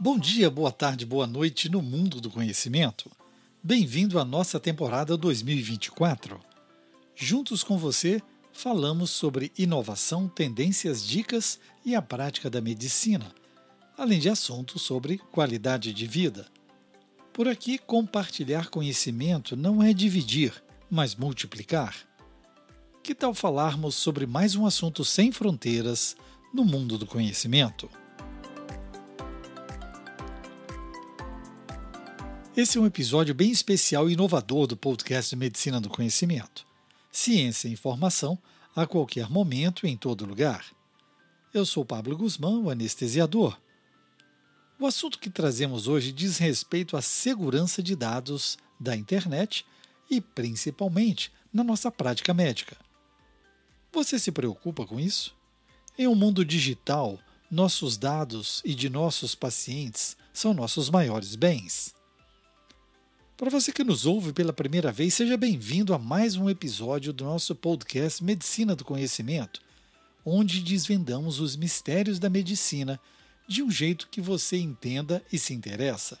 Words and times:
Bom 0.00 0.16
dia, 0.16 0.48
boa 0.48 0.70
tarde, 0.70 1.04
boa 1.04 1.26
noite 1.26 1.68
no 1.68 1.82
mundo 1.82 2.20
do 2.20 2.30
conhecimento. 2.30 3.10
Bem-vindo 3.60 4.20
à 4.20 4.24
nossa 4.24 4.60
temporada 4.60 5.16
2024. 5.16 6.38
Juntos 7.16 7.64
com 7.64 7.76
você, 7.76 8.22
falamos 8.52 9.10
sobre 9.10 9.50
inovação, 9.58 10.28
tendências, 10.28 11.04
dicas 11.04 11.58
e 11.84 11.96
a 11.96 12.00
prática 12.00 12.48
da 12.48 12.60
medicina, 12.60 13.34
além 13.96 14.20
de 14.20 14.28
assuntos 14.28 14.82
sobre 14.82 15.18
qualidade 15.32 15.92
de 15.92 16.06
vida. 16.06 16.46
Por 17.32 17.48
aqui, 17.48 17.76
compartilhar 17.76 18.68
conhecimento 18.68 19.56
não 19.56 19.82
é 19.82 19.92
dividir, 19.92 20.52
mas 20.88 21.16
multiplicar. 21.16 21.96
Que 23.02 23.16
tal 23.16 23.34
falarmos 23.34 23.96
sobre 23.96 24.26
mais 24.26 24.54
um 24.54 24.64
assunto 24.64 25.04
sem 25.04 25.32
fronteiras 25.32 26.16
no 26.54 26.64
mundo 26.64 26.96
do 26.96 27.04
conhecimento? 27.04 27.90
Esse 32.58 32.76
é 32.76 32.80
um 32.80 32.86
episódio 32.86 33.32
bem 33.36 33.52
especial 33.52 34.10
e 34.10 34.14
inovador 34.14 34.66
do 34.66 34.76
podcast 34.76 35.36
Medicina 35.36 35.80
do 35.80 35.88
Conhecimento. 35.88 36.66
Ciência 37.12 37.68
e 37.68 37.72
informação 37.72 38.36
a 38.74 38.84
qualquer 38.84 39.30
momento 39.30 39.86
e 39.86 39.90
em 39.90 39.96
todo 39.96 40.26
lugar. 40.26 40.66
Eu 41.54 41.64
sou 41.64 41.84
Pablo 41.84 42.16
Guzmão, 42.16 42.64
o 42.64 42.68
anestesiador. 42.68 43.56
O 44.76 44.88
assunto 44.88 45.20
que 45.20 45.30
trazemos 45.30 45.86
hoje 45.86 46.10
diz 46.10 46.38
respeito 46.38 46.96
à 46.96 47.00
segurança 47.00 47.80
de 47.80 47.94
dados 47.94 48.58
da 48.80 48.96
internet 48.96 49.64
e, 50.10 50.20
principalmente, 50.20 51.30
na 51.52 51.62
nossa 51.62 51.92
prática 51.92 52.34
médica. 52.34 52.76
Você 53.92 54.18
se 54.18 54.32
preocupa 54.32 54.84
com 54.84 54.98
isso? 54.98 55.32
Em 55.96 56.08
um 56.08 56.14
mundo 56.16 56.44
digital, 56.44 57.20
nossos 57.48 57.96
dados 57.96 58.60
e 58.64 58.74
de 58.74 58.90
nossos 58.90 59.36
pacientes 59.36 60.16
são 60.32 60.52
nossos 60.52 60.90
maiores 60.90 61.36
bens. 61.36 61.96
Para 63.38 63.50
você 63.50 63.70
que 63.70 63.84
nos 63.84 64.04
ouve 64.04 64.32
pela 64.32 64.52
primeira 64.52 64.90
vez, 64.90 65.14
seja 65.14 65.36
bem-vindo 65.36 65.94
a 65.94 65.98
mais 65.98 66.34
um 66.34 66.50
episódio 66.50 67.12
do 67.12 67.22
nosso 67.22 67.54
podcast 67.54 68.22
Medicina 68.22 68.74
do 68.74 68.84
Conhecimento, 68.84 69.62
onde 70.24 70.60
desvendamos 70.60 71.38
os 71.38 71.54
mistérios 71.54 72.18
da 72.18 72.28
medicina 72.28 72.98
de 73.46 73.62
um 73.62 73.70
jeito 73.70 74.08
que 74.10 74.20
você 74.20 74.58
entenda 74.58 75.22
e 75.32 75.38
se 75.38 75.54
interessa. 75.54 76.18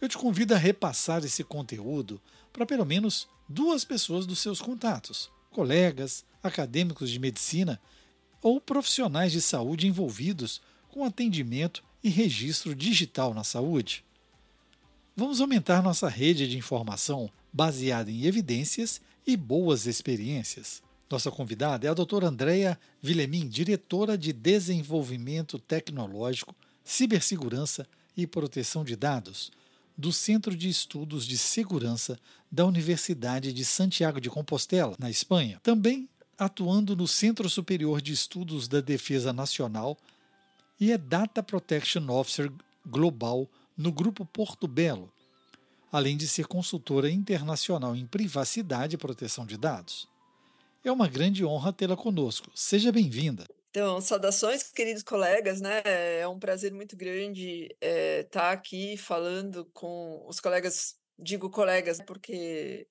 Eu 0.00 0.08
te 0.08 0.18
convido 0.18 0.54
a 0.54 0.58
repassar 0.58 1.24
esse 1.24 1.44
conteúdo 1.44 2.20
para 2.52 2.66
pelo 2.66 2.84
menos 2.84 3.28
duas 3.48 3.84
pessoas 3.84 4.26
dos 4.26 4.40
seus 4.40 4.60
contatos, 4.60 5.30
colegas, 5.52 6.24
acadêmicos 6.42 7.10
de 7.10 7.20
medicina 7.20 7.80
ou 8.42 8.60
profissionais 8.60 9.30
de 9.30 9.40
saúde 9.40 9.86
envolvidos 9.86 10.60
com 10.90 11.04
atendimento 11.04 11.80
e 12.02 12.08
registro 12.08 12.74
digital 12.74 13.32
na 13.32 13.44
saúde. 13.44 14.04
Vamos 15.14 15.42
aumentar 15.42 15.82
nossa 15.82 16.08
rede 16.08 16.48
de 16.48 16.56
informação 16.56 17.30
baseada 17.52 18.10
em 18.10 18.24
evidências 18.24 18.98
e 19.26 19.36
boas 19.36 19.86
experiências. 19.86 20.82
Nossa 21.10 21.30
convidada 21.30 21.86
é 21.86 21.90
a 21.90 21.94
doutora 21.94 22.28
Andrea 22.28 22.78
Villemin, 23.02 23.46
diretora 23.46 24.16
de 24.16 24.32
Desenvolvimento 24.32 25.58
Tecnológico, 25.58 26.56
Cibersegurança 26.82 27.86
e 28.16 28.26
Proteção 28.26 28.82
de 28.82 28.96
Dados 28.96 29.52
do 29.98 30.10
Centro 30.10 30.56
de 30.56 30.70
Estudos 30.70 31.26
de 31.26 31.36
Segurança 31.36 32.18
da 32.50 32.64
Universidade 32.64 33.52
de 33.52 33.64
Santiago 33.66 34.18
de 34.18 34.30
Compostela, 34.30 34.96
na 34.98 35.10
Espanha. 35.10 35.60
Também 35.62 36.08
atuando 36.38 36.96
no 36.96 37.06
Centro 37.06 37.50
Superior 37.50 38.00
de 38.00 38.14
Estudos 38.14 38.66
da 38.66 38.80
Defesa 38.80 39.30
Nacional 39.30 39.98
e 40.80 40.90
é 40.90 40.96
Data 40.96 41.42
Protection 41.42 42.08
Officer 42.08 42.50
Global 42.86 43.46
no 43.76 43.92
Grupo 43.92 44.24
Porto 44.24 44.66
Belo, 44.66 45.12
além 45.90 46.16
de 46.16 46.26
ser 46.26 46.46
consultora 46.46 47.10
internacional 47.10 47.94
em 47.94 48.06
privacidade 48.06 48.94
e 48.94 48.98
proteção 48.98 49.44
de 49.44 49.56
dados. 49.56 50.08
É 50.84 50.90
uma 50.90 51.06
grande 51.06 51.44
honra 51.44 51.72
tê-la 51.72 51.96
conosco. 51.96 52.50
Seja 52.54 52.90
bem-vinda. 52.90 53.46
Então, 53.70 54.00
saudações, 54.00 54.70
queridos 54.70 55.02
colegas, 55.02 55.60
né? 55.60 55.80
É 56.20 56.28
um 56.28 56.38
prazer 56.38 56.72
muito 56.72 56.96
grande 56.96 57.68
estar 57.72 57.78
é, 57.80 58.22
tá 58.24 58.50
aqui 58.50 58.96
falando 58.96 59.64
com 59.72 60.22
os 60.28 60.40
colegas, 60.40 60.94
digo 61.18 61.48
colegas, 61.48 61.98
porque 62.06 62.86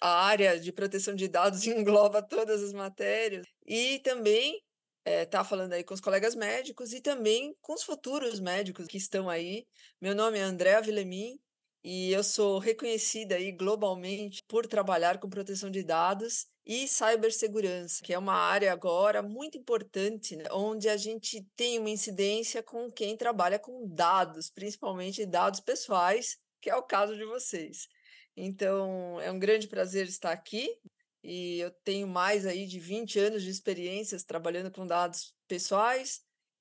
a 0.00 0.24
área 0.24 0.58
de 0.58 0.72
proteção 0.72 1.14
de 1.14 1.28
dados 1.28 1.66
engloba 1.68 2.22
todas 2.22 2.62
as 2.62 2.72
matérias, 2.72 3.46
e 3.66 3.98
também 3.98 4.60
estar 5.04 5.10
é, 5.10 5.26
tá 5.26 5.44
falando 5.44 5.74
aí 5.74 5.84
com 5.84 5.92
os 5.92 6.00
colegas 6.00 6.34
médicos 6.34 6.92
e 6.92 7.00
também 7.00 7.54
com 7.60 7.74
os 7.74 7.82
futuros 7.82 8.40
médicos 8.40 8.86
que 8.86 8.96
estão 8.96 9.28
aí. 9.28 9.66
Meu 10.00 10.14
nome 10.14 10.38
é 10.38 10.42
Andréa 10.42 10.80
Villemin 10.80 11.38
e 11.82 12.10
eu 12.10 12.24
sou 12.24 12.58
reconhecida 12.58 13.34
aí 13.34 13.52
globalmente 13.52 14.42
por 14.48 14.66
trabalhar 14.66 15.18
com 15.20 15.28
proteção 15.28 15.70
de 15.70 15.82
dados 15.82 16.46
e 16.64 16.88
cibersegurança, 16.88 18.02
que 18.02 18.14
é 18.14 18.18
uma 18.18 18.32
área 18.32 18.72
agora 18.72 19.22
muito 19.22 19.58
importante, 19.58 20.34
né, 20.34 20.44
onde 20.50 20.88
a 20.88 20.96
gente 20.96 21.46
tem 21.54 21.78
uma 21.78 21.90
incidência 21.90 22.62
com 22.62 22.90
quem 22.90 23.14
trabalha 23.18 23.58
com 23.58 23.86
dados, 23.86 24.48
principalmente 24.48 25.26
dados 25.26 25.60
pessoais, 25.60 26.38
que 26.62 26.70
é 26.70 26.76
o 26.76 26.82
caso 26.82 27.14
de 27.14 27.24
vocês. 27.26 27.86
Então, 28.34 29.20
é 29.20 29.30
um 29.30 29.38
grande 29.38 29.68
prazer 29.68 30.06
estar 30.06 30.32
aqui 30.32 30.66
e 31.26 31.58
eu 31.60 31.70
tenho 31.82 32.06
mais 32.06 32.44
aí 32.44 32.66
de 32.66 32.78
20 32.78 33.18
anos 33.18 33.42
de 33.42 33.48
experiências 33.48 34.24
trabalhando 34.24 34.70
com 34.70 34.86
dados 34.86 35.34
pessoais 35.48 36.20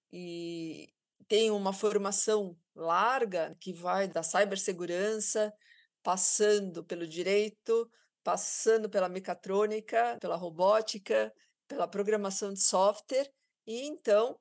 e 0.10 0.90
tenho 1.28 1.54
uma 1.58 1.74
formação 1.74 2.58
larga 2.74 3.58
que 3.60 3.74
vai 3.74 4.08
da 4.08 4.24
cibersegurança, 4.24 5.54
passando 6.02 6.82
pelo 6.82 7.06
direito, 7.06 7.92
passando 8.24 8.90
pela 8.90 9.10
mecatrônica, 9.10 10.18
pela 10.22 10.38
robótica, 10.38 11.34
pela 11.68 11.86
programação 11.86 12.54
de 12.54 12.62
software, 12.62 13.30
e 13.68 13.82
então 13.82 14.40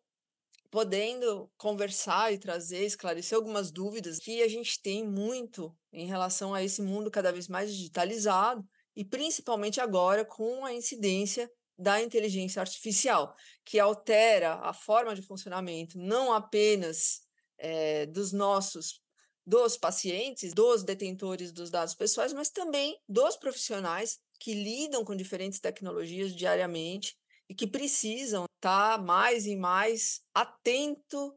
podendo 0.71 1.51
conversar 1.57 2.33
e 2.33 2.39
trazer, 2.39 2.85
esclarecer 2.85 3.37
algumas 3.37 3.73
dúvidas 3.73 4.19
que 4.21 4.41
a 4.41 4.49
gente 4.49 4.81
tem 4.81 5.05
muito 5.05 5.77
em 5.93 6.07
relação 6.07 6.55
a 6.55 6.63
esse 6.63 6.81
mundo 6.81 7.11
cada 7.11 7.33
vez 7.33 7.49
mais 7.49 7.75
digitalizado 7.75 8.65
e 8.97 9.05
principalmente 9.05 9.81
agora 9.81 10.25
com 10.25 10.65
a 10.65 10.73
incidência 10.73 11.51
da 11.79 12.01
inteligência 12.01 12.61
artificial, 12.61 13.35
que 13.65 13.79
altera 13.79 14.55
a 14.63 14.73
forma 14.73 15.15
de 15.15 15.23
funcionamento 15.23 15.99
não 15.99 16.33
apenas 16.33 17.23
é, 17.59 18.07
dos 18.07 18.33
nossos 18.33 19.01
dos 19.45 19.77
pacientes, 19.77 20.55
dos 20.55 20.85
detentores 20.85 21.51
dos 21.51 21.71
dados 21.71 21.95
pessoais, 21.95 22.33
mas 22.33 22.49
também 22.49 22.97
dos 23.09 23.37
profissionais 23.37 24.21
que 24.39 24.55
lidam 24.55 25.05
com 25.05 25.17
diferentes 25.17 25.59
tecnologias 25.59 26.35
diariamente 26.35 27.17
e 27.49 27.55
que 27.55 27.67
precisam 27.67 28.45
estar 28.57 29.03
mais 29.03 29.47
e 29.47 29.57
mais 29.57 30.23
atento 30.33 31.37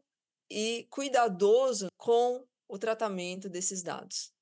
e 0.50 0.88
cuidadoso 0.90 1.88
com 1.98 2.46
o 2.68 2.78
tratamento 2.78 3.50
desses 3.50 3.82
dados. 3.82 4.35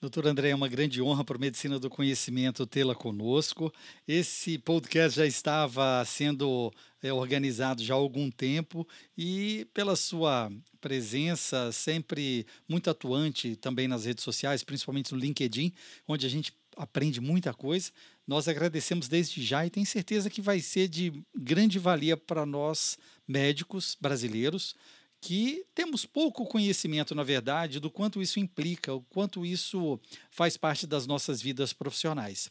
Doutor 0.00 0.28
André, 0.28 0.50
é 0.50 0.54
uma 0.54 0.68
grande 0.68 1.02
honra 1.02 1.24
para 1.24 1.34
a 1.34 1.40
Medicina 1.40 1.76
do 1.76 1.90
Conhecimento 1.90 2.64
tê-la 2.64 2.94
conosco. 2.94 3.72
Esse 4.06 4.56
podcast 4.56 5.16
já 5.16 5.26
estava 5.26 6.04
sendo 6.04 6.72
é, 7.02 7.12
organizado 7.12 7.82
já 7.82 7.94
há 7.94 7.96
algum 7.96 8.30
tempo 8.30 8.86
e 9.16 9.66
pela 9.74 9.96
sua 9.96 10.52
presença 10.80 11.72
sempre 11.72 12.46
muito 12.68 12.88
atuante 12.88 13.56
também 13.56 13.88
nas 13.88 14.04
redes 14.04 14.22
sociais, 14.22 14.62
principalmente 14.62 15.12
no 15.12 15.18
LinkedIn, 15.18 15.72
onde 16.06 16.24
a 16.24 16.30
gente 16.30 16.52
aprende 16.76 17.20
muita 17.20 17.52
coisa. 17.52 17.90
Nós 18.24 18.46
agradecemos 18.46 19.08
desde 19.08 19.42
já 19.42 19.66
e 19.66 19.70
tenho 19.70 19.84
certeza 19.84 20.30
que 20.30 20.40
vai 20.40 20.60
ser 20.60 20.86
de 20.86 21.12
grande 21.34 21.76
valia 21.76 22.16
para 22.16 22.46
nós 22.46 22.96
médicos 23.26 23.96
brasileiros 24.00 24.76
que 25.20 25.64
temos 25.74 26.06
pouco 26.06 26.46
conhecimento, 26.46 27.14
na 27.14 27.22
verdade, 27.22 27.80
do 27.80 27.90
quanto 27.90 28.22
isso 28.22 28.38
implica, 28.38 28.94
o 28.94 29.02
quanto 29.02 29.44
isso 29.44 30.00
faz 30.30 30.56
parte 30.56 30.86
das 30.86 31.06
nossas 31.06 31.42
vidas 31.42 31.72
profissionais. 31.72 32.50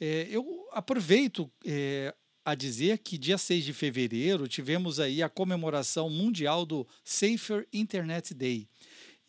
É, 0.00 0.26
eu 0.30 0.68
aproveito 0.72 1.50
é, 1.64 2.14
a 2.44 2.54
dizer 2.54 2.98
que 2.98 3.16
dia 3.16 3.38
6 3.38 3.64
de 3.64 3.72
fevereiro 3.72 4.48
tivemos 4.48 4.98
aí 4.98 5.22
a 5.22 5.28
comemoração 5.28 6.10
mundial 6.10 6.66
do 6.66 6.86
Safer 7.04 7.66
Internet 7.72 8.34
Day. 8.34 8.68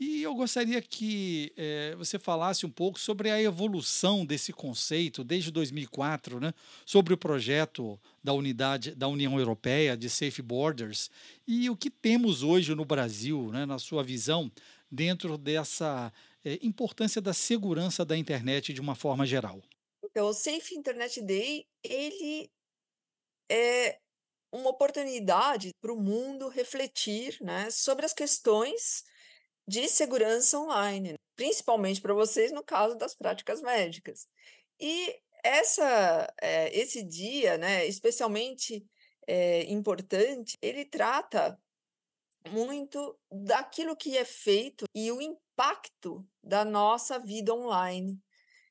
E 0.05 0.21
eu 0.21 0.35
gostaria 0.35 0.81
que 0.81 1.53
é, 1.55 1.95
você 1.95 2.19
falasse 2.19 2.65
um 2.65 2.69
pouco 2.69 3.00
sobre 3.00 3.31
a 3.31 3.41
evolução 3.41 4.25
desse 4.25 4.51
conceito 4.51 5.23
desde 5.23 5.50
2004, 5.50 6.41
né, 6.41 6.53
sobre 6.85 7.13
o 7.13 7.17
projeto 7.17 7.97
da 8.21 8.33
unidade 8.33 8.94
da 8.95 9.07
União 9.07 9.39
Europeia 9.39 9.95
de 9.95 10.09
Safe 10.09 10.41
Borders 10.41 11.09
e 11.47 11.69
o 11.69 11.77
que 11.77 11.89
temos 11.89 12.44
hoje 12.44 12.75
no 12.75 12.83
Brasil, 12.83 13.50
né, 13.53 13.65
na 13.65 13.79
sua 13.79 14.03
visão, 14.03 14.51
dentro 14.91 15.38
dessa 15.38 16.11
é, 16.44 16.59
importância 16.61 17.21
da 17.21 17.33
segurança 17.33 18.03
da 18.03 18.17
internet 18.17 18.73
de 18.73 18.81
uma 18.81 18.95
forma 18.95 19.25
geral. 19.25 19.61
Então, 20.03 20.27
o 20.27 20.33
Safe 20.33 20.75
Internet 20.75 21.21
Day 21.21 21.65
ele 21.81 22.51
é 23.49 23.99
uma 24.51 24.69
oportunidade 24.69 25.71
para 25.79 25.94
o 25.94 26.01
mundo 26.01 26.49
refletir 26.49 27.38
né, 27.39 27.71
sobre 27.71 28.06
as 28.06 28.13
questões 28.13 29.06
de 29.68 29.88
segurança 29.88 30.60
online, 30.60 31.15
principalmente 31.36 32.01
para 32.01 32.13
vocês 32.13 32.51
no 32.51 32.63
caso 32.63 32.95
das 32.95 33.15
práticas 33.15 33.62
médicas. 33.62 34.27
E 34.80 35.15
essa, 35.44 36.33
é, 36.42 36.77
esse 36.77 37.04
dia, 37.04 37.57
né, 37.57 37.86
especialmente 37.86 38.86
é, 39.27 39.63
importante, 39.71 40.57
ele 40.62 40.86
trata 40.86 41.57
muito 42.50 43.18
daquilo 43.31 43.95
que 43.95 44.18
é 44.18 44.25
feito 44.25 44.86
e 44.94 45.12
o 45.12 45.21
impacto 45.21 46.25
da 46.44 46.66
nossa 46.66 47.19
vida 47.19 47.54
online. 47.54 48.19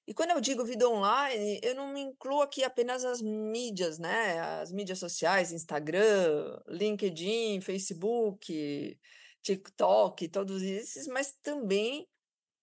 E 0.06 0.12
quando 0.12 0.30
eu 0.30 0.40
digo 0.40 0.64
vida 0.64 0.88
online, 0.88 1.60
eu 1.62 1.74
não 1.74 1.92
me 1.92 2.00
incluo 2.00 2.42
aqui 2.42 2.64
apenas 2.64 3.04
as 3.04 3.22
mídias, 3.22 3.98
né? 3.98 4.40
As 4.60 4.72
mídias 4.72 4.98
sociais, 4.98 5.52
Instagram, 5.52 6.60
LinkedIn, 6.66 7.60
Facebook, 7.60 8.98
TikTok, 9.42 10.28
todos 10.28 10.62
esses, 10.62 11.06
mas 11.06 11.34
também 11.42 12.08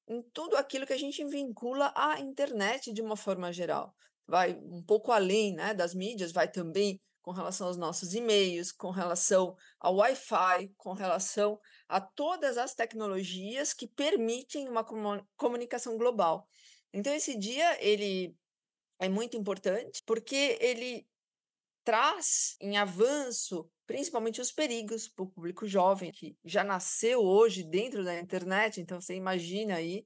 em 0.08 0.24
tudo 0.34 0.56
aquilo 0.56 0.88
que 0.88 0.94
a 0.94 0.98
gente 0.98 1.24
vincula 1.26 1.94
à 1.96 2.20
internet 2.20 2.92
de 2.92 3.02
uma 3.02 3.16
forma 3.16 3.54
geral. 3.54 3.94
Vai 4.28 4.54
um 4.56 4.82
pouco 4.82 5.12
além 5.12 5.54
né, 5.54 5.74
das 5.74 5.94
mídias, 5.94 6.32
vai 6.32 6.50
também 6.52 7.00
com 7.22 7.32
relação 7.32 7.68
aos 7.68 7.78
nossos 7.78 8.14
e-mails, 8.14 8.72
com 8.72 8.90
relação 8.90 9.56
ao 9.80 9.98
Wi-Fi, 9.98 10.72
com 10.78 10.94
relação 10.94 11.60
a 11.88 12.02
todas 12.02 12.58
as 12.58 12.74
tecnologias 12.74 13.74
que 13.74 13.88
permitem 13.88 14.68
uma 14.68 14.84
comunicação 15.38 15.98
global. 15.98 16.48
Então 16.92 17.14
esse 17.14 17.38
dia 17.38 17.78
ele 17.84 18.36
é 18.98 19.08
muito 19.08 19.38
importante 19.38 20.02
porque 20.06 20.58
ele 20.60 21.06
traz 21.90 22.56
em 22.62 22.78
avanço 22.78 23.68
principalmente 23.88 24.40
os 24.40 24.52
perigos 24.52 25.08
para 25.08 25.24
o 25.24 25.28
público 25.28 25.66
jovem 25.66 26.12
que 26.12 26.38
já 26.46 26.64
nasceu 26.64 27.20
hoje 27.20 27.64
dentro 27.64 28.04
da 28.04 28.20
internet, 28.20 28.80
então 28.80 29.02
você 29.02 29.16
imagina 29.16 29.74
aí. 29.74 30.06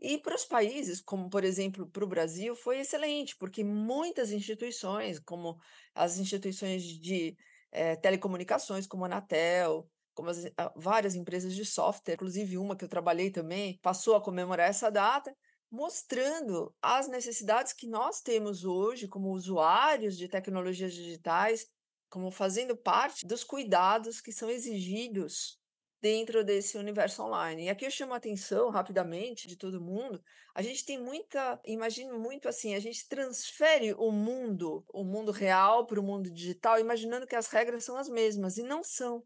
E 0.00 0.18
para 0.18 0.34
os 0.34 0.44
países, 0.44 1.00
como 1.00 1.30
por 1.30 1.44
exemplo 1.44 1.88
para 1.88 2.02
o 2.02 2.08
Brasil, 2.08 2.56
foi 2.56 2.80
excelente, 2.80 3.36
porque 3.36 3.62
muitas 3.62 4.32
instituições, 4.32 5.20
como 5.20 5.56
as 5.94 6.18
instituições 6.18 6.82
de 6.82 7.36
eh, 7.70 7.94
telecomunicações, 7.94 8.84
como 8.88 9.04
a 9.04 9.06
Anatel, 9.06 9.88
como 10.12 10.30
as, 10.30 10.38
várias 10.74 11.14
empresas 11.14 11.54
de 11.54 11.64
software, 11.64 12.14
inclusive 12.14 12.58
uma 12.58 12.74
que 12.74 12.84
eu 12.84 12.88
trabalhei 12.88 13.30
também, 13.30 13.78
passou 13.80 14.16
a 14.16 14.20
comemorar 14.20 14.68
essa 14.68 14.90
data, 14.90 15.32
mostrando 15.70 16.74
as 16.82 17.08
necessidades 17.08 17.72
que 17.72 17.86
nós 17.86 18.20
temos 18.20 18.64
hoje 18.64 19.06
como 19.06 19.30
usuários 19.30 20.16
de 20.16 20.28
tecnologias 20.28 20.92
digitais, 20.92 21.68
como 22.08 22.30
fazendo 22.30 22.76
parte 22.76 23.24
dos 23.24 23.44
cuidados 23.44 24.20
que 24.20 24.32
são 24.32 24.50
exigidos 24.50 25.60
dentro 26.00 26.42
desse 26.42 26.76
universo 26.78 27.22
online. 27.22 27.66
E 27.66 27.68
aqui 27.68 27.84
eu 27.84 27.90
chamo 27.90 28.14
a 28.14 28.16
atenção 28.16 28.70
rapidamente 28.70 29.46
de 29.46 29.56
todo 29.56 29.80
mundo. 29.80 30.22
A 30.54 30.62
gente 30.62 30.84
tem 30.84 30.98
muita, 30.98 31.60
imagino 31.64 32.18
muito 32.18 32.48
assim, 32.48 32.74
a 32.74 32.80
gente 32.80 33.06
transfere 33.06 33.94
o 33.94 34.10
mundo, 34.10 34.84
o 34.88 35.04
mundo 35.04 35.30
real 35.30 35.86
para 35.86 36.00
o 36.00 36.02
mundo 36.02 36.30
digital, 36.30 36.80
imaginando 36.80 37.26
que 37.26 37.36
as 37.36 37.48
regras 37.48 37.84
são 37.84 37.96
as 37.96 38.08
mesmas 38.08 38.56
e 38.56 38.62
não 38.62 38.82
são. 38.82 39.22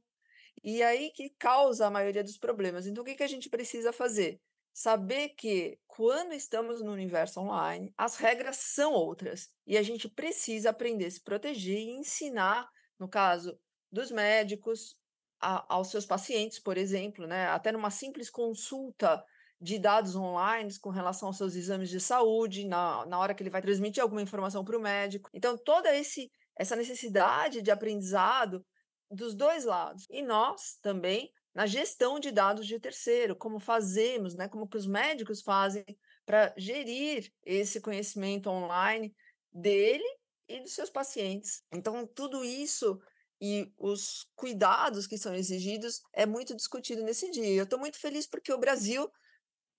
E 0.62 0.82
aí 0.82 1.10
que 1.10 1.30
causa 1.30 1.86
a 1.86 1.90
maioria 1.90 2.24
dos 2.24 2.36
problemas. 2.36 2.86
Então 2.86 3.02
o 3.02 3.06
que 3.06 3.14
que 3.14 3.22
a 3.22 3.28
gente 3.28 3.48
precisa 3.48 3.92
fazer? 3.92 4.40
Saber 4.76 5.28
que 5.30 5.78
quando 5.86 6.32
estamos 6.32 6.82
no 6.82 6.90
universo 6.90 7.40
online, 7.40 7.94
as 7.96 8.16
regras 8.16 8.56
são 8.56 8.92
outras 8.92 9.48
e 9.64 9.78
a 9.78 9.82
gente 9.84 10.08
precisa 10.08 10.70
aprender 10.70 11.06
a 11.06 11.10
se 11.12 11.22
proteger 11.22 11.78
e 11.78 11.96
ensinar, 11.96 12.68
no 12.98 13.08
caso 13.08 13.56
dos 13.92 14.10
médicos, 14.10 14.98
a, 15.40 15.64
aos 15.72 15.92
seus 15.92 16.04
pacientes, 16.04 16.58
por 16.58 16.76
exemplo, 16.76 17.24
né? 17.24 17.46
até 17.46 17.70
numa 17.70 17.88
simples 17.88 18.28
consulta 18.28 19.24
de 19.60 19.78
dados 19.78 20.16
online 20.16 20.76
com 20.80 20.90
relação 20.90 21.28
aos 21.28 21.36
seus 21.36 21.54
exames 21.54 21.88
de 21.88 22.00
saúde, 22.00 22.66
na, 22.66 23.06
na 23.06 23.18
hora 23.18 23.32
que 23.32 23.44
ele 23.44 23.50
vai 23.50 23.62
transmitir 23.62 24.02
alguma 24.02 24.22
informação 24.22 24.64
para 24.64 24.76
o 24.76 24.82
médico. 24.82 25.30
Então, 25.32 25.56
toda 25.56 25.94
esse, 25.94 26.32
essa 26.56 26.74
necessidade 26.74 27.62
de 27.62 27.70
aprendizado 27.70 28.66
dos 29.08 29.34
dois 29.34 29.64
lados. 29.64 30.04
E 30.10 30.20
nós 30.20 30.78
também, 30.82 31.30
na 31.54 31.66
gestão 31.66 32.18
de 32.18 32.32
dados 32.32 32.66
de 32.66 32.80
terceiro, 32.80 33.36
como 33.36 33.60
fazemos, 33.60 34.34
né? 34.34 34.48
como 34.48 34.68
que 34.68 34.76
os 34.76 34.86
médicos 34.86 35.40
fazem 35.40 35.84
para 36.26 36.52
gerir 36.56 37.32
esse 37.44 37.80
conhecimento 37.80 38.50
online 38.50 39.14
dele 39.52 40.04
e 40.48 40.60
dos 40.60 40.72
seus 40.72 40.90
pacientes. 40.90 41.62
Então, 41.72 42.06
tudo 42.06 42.44
isso 42.44 43.00
e 43.40 43.72
os 43.78 44.26
cuidados 44.34 45.06
que 45.06 45.18
são 45.18 45.34
exigidos 45.34 46.02
é 46.12 46.26
muito 46.26 46.56
discutido 46.56 47.02
nesse 47.02 47.30
dia. 47.30 47.46
Eu 47.46 47.64
estou 47.64 47.78
muito 47.78 47.98
feliz 47.98 48.26
porque 48.26 48.52
o 48.52 48.58
Brasil 48.58 49.10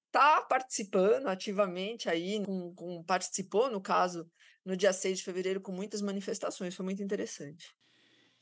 está 0.08 0.42
participando 0.42 1.28
ativamente 1.28 2.10
aí, 2.10 2.44
com, 2.46 2.74
com, 2.74 3.04
participou, 3.04 3.70
no 3.70 3.82
caso, 3.82 4.30
no 4.64 4.78
dia 4.78 4.94
6 4.94 5.18
de 5.18 5.24
fevereiro, 5.24 5.60
com 5.60 5.72
muitas 5.72 6.02
manifestações, 6.02 6.74
foi 6.74 6.86
muito 6.86 7.04
interessante. 7.04 7.76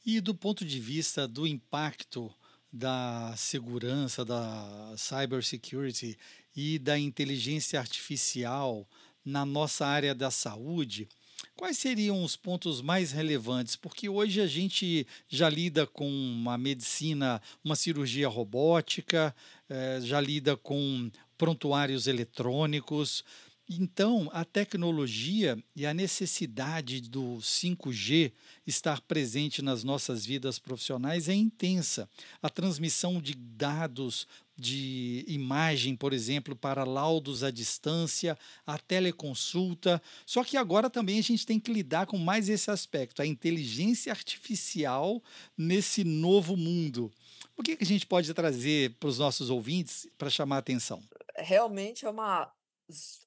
E 0.05 0.19
do 0.21 0.35
ponto 0.35 0.65
de 0.65 0.79
vista 0.79 1.27
do 1.27 1.47
impacto 1.47 2.33
da 2.73 3.33
segurança, 3.37 4.25
da 4.25 4.95
cybersecurity 4.97 6.17
e 6.55 6.79
da 6.79 6.97
inteligência 6.97 7.79
artificial 7.79 8.87
na 9.23 9.45
nossa 9.45 9.85
área 9.85 10.15
da 10.15 10.31
saúde, 10.31 11.07
Quais 11.55 11.77
seriam 11.77 12.23
os 12.23 12.35
pontos 12.35 12.81
mais 12.81 13.11
relevantes? 13.11 13.75
Porque 13.75 14.09
hoje 14.09 14.41
a 14.41 14.47
gente 14.47 15.05
já 15.29 15.49
lida 15.49 15.85
com 15.85 16.09
uma 16.09 16.57
medicina, 16.57 17.41
uma 17.63 17.75
cirurgia 17.75 18.27
robótica, 18.27 19.35
eh, 19.69 19.99
já 20.01 20.19
lida 20.19 20.57
com 20.57 21.11
prontuários 21.37 22.07
eletrônicos. 22.07 23.23
Então, 23.69 24.29
a 24.33 24.43
tecnologia 24.43 25.57
e 25.73 25.85
a 25.85 25.93
necessidade 25.93 26.99
do 26.99 27.37
5G 27.37 28.33
estar 28.67 28.99
presente 29.01 29.61
nas 29.61 29.85
nossas 29.85 30.25
vidas 30.25 30.59
profissionais 30.59 31.29
é 31.29 31.33
intensa. 31.33 32.09
A 32.41 32.49
transmissão 32.49 33.21
de 33.21 33.33
dados 33.33 34.27
de 34.57 35.23
imagem, 35.27 35.95
por 35.95 36.11
exemplo, 36.11 36.55
para 36.55 36.83
laudos 36.83 37.41
à 37.41 37.49
distância, 37.49 38.37
a 38.67 38.77
teleconsulta. 38.77 40.01
Só 40.25 40.43
que 40.43 40.57
agora 40.57 40.89
também 40.89 41.17
a 41.17 41.23
gente 41.23 41.45
tem 41.45 41.59
que 41.59 41.71
lidar 41.71 42.05
com 42.05 42.17
mais 42.17 42.49
esse 42.49 42.69
aspecto, 42.69 43.21
a 43.21 43.25
inteligência 43.25 44.11
artificial 44.11 45.23
nesse 45.57 46.03
novo 46.03 46.57
mundo. 46.57 47.11
O 47.55 47.63
que, 47.63 47.77
a 47.79 47.85
gente 47.85 48.05
pode 48.05 48.33
trazer 48.33 48.91
para 48.99 49.09
os 49.09 49.19
nossos 49.19 49.49
ouvintes 49.49 50.07
para 50.17 50.29
chamar 50.29 50.57
a 50.57 50.59
atenção? 50.59 51.01
Realmente 51.37 52.05
é 52.05 52.09
uma 52.09 52.51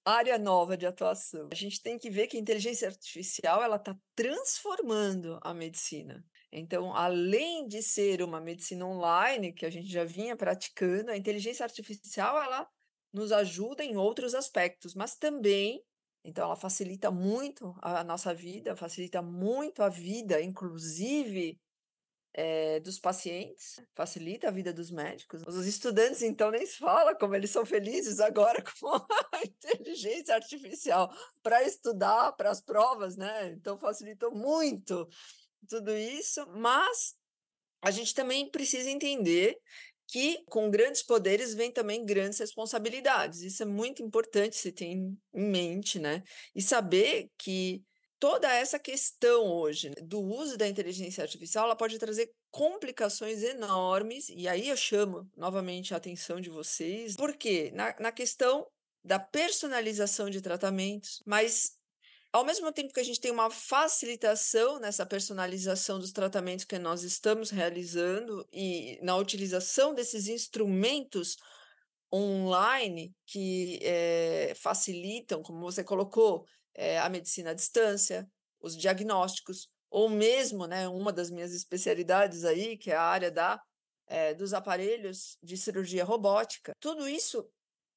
área 0.04 0.38
nova 0.38 0.76
de 0.76 0.86
atuação. 0.86 1.48
A 1.52 1.54
gente 1.54 1.82
tem 1.82 1.98
que 1.98 2.10
ver 2.10 2.26
que 2.26 2.36
a 2.36 2.40
inteligência 2.40 2.88
artificial 2.88 3.62
ela 3.62 3.76
está 3.76 3.96
transformando 4.14 5.38
a 5.42 5.54
medicina. 5.54 6.25
Então, 6.52 6.94
além 6.94 7.66
de 7.66 7.82
ser 7.82 8.22
uma 8.22 8.40
medicina 8.40 8.86
online 8.86 9.52
que 9.52 9.66
a 9.66 9.70
gente 9.70 9.88
já 9.88 10.04
vinha 10.04 10.36
praticando, 10.36 11.10
a 11.10 11.16
inteligência 11.16 11.64
artificial 11.64 12.40
ela 12.40 12.68
nos 13.12 13.32
ajuda 13.32 13.82
em 13.84 13.96
outros 13.96 14.34
aspectos, 14.34 14.94
mas 14.94 15.16
também, 15.16 15.82
então 16.25 16.44
ela 16.44 16.56
facilita 16.56 17.10
muito 17.10 17.75
a 17.82 18.04
nossa 18.04 18.34
vida, 18.34 18.76
facilita 18.76 19.22
muito 19.22 19.82
a 19.82 19.88
vida, 19.88 20.40
inclusive 20.40 21.58
é, 22.38 22.78
dos 22.81 22.99
pacientes, 22.99 23.81
facilita 23.95 24.49
a 24.49 24.50
vida 24.50 24.71
dos 24.71 24.90
médicos. 24.90 25.43
Os 25.47 25.66
estudantes, 25.66 26.21
então, 26.21 26.50
nem 26.50 26.66
se 26.66 26.76
fala 26.76 27.14
como 27.14 27.35
eles 27.35 27.50
são 27.50 27.64
felizes 27.64 28.21
agora 28.21 28.62
com 28.78 28.93
a 28.93 29.43
inteligência 29.43 30.35
artificial 30.35 31.11
para 31.43 31.62
estudar 31.62 32.33
para 32.33 32.50
as 32.50 32.61
provas, 32.61 33.16
né? 33.16 33.52
Então, 33.52 33.78
facilitou 33.78 34.31
muito 34.31 35.09
tudo 35.66 35.97
isso, 35.97 36.47
mas 36.50 37.16
a 37.81 37.90
gente 37.90 38.14
também 38.14 38.50
precisa 38.50 38.90
entender 38.90 39.59
que 40.07 40.45
com 40.50 40.71
grandes 40.71 41.02
poderes 41.02 41.55
vem 41.55 41.73
também 41.73 42.05
grandes 42.05 42.38
responsabilidades. 42.38 43.40
Isso 43.40 43.62
é 43.62 43.66
muito 43.66 44.02
importante 44.02 44.57
se 44.57 44.71
ter 44.71 44.85
em 44.85 45.19
mente, 45.33 45.99
né? 45.99 46.23
E 46.55 46.61
saber 46.61 47.31
que 47.38 47.83
toda 48.18 48.52
essa 48.52 48.78
questão 48.78 49.46
hoje 49.46 49.88
né, 49.90 49.96
do 50.02 50.20
uso 50.20 50.56
da 50.56 50.68
inteligência 50.68 51.23
artificial, 51.23 51.64
ela 51.64 51.76
pode 51.76 51.99
trazer 51.99 52.30
complicações 52.50 53.42
enormes, 53.42 54.28
e 54.30 54.49
aí 54.49 54.68
eu 54.68 54.76
chamo 54.76 55.30
novamente 55.37 55.92
a 55.92 55.99
atenção 55.99 56.40
de 56.40 56.50
vocês, 56.50 57.14
porque 57.16 57.70
na, 57.73 57.94
na 58.00 58.12
questão 58.12 58.66
da 59.04 59.18
personalização 59.18 60.28
de 60.30 60.40
tratamentos, 60.40 61.23
mas 61.26 61.76
ao 62.32 62.44
mesmo 62.44 62.73
tempo 62.73 62.92
que 62.92 63.00
a 63.00 63.04
gente 63.04 63.20
tem 63.20 63.30
uma 63.30 63.50
facilitação 63.50 64.78
nessa 64.80 65.06
personalização 65.06 65.99
dos 65.99 66.12
tratamentos 66.12 66.64
que 66.64 66.78
nós 66.78 67.02
estamos 67.02 67.50
realizando 67.50 68.46
e 68.52 68.99
na 69.02 69.16
utilização 69.16 69.94
desses 69.94 70.28
instrumentos 70.28 71.37
online 72.12 73.14
que 73.26 73.78
é, 73.82 74.52
facilitam, 74.56 75.42
como 75.42 75.61
você 75.61 75.82
colocou, 75.82 76.46
é, 76.76 76.99
a 76.99 77.09
medicina 77.09 77.50
à 77.50 77.54
distância, 77.54 78.28
os 78.61 78.76
diagnósticos, 78.76 79.68
ou 79.90 80.09
mesmo, 80.09 80.66
né, 80.66 80.87
uma 80.88 81.12
das 81.12 81.30
minhas 81.30 81.54
especialidades 81.54 82.45
aí, 82.45 82.76
que 82.76 82.90
é 82.90 82.97
a 82.97 83.02
área 83.02 83.30
da, 83.30 83.61
é, 84.06 84.35
dos 84.35 84.52
aparelhos 84.52 85.38
de 85.42 85.56
cirurgia 85.56 86.04
robótica. 86.04 86.73
Tudo 86.78 87.09
isso 87.09 87.49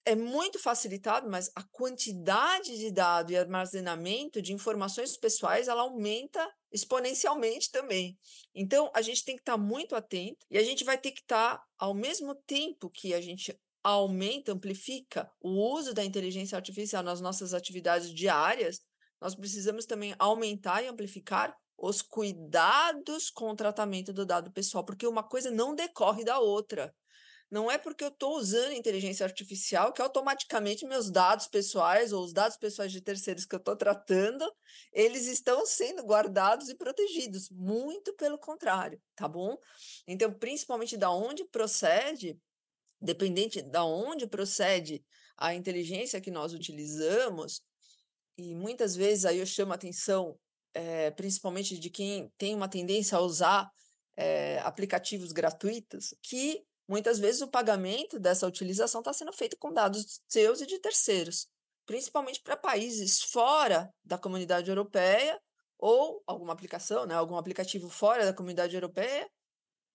é 0.06 0.16
muito 0.16 0.58
facilitado, 0.58 1.30
mas 1.30 1.52
a 1.56 1.64
quantidade 1.72 2.78
de 2.78 2.90
dado 2.90 3.32
e 3.32 3.38
armazenamento 3.38 4.42
de 4.42 4.54
informações 4.54 5.18
pessoais 5.18 5.68
ela 5.68 5.82
aumenta 5.82 6.48
exponencialmente 6.72 7.70
também. 7.70 8.18
Então, 8.56 8.90
a 8.96 9.02
gente 9.02 9.26
tem 9.26 9.36
que 9.36 9.42
estar 9.42 9.58
muito 9.58 9.96
atento 9.96 10.46
e 10.50 10.58
a 10.58 10.64
gente 10.64 10.84
vai 10.84 10.98
ter 10.98 11.12
que 11.12 11.22
estar, 11.22 11.62
ao 11.78 11.94
mesmo 11.94 12.34
tempo 12.34 12.90
que 12.90 13.14
a 13.14 13.22
gente 13.22 13.60
aumenta, 13.84 14.52
amplifica 14.52 15.32
o 15.42 15.50
uso 15.50 15.94
da 15.94 16.04
inteligência 16.04 16.56
artificial 16.56 17.04
nas 17.04 17.22
nossas 17.22 17.54
atividades 17.54 18.14
diárias, 18.14 18.82
nós 19.22 19.36
precisamos 19.36 19.86
também 19.86 20.16
aumentar 20.18 20.82
e 20.82 20.88
amplificar 20.88 21.56
os 21.78 22.02
cuidados 22.02 23.30
com 23.30 23.50
o 23.50 23.56
tratamento 23.56 24.12
do 24.12 24.26
dado 24.26 24.52
pessoal, 24.52 24.84
porque 24.84 25.08
uma 25.08 25.24
coisa 25.24 25.50
não 25.50 25.76
decorre 25.76 26.24
da 26.24 26.40
outra. 26.40 26.94
Não 27.52 27.72
é 27.72 27.80
porque 27.80 28.04
eu 28.04 28.10
estou 28.10 28.38
usando 28.38 28.74
inteligência 28.74 29.26
artificial 29.26 29.92
que 29.92 30.02
automaticamente 30.02 30.86
meus 30.86 31.10
dados 31.10 31.48
pessoais 31.48 32.14
ou 32.14 32.24
os 32.24 32.32
dados 32.32 32.58
pessoais 32.58 32.92
de 32.92 33.02
terceiros 33.02 33.44
que 33.44 33.56
eu 33.56 33.60
estou 33.60 33.76
tratando, 33.76 34.46
eles 34.94 35.26
estão 35.26 35.66
sendo 35.66 36.04
guardados 36.04 36.70
e 36.70 36.76
protegidos. 36.76 37.50
Muito 37.50 38.14
pelo 38.14 38.38
contrário, 38.38 39.02
tá 39.16 39.28
bom? 39.28 39.58
Então, 40.06 40.32
principalmente 40.32 40.96
da 40.96 41.10
onde 41.10 41.44
procede, 41.46 42.40
dependente 43.02 43.62
da 43.62 43.84
onde 43.84 44.28
procede 44.28 45.04
a 45.38 45.54
inteligência 45.54 46.22
que 46.22 46.32
nós 46.32 46.54
utilizamos, 46.54 47.62
e 48.38 48.56
muitas 48.56 48.96
vezes 48.96 49.26
aí 49.26 49.40
eu 49.40 49.46
chamo 49.46 49.72
a 49.72 49.76
atenção, 49.76 50.38
é, 50.74 51.12
principalmente 51.12 51.78
de 51.78 51.90
quem 51.90 52.32
tem 52.38 52.56
uma 52.56 52.68
tendência 52.68 53.18
a 53.18 53.22
usar 53.22 53.70
é, 54.16 54.60
aplicativos 54.60 55.32
gratuitos, 55.32 56.14
que 56.22 56.64
Muitas 56.90 57.20
vezes 57.20 57.40
o 57.42 57.48
pagamento 57.48 58.20
dessa 58.20 58.48
utilização 58.48 59.02
está 59.02 59.14
sendo 59.14 59.32
feito 59.32 59.56
com 59.60 59.72
dados 59.72 60.22
seus 60.28 60.60
e 60.60 60.66
de 60.66 60.80
terceiros, 60.80 61.48
principalmente 61.86 62.42
para 62.42 62.58
países 62.58 63.22
fora 63.22 63.94
da 64.04 64.18
comunidade 64.18 64.72
europeia 64.72 65.40
ou 65.78 66.24
alguma 66.26 66.52
aplicação, 66.52 67.06
né, 67.06 67.14
algum 67.14 67.38
aplicativo 67.38 67.90
fora 67.90 68.26
da 68.26 68.34
comunidade 68.34 68.74
europeia, 68.74 69.30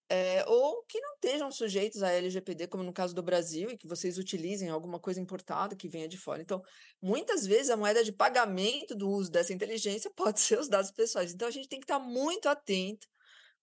é, 0.08 0.44
ou 0.46 0.82
que 0.84 1.00
não 1.00 1.14
estejam 1.14 1.50
sujeitos 1.50 2.02
à 2.02 2.11
LGPD, 2.11 2.66
como 2.66 2.82
no 2.82 2.92
caso 2.92 3.14
do 3.14 3.23
Brasil, 3.23 3.70
e 3.70 3.78
que 3.78 3.87
vocês 3.87 4.18
utilizem 4.18 4.68
alguma 4.68 4.99
coisa 5.00 5.20
importada 5.20 5.76
que 5.76 5.88
venha 5.88 6.08
de 6.08 6.18
fora. 6.18 6.42
Então, 6.42 6.62
muitas 7.00 7.46
vezes 7.46 7.70
a 7.70 7.76
moeda 7.76 8.04
de 8.04 8.12
pagamento 8.12 8.94
do 8.94 9.08
uso 9.08 9.30
dessa 9.30 9.52
inteligência 9.52 10.11
pode 10.16 10.40
ser 10.40 10.58
os 10.58 10.68
dados 10.68 10.90
pessoais. 10.90 11.32
Então, 11.32 11.49
a 11.49 11.50
gente 11.50 11.68
tem 11.68 11.80
que 11.80 11.84
estar 11.84 11.99
muito 11.99 12.49
atento 12.49 13.06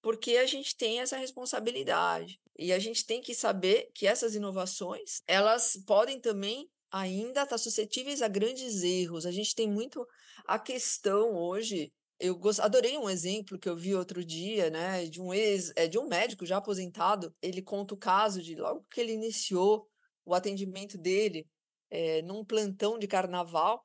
porque 0.01 0.37
a 0.37 0.45
gente 0.45 0.75
tem 0.75 0.99
essa 0.99 1.15
responsabilidade. 1.15 2.39
E 2.57 2.73
a 2.73 2.79
gente 2.79 3.05
tem 3.05 3.21
que 3.21 3.35
saber 3.35 3.89
que 3.93 4.07
essas 4.07 4.35
inovações, 4.35 5.21
elas 5.27 5.77
podem 5.85 6.19
também 6.19 6.67
ainda 6.91 7.43
estar 7.43 7.57
suscetíveis 7.57 8.21
a 8.21 8.27
grandes 8.27 8.83
erros. 8.83 9.25
A 9.25 9.31
gente 9.31 9.55
tem 9.55 9.69
muito 9.69 10.05
a 10.45 10.59
questão 10.59 11.35
hoje 11.35 11.91
eu 12.21 12.39
adorei 12.59 12.97
um 12.97 13.09
exemplo 13.09 13.57
que 13.57 13.67
eu 13.67 13.75
vi 13.75 13.95
outro 13.95 14.23
dia, 14.23 14.69
né, 14.69 15.05
de 15.05 15.19
um 15.19 15.33
ex, 15.33 15.73
é 15.75 15.87
de 15.87 15.97
um 15.97 16.07
médico 16.07 16.45
já 16.45 16.57
aposentado. 16.57 17.35
Ele 17.41 17.61
conta 17.63 17.95
o 17.95 17.97
caso 17.97 18.41
de 18.43 18.55
logo 18.55 18.85
que 18.91 19.01
ele 19.01 19.13
iniciou 19.13 19.89
o 20.23 20.35
atendimento 20.35 20.97
dele 20.99 21.47
é, 21.89 22.21
num 22.21 22.45
plantão 22.45 22.99
de 22.99 23.07
carnaval 23.07 23.83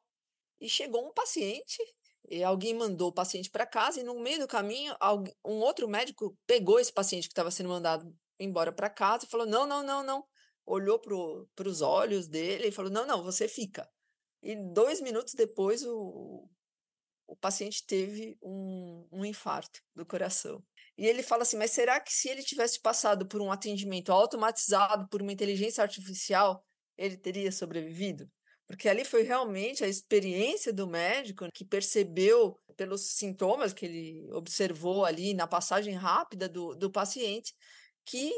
e 0.61 0.69
chegou 0.69 1.07
um 1.09 1.12
paciente 1.12 1.78
e 2.28 2.45
alguém 2.45 2.75
mandou 2.75 3.09
o 3.09 3.12
paciente 3.12 3.50
para 3.50 3.66
casa 3.66 4.00
e 4.00 4.05
no 4.05 4.21
meio 4.21 4.40
do 4.40 4.49
caminho 4.49 4.95
um 5.45 5.61
outro 5.61 5.88
médico 5.88 6.37
pegou 6.47 6.78
esse 6.78 6.93
paciente 6.93 7.28
que 7.28 7.33
estava 7.33 7.50
sendo 7.50 7.69
mandado 7.69 8.14
embora 8.38 8.73
para 8.73 8.90
casa 8.90 9.25
e 9.25 9.28
falou 9.28 9.47
não 9.47 9.66
não 9.66 9.83
não 9.83 10.02
não 10.02 10.25
olhou 10.64 10.99
para 10.99 11.69
os 11.69 11.81
olhos 11.81 12.26
dele 12.26 12.69
e 12.69 12.73
falou 12.73 12.90
não 12.90 13.07
não 13.07 13.23
você 13.23 13.49
fica 13.49 13.88
e 14.43 14.57
dois 14.57 15.00
minutos 15.00 15.35
depois 15.35 15.85
o, 15.85 16.49
o 17.26 17.37
paciente 17.37 17.85
teve 17.87 18.38
um, 18.42 19.06
um 19.12 19.25
infarto 19.25 19.80
do 19.95 20.06
coração 20.06 20.62
e 20.97 21.06
ele 21.06 21.23
fala 21.23 21.42
assim 21.42 21.56
mas 21.56 21.71
será 21.71 22.00
que 22.00 22.12
se 22.12 22.28
ele 22.28 22.42
tivesse 22.42 22.80
passado 22.80 23.26
por 23.26 23.40
um 23.40 23.50
atendimento 23.50 24.12
automatizado 24.12 25.09
por 25.09 25.23
uma 25.23 25.33
inteligência 25.33 25.83
artificial 25.83 26.64
ele 26.97 27.16
teria 27.16 27.50
sobrevivido 27.50 28.30
porque 28.66 28.88
ali 28.88 29.04
foi 29.04 29.23
realmente 29.23 29.85
a 29.85 29.88
experiência 29.88 30.73
do 30.73 30.87
médico 30.87 31.49
que 31.52 31.64
percebeu 31.64 32.59
pelos 32.76 33.12
sintomas 33.12 33.73
que 33.73 33.87
ele 33.87 34.28
observou 34.33 35.04
ali 35.04 35.35
na 35.35 35.47
passagem 35.47 35.95
rápida 35.95 36.49
do, 36.49 36.75
do 36.75 36.90
paciente 36.90 37.54
que 38.04 38.33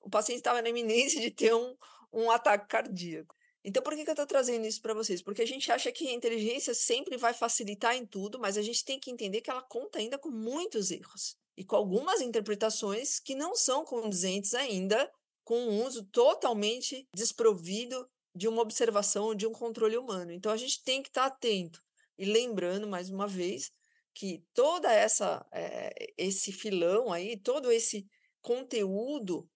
o 0.00 0.10
paciente 0.10 0.38
estava 0.38 0.62
na 0.62 0.68
iminência 0.68 1.20
de 1.20 1.30
ter 1.30 1.54
um, 1.54 1.76
um 2.12 2.30
ataque 2.30 2.66
cardíaco. 2.68 3.34
Então, 3.62 3.82
por 3.82 3.94
que, 3.94 4.04
que 4.04 4.10
eu 4.10 4.14
estou 4.14 4.26
trazendo 4.26 4.66
isso 4.66 4.80
para 4.80 4.94
vocês? 4.94 5.20
Porque 5.20 5.42
a 5.42 5.46
gente 5.46 5.70
acha 5.70 5.92
que 5.92 6.08
a 6.08 6.12
inteligência 6.12 6.74
sempre 6.74 7.16
vai 7.16 7.34
facilitar 7.34 7.94
em 7.94 8.06
tudo, 8.06 8.38
mas 8.38 8.56
a 8.56 8.62
gente 8.62 8.84
tem 8.84 8.98
que 8.98 9.10
entender 9.10 9.42
que 9.42 9.50
ela 9.50 9.62
conta 9.62 9.98
ainda 9.98 10.18
com 10.18 10.30
muitos 10.30 10.90
erros 10.90 11.36
e 11.56 11.64
com 11.64 11.76
algumas 11.76 12.22
interpretações 12.22 13.20
que 13.20 13.34
não 13.34 13.54
são 13.54 13.84
condizentes 13.84 14.54
ainda 14.54 15.10
com 15.44 15.58
um 15.58 15.84
uso 15.84 16.04
totalmente 16.06 17.06
desprovido 17.14 18.08
de 18.34 18.48
uma 18.48 18.62
observação, 18.62 19.34
de 19.34 19.46
um 19.46 19.52
controle 19.52 19.96
humano. 19.98 20.32
Então 20.32 20.52
a 20.52 20.56
gente 20.56 20.82
tem 20.82 21.02
que 21.02 21.08
estar 21.08 21.26
atento 21.26 21.82
e 22.16 22.24
lembrando 22.24 22.86
mais 22.86 23.10
uma 23.10 23.26
vez 23.26 23.70
que 24.14 24.42
toda 24.54 24.92
essa 24.92 25.44
é, 25.52 26.12
esse 26.16 26.52
filão 26.52 27.12
aí, 27.12 27.36
todo 27.36 27.70
esse 27.70 28.06
conteúdo, 28.40 29.48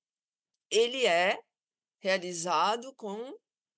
ele 0.71 1.07
é 1.07 1.39
realizado 2.01 2.95
com 2.97 3.35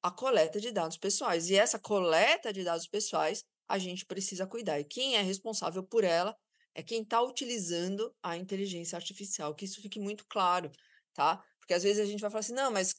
a 0.07 0.11
coleta 0.13 0.61
de 0.61 0.71
dados 0.71 0.97
pessoais. 0.97 1.51
E 1.51 1.57
essa 1.57 1.81
coleta 1.81 2.53
de 2.53 2.63
dados 2.63 2.87
pessoais 2.87 3.43
a 3.69 3.77
gente 3.77 4.07
precisa 4.07 4.47
cuidar. 4.47 4.79
E 4.79 4.85
quem 4.85 5.17
é 5.17 5.21
responsável 5.21 5.83
por 5.83 6.05
ela 6.05 6.37
é 6.73 6.81
quem 6.81 7.03
está 7.03 7.21
utilizando 7.21 8.15
a 8.23 8.37
inteligência 8.37 8.95
artificial. 8.95 9.53
Que 9.53 9.65
isso 9.65 9.83
fique 9.83 9.99
muito 9.99 10.25
claro, 10.29 10.71
tá? 11.13 11.43
Porque 11.59 11.75
às 11.75 11.83
vezes 11.83 12.01
a 12.01 12.05
gente 12.05 12.21
vai 12.21 12.31
falar 12.31 12.41
assim, 12.41 12.55
não, 12.55 12.71
mas 12.71 12.95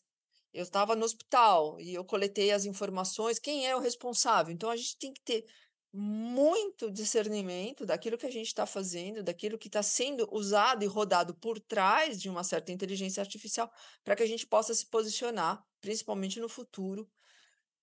eu 0.53 0.63
estava 0.63 0.97
no 0.97 1.05
hospital 1.05 1.79
e 1.79 1.93
eu 1.93 2.03
coletei 2.03 2.51
as 2.51 2.65
informações, 2.65 3.39
quem 3.39 3.65
é 3.65 3.73
o 3.73 3.79
responsável? 3.79 4.53
Então 4.53 4.69
a 4.69 4.75
gente 4.75 4.97
tem 4.97 5.13
que 5.13 5.21
ter 5.21 5.45
muito 5.93 6.91
discernimento 6.91 7.85
daquilo 7.85 8.17
que 8.17 8.25
a 8.25 8.31
gente 8.31 8.47
está 8.47 8.65
fazendo, 8.65 9.23
daquilo 9.23 9.57
que 9.57 9.67
está 9.67 9.81
sendo 9.81 10.27
usado 10.31 10.83
e 10.83 10.87
rodado 10.87 11.33
por 11.35 11.59
trás 11.59 12.21
de 12.21 12.29
uma 12.29 12.43
certa 12.43 12.71
inteligência 12.71 13.21
artificial, 13.21 13.71
para 14.03 14.15
que 14.15 14.23
a 14.23 14.27
gente 14.27 14.45
possa 14.45 14.73
se 14.73 14.85
posicionar, 14.85 15.65
principalmente 15.81 16.39
no 16.39 16.49
futuro, 16.49 17.09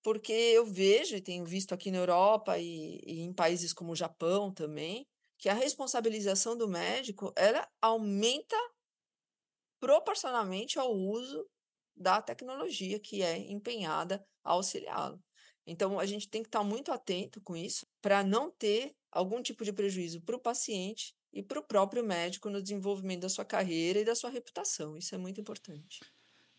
porque 0.03 0.31
eu 0.31 0.65
vejo 0.65 1.15
e 1.15 1.21
tenho 1.21 1.43
visto 1.45 1.73
aqui 1.73 1.89
na 1.89 1.97
Europa 1.97 2.59
e, 2.59 3.01
e 3.05 3.21
em 3.21 3.33
países 3.33 3.73
como 3.73 3.91
o 3.91 3.95
Japão 3.95 4.53
também, 4.53 5.07
que 5.37 5.49
a 5.49 5.53
responsabilização 5.53 6.55
do 6.55 6.67
médico 6.67 7.33
ela 7.35 7.67
aumenta 7.81 8.55
proporcionalmente 9.79 10.77
ao 10.77 10.93
uso 10.93 11.49
da 11.95 12.21
tecnologia 12.21 12.99
que 12.99 13.23
é 13.23 13.37
empenhada 13.51 14.23
a 14.43 14.51
auxiliá-lo. 14.51 15.24
Então, 15.65 15.99
a 15.99 16.05
gente 16.05 16.27
tem 16.27 16.41
que 16.41 16.47
estar 16.47 16.63
muito 16.63 16.91
atento 16.91 17.41
com 17.41 17.55
isso 17.55 17.85
para 18.01 18.23
não 18.23 18.51
ter 18.51 18.93
algum 19.11 19.41
tipo 19.41 19.63
de 19.63 19.73
prejuízo 19.73 20.21
para 20.21 20.35
o 20.35 20.39
paciente 20.39 21.13
e 21.33 21.41
para 21.41 21.59
o 21.59 21.63
próprio 21.63 22.03
médico 22.03 22.49
no 22.49 22.61
desenvolvimento 22.61 23.21
da 23.21 23.29
sua 23.29 23.45
carreira 23.45 23.99
e 23.99 24.05
da 24.05 24.15
sua 24.15 24.29
reputação. 24.29 24.97
Isso 24.97 25.15
é 25.15 25.17
muito 25.17 25.39
importante. 25.39 25.99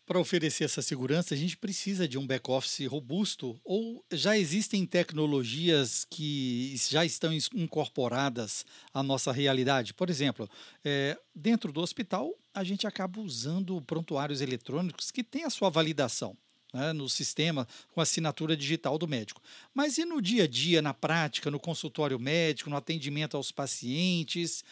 Para 0.07 0.21
oferecer 0.21 0.63
essa 0.63 0.81
segurança, 0.81 1.33
a 1.33 1.37
gente 1.37 1.57
precisa 1.57 2.07
de 2.07 2.17
um 2.17 2.25
back-office 2.25 2.87
robusto 2.87 3.59
ou 3.61 4.01
já 4.09 4.37
existem 4.37 4.85
tecnologias 4.85 6.05
que 6.05 6.73
já 6.89 7.03
estão 7.03 7.33
incorporadas 7.53 8.65
à 8.93 9.03
nossa 9.03 9.33
realidade? 9.33 9.93
Por 9.93 10.09
exemplo, 10.09 10.49
é, 10.81 11.19
dentro 11.35 11.73
do 11.73 11.81
hospital, 11.81 12.33
a 12.53 12.63
gente 12.63 12.87
acaba 12.87 13.19
usando 13.19 13.81
prontuários 13.81 14.39
eletrônicos 14.39 15.11
que 15.11 15.25
têm 15.25 15.43
a 15.43 15.49
sua 15.49 15.69
validação. 15.69 16.37
Né, 16.73 16.91
no 16.91 17.07
sistema 17.07 17.65
com 17.93 18.01
assinatura 18.01 18.55
digital 18.55 18.97
do 18.97 19.07
médico. 19.07 19.41
Mas 19.73 19.97
e 19.97 20.03
no 20.03 20.21
dia 20.21 20.43
a 20.43 20.47
dia, 20.47 20.81
na 20.81 20.93
prática, 20.93 21.49
no 21.49 21.61
consultório 21.61 22.19
médico, 22.19 22.69
no 22.69 22.75
atendimento 22.75 23.37
aos 23.37 23.53
pacientes? 23.53 24.65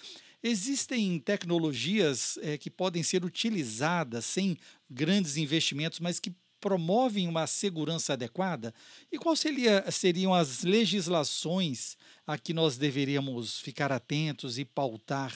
Existem 0.43 1.17
tecnologias 1.19 2.37
é, 2.41 2.57
que 2.57 2.69
podem 2.69 3.01
ser 3.01 3.23
utilizadas 3.23 4.25
sem 4.25 4.57
grandes 4.89 5.37
investimentos, 5.37 6.01
mas 6.01 6.19
que 6.19 6.33
promovem 6.59 7.27
uma 7.27 7.47
segurança 7.47 8.13
adequada? 8.13 8.73
E 9.11 9.17
quais 9.17 9.39
seria, 9.39 9.85
seriam 9.91 10.33
as 10.33 10.63
legislações 10.63 11.95
a 12.25 12.37
que 12.37 12.53
nós 12.53 12.77
deveríamos 12.77 13.59
ficar 13.59 13.91
atentos 13.91 14.57
e 14.57 14.65
pautar 14.65 15.31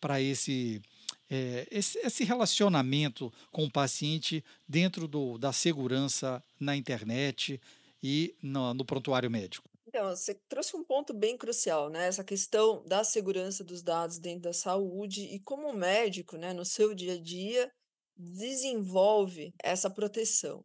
para 0.00 0.20
esse, 0.20 0.82
é, 1.30 1.66
esse, 1.70 1.98
esse, 1.98 2.24
relacionamento 2.24 3.32
com 3.50 3.64
o 3.64 3.70
paciente 3.70 4.44
dentro 4.68 5.08
do, 5.08 5.38
da 5.38 5.52
segurança 5.52 6.42
na 6.60 6.76
internet 6.76 7.60
e 8.02 8.34
no, 8.42 8.74
no 8.74 8.84
prontuário 8.84 9.30
médico? 9.30 9.68
Então, 9.86 10.10
você 10.10 10.34
trouxe 10.48 10.76
um 10.76 10.82
ponto 10.82 11.14
bem 11.14 11.36
crucial, 11.38 11.88
né? 11.88 12.08
Essa 12.08 12.24
questão 12.24 12.82
da 12.84 13.04
segurança 13.04 13.62
dos 13.62 13.82
dados 13.82 14.18
dentro 14.18 14.42
da 14.42 14.52
saúde 14.52 15.22
e 15.22 15.38
como 15.40 15.68
o 15.68 15.76
médico, 15.76 16.36
né, 16.36 16.52
no 16.52 16.64
seu 16.64 16.94
dia 16.94 17.14
a 17.14 17.20
dia, 17.20 17.70
desenvolve 18.16 19.54
essa 19.62 19.88
proteção. 19.88 20.64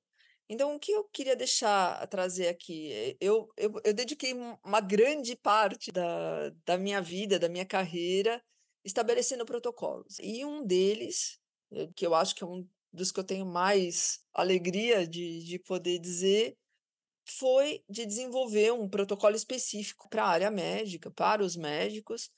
Então, 0.49 0.75
o 0.75 0.79
que 0.79 0.91
eu 0.91 1.03
queria 1.13 1.35
deixar 1.35 2.07
trazer 2.07 2.47
aqui? 2.47 2.91
Eh, 2.91 3.17
eu, 3.21 3.47
eu, 3.55 3.71
eu 3.83 3.93
dediquei 3.93 4.33
uma 4.63 4.81
grande 4.81 5.35
parte 5.35 5.91
da, 5.91 6.49
da 6.65 6.77
minha 6.77 6.99
vida, 7.01 7.37
da 7.37 7.47
minha 7.47 7.65
carreira, 7.65 8.41
estabelecendo 8.83 9.45
protocolos. 9.45 10.17
E 10.19 10.45
um 10.45 10.65
deles, 10.65 11.39
eh, 11.71 11.89
que 11.95 12.05
eu 12.05 12.15
acho 12.15 12.35
que 12.35 12.43
é 12.43 12.47
um 12.47 12.67
dos 12.91 13.11
que 13.11 13.19
eu 13.19 13.23
tenho 13.23 13.45
mais 13.45 14.19
alegria 14.33 15.07
de, 15.07 15.43
de 15.43 15.59
poder 15.59 15.99
dizer, 15.99 16.57
foi 17.25 17.83
de 17.87 18.05
desenvolver 18.05 18.73
um 18.73 18.89
protocolo 18.89 19.35
específico 19.35 20.09
para 20.09 20.23
a 20.23 20.29
área 20.29 20.51
médica, 20.51 21.11
para 21.11 21.43
os 21.43 21.55
médicos, 21.55 22.31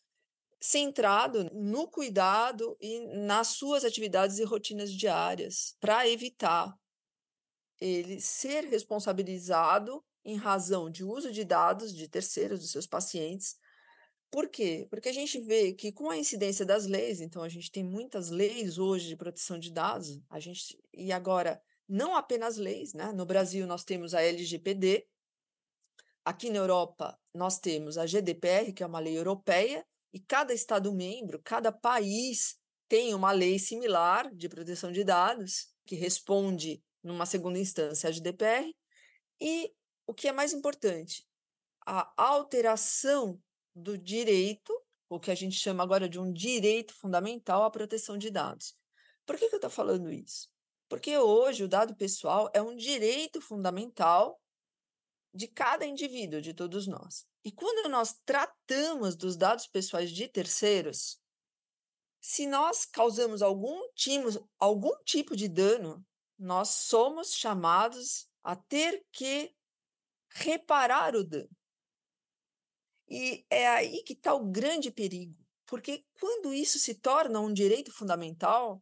centrado 0.60 1.50
no 1.54 1.88
cuidado 1.88 2.78
e 2.80 3.00
nas 3.26 3.48
suas 3.48 3.84
atividades 3.84 4.38
e 4.38 4.44
rotinas 4.44 4.92
diárias, 4.92 5.76
para 5.80 6.08
evitar 6.08 6.78
ele 7.80 8.22
ser 8.22 8.66
responsabilizado 8.66 10.04
em 10.24 10.36
razão 10.36 10.90
de 10.90 11.04
uso 11.04 11.32
de 11.32 11.44
dados 11.44 11.96
de 11.96 12.08
terceiros, 12.08 12.60
dos 12.60 12.72
seus 12.72 12.86
pacientes. 12.86 13.58
Por 14.32 14.48
quê? 14.48 14.88
Porque 14.90 15.10
a 15.10 15.14
gente 15.14 15.42
vê 15.42 15.74
que 15.74 15.92
com 15.92 16.10
a 16.10 16.18
incidência 16.18 16.66
das 16.66 16.86
leis, 16.86 17.20
então 17.20 17.44
a 17.44 17.50
gente 17.50 17.70
tem 17.70 17.84
muitas 17.84 18.30
leis 18.30 18.78
hoje 18.78 19.10
de 19.10 19.18
proteção 19.18 19.60
de 19.60 19.70
dados, 19.70 20.22
a 20.30 20.40
gente 20.40 20.80
e 20.94 21.12
agora 21.12 21.62
não 21.88 22.16
apenas 22.16 22.56
leis, 22.56 22.94
né? 22.94 23.12
No 23.12 23.26
Brasil 23.26 23.68
nós 23.68 23.84
temos 23.84 24.14
a 24.14 24.22
LGPD, 24.22 25.06
aqui 26.24 26.50
na 26.50 26.60
Europa 26.60 27.20
nós 27.34 27.60
temos 27.60 27.98
a 27.98 28.06
GDPR, 28.06 28.72
que 28.72 28.82
é 28.82 28.86
uma 28.86 29.00
lei 29.00 29.18
europeia, 29.18 29.86
e 30.14 30.20
cada 30.20 30.54
estado 30.54 30.94
membro, 30.94 31.42
cada 31.44 31.70
país 31.70 32.58
tem 32.88 33.14
uma 33.14 33.34
lei 33.34 33.60
similar 33.60 34.34
de 34.34 34.48
proteção 34.48 34.94
de 34.94 35.04
dados 35.04 35.74
que 35.86 35.96
responde 35.96 36.82
numa 37.04 37.26
segunda 37.26 37.60
instância 37.60 38.08
a 38.08 38.12
GDPR 38.12 38.74
e 39.42 39.74
o 40.08 40.14
que 40.14 40.30
é 40.30 40.32
mais 40.32 40.54
importante, 40.54 41.28
a 41.86 42.12
alteração 42.16 43.42
do 43.76 43.98
direito, 43.98 44.74
o 45.10 45.20
que 45.20 45.32
a 45.32 45.36
gente 45.36 45.56
chama 45.56 45.84
agora 45.84 46.08
de 46.08 46.20
um 46.20 46.32
direito 46.32 46.94
fundamental 46.94 47.64
à 47.64 47.72
proteção 47.72 48.18
de 48.18 48.30
dados. 48.30 48.76
Por 49.26 49.38
que, 49.38 49.48
que 49.48 49.56
eu 49.56 49.58
estou 49.58 49.70
falando 49.70 50.12
isso? 50.12 50.50
Porque 50.90 51.18
hoje 51.18 51.64
o 51.64 51.68
dado 51.68 51.96
pessoal 51.96 52.50
é 52.54 52.62
um 52.62 52.76
direito 52.76 53.40
fundamental 53.42 54.42
de 55.34 55.48
cada 55.48 55.86
indivíduo, 55.86 56.42
de 56.42 56.54
todos 56.54 56.88
nós. 56.88 57.26
E 57.44 57.52
quando 57.52 57.90
nós 57.90 58.14
tratamos 58.26 59.16
dos 59.16 59.38
dados 59.38 59.68
pessoais 59.68 60.12
de 60.12 60.28
terceiros, 60.28 61.20
se 62.20 62.46
nós 62.46 62.86
causamos 62.86 63.42
algum 63.42 63.90
tipo, 63.96 64.48
algum 64.60 64.96
tipo 65.04 65.36
de 65.36 65.48
dano, 65.48 66.06
nós 66.38 66.70
somos 66.70 67.34
chamados 67.34 68.28
a 68.44 68.56
ter 68.56 69.04
que 69.12 69.56
reparar 70.30 71.16
o 71.16 71.24
dano. 71.24 71.50
E 73.12 73.46
é 73.50 73.68
aí 73.68 74.02
que 74.04 74.14
está 74.14 74.34
o 74.34 74.46
grande 74.46 74.90
perigo, 74.90 75.36
porque 75.66 76.06
quando 76.18 76.54
isso 76.54 76.80
se 76.80 76.96
torna 76.96 77.42
um 77.42 77.52
direito 77.52 77.92
fundamental, 77.92 78.82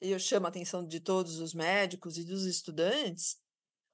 eu 0.00 0.18
chamo 0.18 0.46
a 0.46 0.48
atenção 0.48 0.82
de 0.82 0.98
todos 0.98 1.38
os 1.38 1.52
médicos 1.52 2.16
e 2.16 2.24
dos 2.24 2.46
estudantes, 2.46 3.38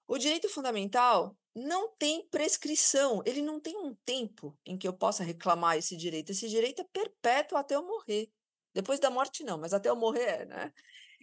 o 0.06 0.18
direito 0.18 0.48
fundamental 0.48 1.36
não 1.52 1.90
tem 1.96 2.28
prescrição, 2.28 3.20
ele 3.26 3.42
não 3.42 3.58
tem 3.58 3.76
um 3.76 3.92
tempo 4.04 4.56
em 4.64 4.78
que 4.78 4.86
eu 4.86 4.92
possa 4.92 5.24
reclamar 5.24 5.76
esse 5.76 5.96
direito. 5.96 6.30
Esse 6.30 6.48
direito 6.48 6.82
é 6.82 6.84
perpétuo 6.84 7.58
até 7.58 7.74
eu 7.74 7.84
morrer. 7.84 8.30
Depois 8.72 9.00
da 9.00 9.10
morte, 9.10 9.42
não, 9.42 9.58
mas 9.58 9.74
até 9.74 9.88
eu 9.88 9.96
morrer, 9.96 10.46
né? 10.46 10.72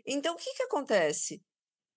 Então, 0.05 0.35
o 0.35 0.37
que, 0.37 0.53
que 0.53 0.63
acontece? 0.63 1.41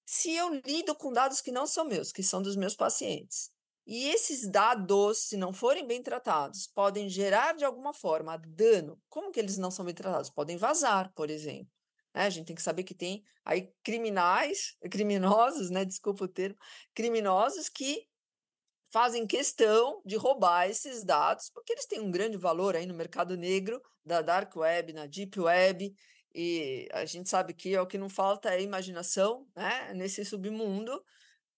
Se 0.04 0.30
eu 0.32 0.54
lido 0.64 0.94
com 0.94 1.12
dados 1.12 1.40
que 1.40 1.50
não 1.50 1.66
são 1.66 1.84
meus, 1.84 2.12
que 2.12 2.22
são 2.22 2.40
dos 2.40 2.54
meus 2.54 2.76
pacientes, 2.76 3.50
e 3.86 4.08
esses 4.08 4.50
dados, 4.50 5.18
se 5.18 5.36
não 5.36 5.52
forem 5.52 5.86
bem 5.86 6.02
tratados, 6.02 6.66
podem 6.66 7.08
gerar 7.08 7.54
de 7.54 7.64
alguma 7.64 7.94
forma 7.94 8.36
dano, 8.36 9.00
como 9.08 9.30
que 9.30 9.38
eles 9.38 9.56
não 9.56 9.70
são 9.70 9.84
bem 9.84 9.94
tratados? 9.94 10.28
Podem 10.28 10.56
vazar, 10.56 11.12
por 11.14 11.30
exemplo. 11.30 11.70
Né? 12.12 12.22
A 12.24 12.30
gente 12.30 12.46
tem 12.46 12.56
que 12.56 12.62
saber 12.62 12.82
que 12.82 12.94
tem 12.94 13.22
aí 13.44 13.72
criminais, 13.84 14.76
criminosos, 14.90 15.70
né? 15.70 15.84
Desculpa 15.84 16.24
o 16.24 16.28
termo, 16.28 16.58
criminosos 16.94 17.68
que 17.68 18.06
fazem 18.90 19.26
questão 19.26 20.02
de 20.04 20.16
roubar 20.16 20.68
esses 20.68 21.04
dados, 21.04 21.50
porque 21.50 21.72
eles 21.72 21.86
têm 21.86 22.00
um 22.00 22.10
grande 22.10 22.36
valor 22.36 22.74
aí 22.74 22.86
no 22.86 22.94
mercado 22.94 23.36
negro, 23.36 23.80
da 24.04 24.22
dark 24.22 24.56
web, 24.56 24.92
na 24.92 25.06
deep 25.06 25.38
web, 25.38 25.94
e 26.34 26.88
a 26.92 27.04
gente 27.04 27.28
sabe 27.28 27.54
que 27.54 27.74
é 27.74 27.80
o 27.80 27.86
que 27.86 27.98
não 27.98 28.08
falta 28.08 28.54
é 28.54 28.62
imaginação, 28.62 29.46
né, 29.56 29.92
nesse 29.94 30.24
submundo. 30.24 31.02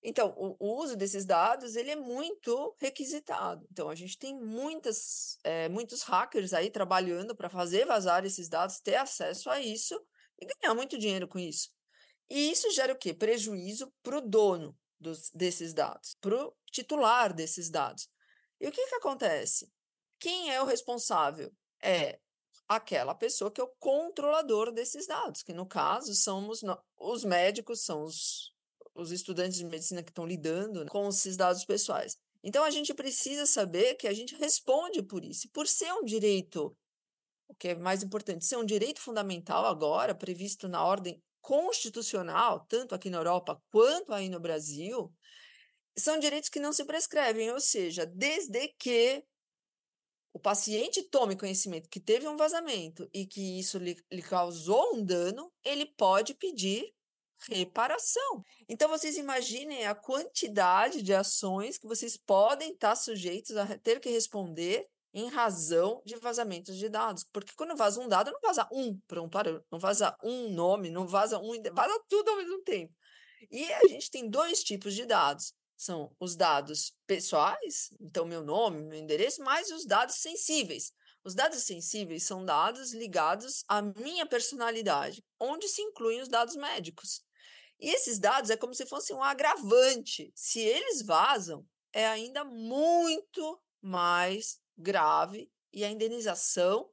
Então, 0.09 0.33
o, 0.38 0.57
o 0.59 0.83
uso 0.83 0.97
desses 0.97 1.27
dados 1.27 1.77
ele 1.77 1.90
é 1.90 1.97
muito 1.97 2.75
requisitado. 2.81 3.68
Então, 3.71 3.90
a 3.90 3.94
gente 3.94 4.18
tem 4.18 4.35
muitas, 4.35 5.38
é, 5.44 5.68
muitos 5.68 6.03
hackers 6.03 6.55
aí 6.55 6.71
trabalhando 6.71 7.37
para 7.37 7.51
fazer 7.51 7.85
vazar 7.85 8.25
esses 8.25 8.49
dados, 8.49 8.81
ter 8.81 8.94
acesso 8.94 9.51
a 9.51 9.61
isso 9.61 10.03
e 10.40 10.47
ganhar 10.47 10.75
muito 10.75 10.97
dinheiro 10.97 11.29
com 11.29 11.38
isso. 11.38 11.68
E 12.31 12.51
isso 12.51 12.71
gera 12.71 12.94
o 12.94 12.97
quê? 12.97 13.12
Prejuízo 13.12 13.92
para 14.03 14.16
o 14.16 14.23
dono 14.23 14.75
dos, 14.99 15.31
desses 15.35 15.75
dados, 15.75 16.16
para 16.23 16.42
o 16.42 16.57
titular 16.73 17.35
desses 17.35 17.68
dados. 17.68 18.09
E 18.59 18.66
o 18.66 18.73
que, 18.73 18.87
que 18.87 18.94
acontece? 18.94 19.71
Quem 20.18 20.51
é 20.51 20.62
o 20.62 20.64
responsável? 20.64 21.53
É 21.83 22.18
aquela 22.66 23.14
pessoa 23.14 23.51
que 23.51 23.61
é 23.61 23.64
o 23.64 23.75
controlador 23.79 24.73
desses 24.73 25.07
dados, 25.07 25.42
que 25.42 25.53
no 25.53 25.66
caso 25.66 26.14
somos 26.14 26.62
os 26.97 27.25
médicos, 27.25 27.85
são 27.85 28.05
os, 28.05 28.55
os 28.98 29.12
estudantes 29.12 29.56
de 29.56 29.64
medicina 29.64 30.02
que 30.02 30.11
estão 30.11 30.26
lidando 30.26 30.84
com 30.87 31.08
esses 31.08 31.37
dados 31.37 31.64
pessoais. 31.64 32.16
Então 32.42 32.64
a 32.64 32.70
gente 32.70 32.92
precisa 32.92 33.46
saber 33.46 33.94
que 33.94 34.06
a 34.06 34.12
gente 34.12 34.37
responde 34.37 35.02
por 35.02 35.24
isso. 35.24 35.48
Por 35.50 35.66
ser 35.66 35.92
um 35.92 36.04
direito 36.04 36.76
o 37.48 37.54
que 37.54 37.68
é 37.68 37.74
mais 37.74 38.02
importante, 38.02 38.44
ser 38.44 38.56
um 38.56 38.64
direito 38.64 39.00
fundamental 39.00 39.64
agora, 39.64 40.14
previsto 40.14 40.68
na 40.68 40.84
ordem 40.84 41.20
constitucional, 41.40 42.66
tanto 42.68 42.94
aqui 42.94 43.08
na 43.08 43.18
Europa 43.18 43.61
quanto 43.70 44.12
aí 44.12 44.28
no 44.28 44.38
Brasil, 44.38 45.11
são 45.96 46.18
direitos 46.18 46.50
que 46.50 46.61
não 46.61 46.72
se 46.72 46.84
prescrevem, 46.84 47.50
ou 47.50 47.58
seja, 47.58 48.04
desde 48.04 48.68
que 48.78 49.24
o 50.32 50.38
paciente 50.38 51.02
tome 51.02 51.37
conhecimento 51.37 51.88
que 51.88 51.98
teve 51.98 52.28
um 52.28 52.37
vazamento 52.37 53.08
e 53.14 53.26
que 53.26 53.58
isso 53.58 53.78
lhe, 53.78 53.96
lhe 54.12 54.22
causou 54.22 54.94
um 54.94 55.02
dano, 55.02 55.50
ele 55.64 55.87
pode 55.87 56.34
pedir 56.34 56.94
reparação. 57.48 58.44
Então, 58.68 58.88
vocês 58.88 59.16
imaginem 59.16 59.87
a 59.87 59.94
quantidade 59.94 61.03
de 61.03 61.14
ações 61.14 61.79
que 61.79 61.87
vocês 61.87 62.16
podem 62.16 62.72
estar 62.72 62.96
sujeitos 62.96 63.57
a 63.57 63.79
ter 63.79 64.01
que 64.01 64.11
responder 64.11 64.87
em 65.12 65.29
razão 65.29 66.03
de 66.05 66.16
vazamentos 66.16 66.77
de 66.77 66.88
dados. 66.88 67.24
Porque 67.33 67.53
quando 67.57 67.77
vaza 67.77 68.01
um 68.01 68.09
dado, 68.09 68.31
não 68.31 68.40
vaza 68.40 68.68
um, 68.72 68.98
parou. 69.31 69.62
Não 69.70 69.79
vaza 69.79 70.16
um 70.22 70.51
nome, 70.51 70.90
não 70.90 71.07
vaza 71.07 71.38
um, 71.38 71.62
vaza 71.72 72.01
tudo 72.09 72.31
ao 72.31 72.37
mesmo 72.37 72.62
tempo. 72.62 72.94
E 73.51 73.72
a 73.72 73.87
gente 73.88 74.11
tem 74.11 74.29
dois 74.29 74.62
tipos 74.62 74.94
de 74.94 75.07
dados. 75.07 75.53
São 75.77 76.12
os 76.18 76.35
dados 76.35 76.92
pessoais, 77.07 77.90
então 78.01 78.27
meu 78.27 78.42
nome, 78.42 78.83
meu 78.83 78.98
endereço, 78.98 79.42
mais 79.42 79.70
os 79.70 79.87
dados 79.87 80.16
sensíveis. 80.16 80.92
Os 81.24 81.37
dados 81.37 81.62
sensíveis 81.62 82.24
são 82.24 82.44
dados 82.44 82.92
ligados 82.92 83.64
à 83.68 83.81
minha 83.81 84.27
personalidade, 84.27 85.22
onde 85.38 85.68
se 85.68 85.81
incluem 85.81 86.20
os 86.20 86.29
dados 86.29 86.57
médicos. 86.57 87.22
E 87.81 87.91
esses 87.91 88.19
dados 88.19 88.51
é 88.51 88.57
como 88.57 88.75
se 88.75 88.87
fosse 88.87 89.12
um 89.12 89.23
agravante. 89.23 90.33
Se 90.35 90.61
eles 90.61 91.03
vazam, 91.03 91.64
é 91.93 92.07
ainda 92.07 92.45
muito 92.45 93.61
mais 93.81 94.59
grave 94.77 95.51
e 95.73 95.85
a 95.85 95.91
indenização 95.91 96.91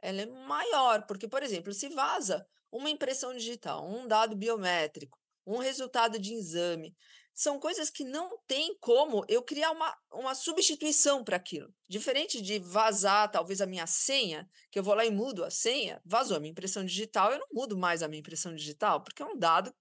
ela 0.00 0.22
é 0.22 0.26
maior, 0.26 1.06
porque, 1.06 1.26
por 1.26 1.42
exemplo, 1.42 1.72
se 1.72 1.88
vaza 1.88 2.46
uma 2.70 2.90
impressão 2.90 3.32
digital, 3.34 3.88
um 3.88 4.06
dado 4.06 4.36
biométrico, 4.36 5.18
um 5.46 5.58
resultado 5.58 6.18
de 6.18 6.34
exame, 6.34 6.94
são 7.34 7.58
coisas 7.60 7.88
que 7.88 8.02
não 8.04 8.36
tem 8.48 8.76
como 8.80 9.24
eu 9.28 9.42
criar 9.42 9.70
uma, 9.70 9.96
uma 10.12 10.34
substituição 10.34 11.22
para 11.22 11.36
aquilo. 11.36 11.72
Diferente 11.88 12.42
de 12.42 12.58
vazar, 12.58 13.30
talvez, 13.30 13.60
a 13.60 13.66
minha 13.66 13.86
senha, 13.86 14.48
que 14.72 14.78
eu 14.78 14.82
vou 14.82 14.94
lá 14.94 15.04
e 15.04 15.10
mudo 15.10 15.44
a 15.44 15.50
senha, 15.50 16.02
vazou 16.04 16.36
a 16.36 16.40
minha 16.40 16.50
impressão 16.50 16.84
digital, 16.84 17.30
eu 17.30 17.38
não 17.38 17.46
mudo 17.52 17.78
mais 17.78 18.02
a 18.02 18.08
minha 18.08 18.18
impressão 18.18 18.54
digital, 18.54 19.02
porque 19.02 19.22
é 19.22 19.26
um 19.26 19.38
dado 19.38 19.72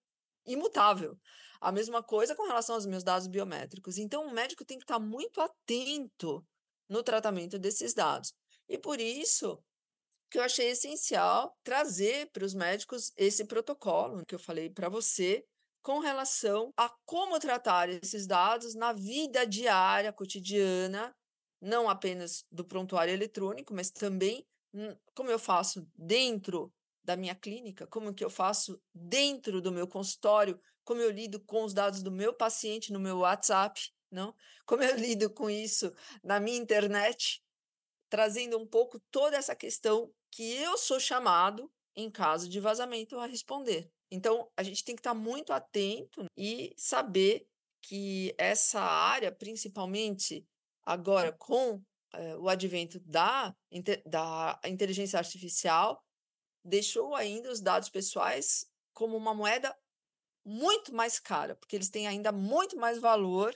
imutável. 0.48 1.18
A 1.60 1.72
mesma 1.72 2.02
coisa 2.04 2.36
com 2.36 2.48
relação 2.48 2.76
aos 2.76 2.86
meus 2.86 3.04
dados 3.04 3.28
biométricos. 3.28 3.98
Então, 3.98 4.28
o 4.28 4.34
médico 4.34 4.64
tem 4.64 4.78
que 4.78 4.84
estar 4.84 5.00
muito 5.00 5.42
atento 5.42 6.46
no 6.90 7.04
tratamento 7.04 7.60
desses 7.60 7.94
dados. 7.94 8.34
E 8.70 8.78
por 8.78 9.00
isso 9.00 9.62
que 10.30 10.38
eu 10.38 10.44
achei 10.44 10.70
essencial 10.70 11.56
trazer 11.64 12.30
para 12.32 12.46
os 12.46 12.54
médicos 12.54 13.12
esse 13.16 13.46
protocolo 13.46 14.26
que 14.26 14.36
eu 14.36 14.40
falei 14.40 14.70
para 14.70 14.90
você 14.90 15.46
com 15.82 16.00
relação 16.00 16.74
a 16.76 16.94
como 17.06 17.40
tratar 17.40 17.90
esses 17.90 18.28
dados 18.28 18.76
na 18.76 18.92
vida 18.92 19.46
diária, 19.46 20.12
cotidiana 20.12 21.16
não 21.62 21.90
apenas 21.90 22.46
do 22.52 22.66
prontuário 22.66 23.14
eletrônico, 23.14 23.74
mas 23.74 23.90
também 23.90 24.46
hum, 24.74 24.96
como 25.16 25.32
eu 25.32 25.40
faço 25.40 25.88
dentro 25.96 26.72
da 27.08 27.16
minha 27.16 27.34
clínica, 27.34 27.88
como 27.88 28.14
que 28.14 28.24
eu 28.24 28.30
faço 28.30 28.82
dentro 28.94 29.62
do 29.62 29.72
meu 29.72 29.88
consultório, 29.88 30.60
como 30.84 31.00
eu 31.00 31.10
lido 31.10 31.40
com 31.40 31.64
os 31.64 31.74
dados 31.74 32.04
do 32.04 32.12
meu 32.12 32.34
paciente 32.34 32.92
no 32.92 33.00
meu 33.00 33.20
WhatsApp, 33.20 33.80
não? 34.12 34.36
Como 34.66 34.84
eu 34.84 34.94
lido 35.00 35.30
com 35.30 35.50
isso 35.50 35.94
na 36.22 36.38
minha 36.38 36.58
internet, 36.58 37.42
trazendo 38.10 38.58
um 38.58 38.68
pouco 38.68 39.00
toda 39.10 39.38
essa 39.38 39.56
questão 39.56 40.12
que 40.30 40.54
eu 40.56 40.78
sou 40.78 41.00
chamado 41.00 41.72
em 41.96 42.12
caso 42.12 42.50
de 42.50 42.60
vazamento 42.60 43.18
a 43.18 43.26
responder. 43.26 43.90
Então, 44.12 44.52
a 44.58 44.62
gente 44.62 44.84
tem 44.84 44.94
que 44.94 45.00
estar 45.00 45.14
muito 45.14 45.54
atento 45.54 46.26
e 46.36 46.74
saber 46.78 47.48
que 47.82 48.36
essa 48.38 48.82
área, 48.82 49.32
principalmente 49.32 50.46
agora 50.86 51.32
com 51.32 51.82
eh, 52.14 52.36
o 52.36 52.50
advento 52.50 53.00
da, 53.00 53.56
da 54.06 54.60
inteligência 54.66 55.18
artificial, 55.18 56.02
deixou 56.68 57.16
ainda 57.16 57.52
os 57.52 57.62
dados 57.62 57.88
pessoais 57.88 58.68
como 58.94 59.16
uma 59.16 59.34
moeda 59.34 59.76
muito 60.44 60.94
mais 60.94 61.20
cara, 61.20 61.56
porque 61.56 61.76
eles 61.76 61.90
têm 61.90 62.08
ainda 62.08 62.32
muito 62.32 62.78
mais 62.78 63.00
valor 63.00 63.56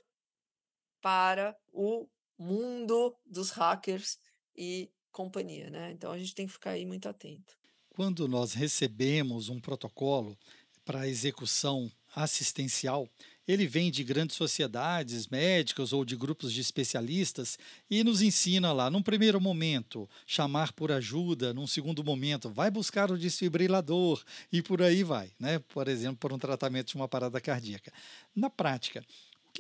para 1.01 1.57
o 1.71 2.07
mundo 2.37 3.15
dos 3.25 3.49
hackers 3.51 4.17
e 4.55 4.89
companhia, 5.11 5.69
né? 5.69 5.91
Então 5.91 6.11
a 6.11 6.17
gente 6.17 6.33
tem 6.33 6.47
que 6.47 6.53
ficar 6.53 6.71
aí 6.71 6.85
muito 6.85 7.07
atento. 7.09 7.57
Quando 7.89 8.27
nós 8.27 8.53
recebemos 8.53 9.49
um 9.49 9.59
protocolo 9.59 10.37
para 10.85 11.07
execução 11.07 11.91
assistencial, 12.15 13.09
ele 13.51 13.67
vem 13.67 13.91
de 13.91 14.03
grandes 14.03 14.35
sociedades 14.35 15.27
médicas 15.27 15.91
ou 15.91 16.05
de 16.05 16.15
grupos 16.15 16.53
de 16.53 16.61
especialistas 16.61 17.59
e 17.89 18.03
nos 18.03 18.21
ensina 18.21 18.71
lá, 18.71 18.89
num 18.89 19.01
primeiro 19.01 19.41
momento, 19.41 20.09
chamar 20.25 20.71
por 20.71 20.91
ajuda, 20.91 21.53
num 21.53 21.67
segundo 21.67 22.03
momento, 22.03 22.49
vai 22.49 22.71
buscar 22.71 23.11
o 23.11 23.17
desfibrilador 23.17 24.23
e 24.51 24.61
por 24.61 24.81
aí 24.81 25.03
vai, 25.03 25.31
né? 25.39 25.59
Por 25.59 25.87
exemplo, 25.87 26.17
por 26.17 26.31
um 26.31 26.37
tratamento 26.37 26.89
de 26.89 26.95
uma 26.95 27.07
parada 27.07 27.41
cardíaca. 27.41 27.91
Na 28.35 28.49
prática, 28.49 29.03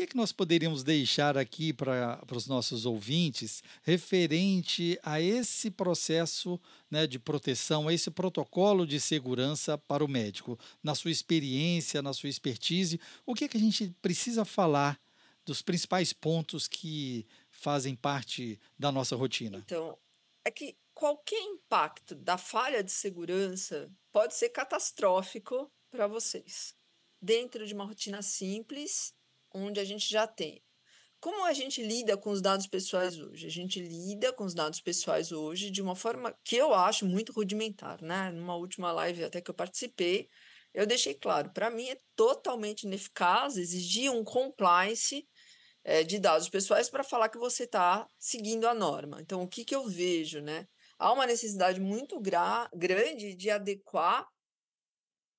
que, 0.01 0.07
que 0.07 0.17
nós 0.17 0.31
poderíamos 0.31 0.83
deixar 0.83 1.37
aqui 1.37 1.71
para 1.71 2.19
os 2.35 2.47
nossos 2.47 2.87
ouvintes 2.87 3.63
referente 3.83 4.99
a 5.03 5.21
esse 5.21 5.69
processo 5.69 6.59
né, 6.89 7.05
de 7.05 7.19
proteção, 7.19 7.87
a 7.87 7.93
esse 7.93 8.09
protocolo 8.09 8.87
de 8.87 8.99
segurança 8.99 9.77
para 9.77 10.03
o 10.03 10.07
médico? 10.07 10.57
Na 10.81 10.95
sua 10.95 11.11
experiência, 11.11 12.01
na 12.01 12.13
sua 12.13 12.29
expertise, 12.29 12.99
o 13.25 13.35
que, 13.35 13.47
que 13.47 13.57
a 13.57 13.59
gente 13.59 13.95
precisa 14.01 14.43
falar 14.43 14.99
dos 15.45 15.61
principais 15.61 16.13
pontos 16.13 16.67
que 16.67 17.27
fazem 17.51 17.95
parte 17.95 18.59
da 18.79 18.91
nossa 18.91 19.15
rotina? 19.15 19.59
Então, 19.59 19.95
é 20.43 20.49
que 20.49 20.75
qualquer 20.95 21.41
impacto 21.41 22.15
da 22.15 22.39
falha 22.39 22.83
de 22.83 22.91
segurança 22.91 23.91
pode 24.11 24.33
ser 24.33 24.49
catastrófico 24.49 25.71
para 25.91 26.07
vocês. 26.07 26.73
Dentro 27.21 27.67
de 27.67 27.73
uma 27.75 27.85
rotina 27.85 28.23
simples 28.23 29.13
onde 29.53 29.79
a 29.79 29.83
gente 29.83 30.09
já 30.09 30.27
tem. 30.27 30.63
Como 31.19 31.45
a 31.45 31.53
gente 31.53 31.83
lida 31.83 32.17
com 32.17 32.31
os 32.31 32.41
dados 32.41 32.65
pessoais 32.65 33.19
hoje? 33.19 33.45
A 33.45 33.49
gente 33.49 33.79
lida 33.79 34.33
com 34.33 34.43
os 34.43 34.55
dados 34.55 34.81
pessoais 34.81 35.31
hoje 35.31 35.69
de 35.69 35.81
uma 35.81 35.95
forma 35.95 36.35
que 36.43 36.55
eu 36.55 36.73
acho 36.73 37.05
muito 37.05 37.31
rudimentar, 37.31 38.01
né? 38.01 38.31
Numa 38.31 38.55
última 38.55 38.91
live 38.91 39.23
até 39.23 39.39
que 39.39 39.51
eu 39.51 39.55
participei, 39.55 40.27
eu 40.73 40.87
deixei 40.87 41.13
claro, 41.13 41.51
para 41.51 41.69
mim 41.69 41.89
é 41.89 41.97
totalmente 42.15 42.83
ineficaz 42.83 43.57
exigir 43.57 44.11
um 44.11 44.23
compliance 44.23 45.27
é, 45.83 46.03
de 46.03 46.17
dados 46.17 46.49
pessoais 46.49 46.89
para 46.89 47.03
falar 47.03 47.29
que 47.29 47.37
você 47.37 47.63
está 47.63 48.07
seguindo 48.17 48.67
a 48.67 48.73
norma. 48.73 49.21
Então, 49.21 49.43
o 49.43 49.47
que, 49.47 49.65
que 49.65 49.75
eu 49.75 49.87
vejo, 49.87 50.41
né? 50.41 50.67
Há 50.97 51.11
uma 51.11 51.25
necessidade 51.25 51.79
muito 51.79 52.19
grande 52.19 53.35
de 53.35 53.49
adequar 53.49 54.27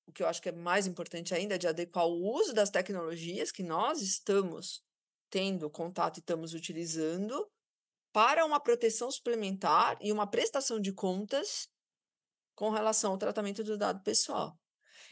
o 0.05 0.11
que 0.11 0.23
eu 0.23 0.27
acho 0.27 0.41
que 0.41 0.49
é 0.49 0.51
mais 0.51 0.87
importante 0.87 1.33
ainda, 1.33 1.55
é 1.55 1.57
de 1.57 1.67
adequar 1.67 2.05
o 2.05 2.35
uso 2.35 2.53
das 2.53 2.69
tecnologias 2.69 3.51
que 3.51 3.63
nós 3.63 4.01
estamos 4.01 4.83
tendo 5.29 5.69
contato 5.69 6.17
e 6.17 6.19
estamos 6.19 6.53
utilizando 6.53 7.49
para 8.11 8.45
uma 8.45 8.59
proteção 8.59 9.09
suplementar 9.09 9.97
e 9.99 10.11
uma 10.11 10.27
prestação 10.27 10.79
de 10.79 10.93
contas 10.93 11.67
com 12.55 12.69
relação 12.69 13.11
ao 13.11 13.17
tratamento 13.17 13.63
do 13.63 13.77
dado 13.77 14.03
pessoal. 14.03 14.57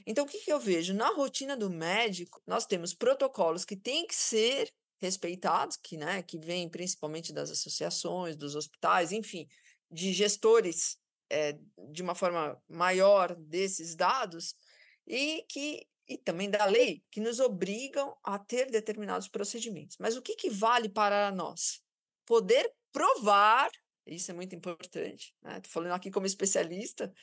Então, 0.06 0.26
o 0.26 0.28
que, 0.28 0.40
que 0.40 0.54
eu 0.54 0.60
vejo? 0.60 0.94
Na 0.94 1.10
rotina 1.10 1.58
do 1.58 1.70
médico, 1.70 2.42
nós 2.46 2.66
temos 2.66 2.94
protocolos 2.94 3.66
que 3.66 3.76
têm 3.76 4.06
que 4.06 4.16
ser 4.16 4.72
respeitados, 5.00 5.78
que, 5.78 5.98
né, 5.98 6.22
que 6.22 6.38
vêm 6.38 6.70
principalmente 6.70 7.34
das 7.34 7.50
associações, 7.50 8.36
dos 8.36 8.56
hospitais, 8.56 9.12
enfim, 9.12 9.48
de 9.90 10.14
gestores 10.14 10.98
é, 11.30 11.58
de 11.92 12.04
uma 12.04 12.14
forma 12.14 12.62
maior 12.70 13.36
desses 13.36 13.96
dados, 13.96 14.54
e 15.12 15.44
que 15.50 15.86
e 16.08 16.18
também 16.18 16.50
da 16.50 16.66
lei 16.66 17.04
que 17.10 17.22
nos 17.22 17.40
obrigam 17.40 18.18
a 18.24 18.38
ter 18.38 18.70
determinados 18.70 19.28
procedimentos. 19.28 19.98
Mas 19.98 20.18
o 20.18 20.22
que, 20.22 20.36
que 20.36 20.50
vale 20.50 20.90
para 20.90 21.32
nós? 21.32 21.82
Poder 22.26 22.74
provar, 22.92 23.70
isso 24.06 24.32
é 24.32 24.34
muito 24.34 24.54
importante, 24.56 25.34
né? 25.42 25.58
Estou 25.58 25.72
falando 25.72 25.94
aqui 25.94 26.12
como 26.12 26.26
especialista, 26.26 27.14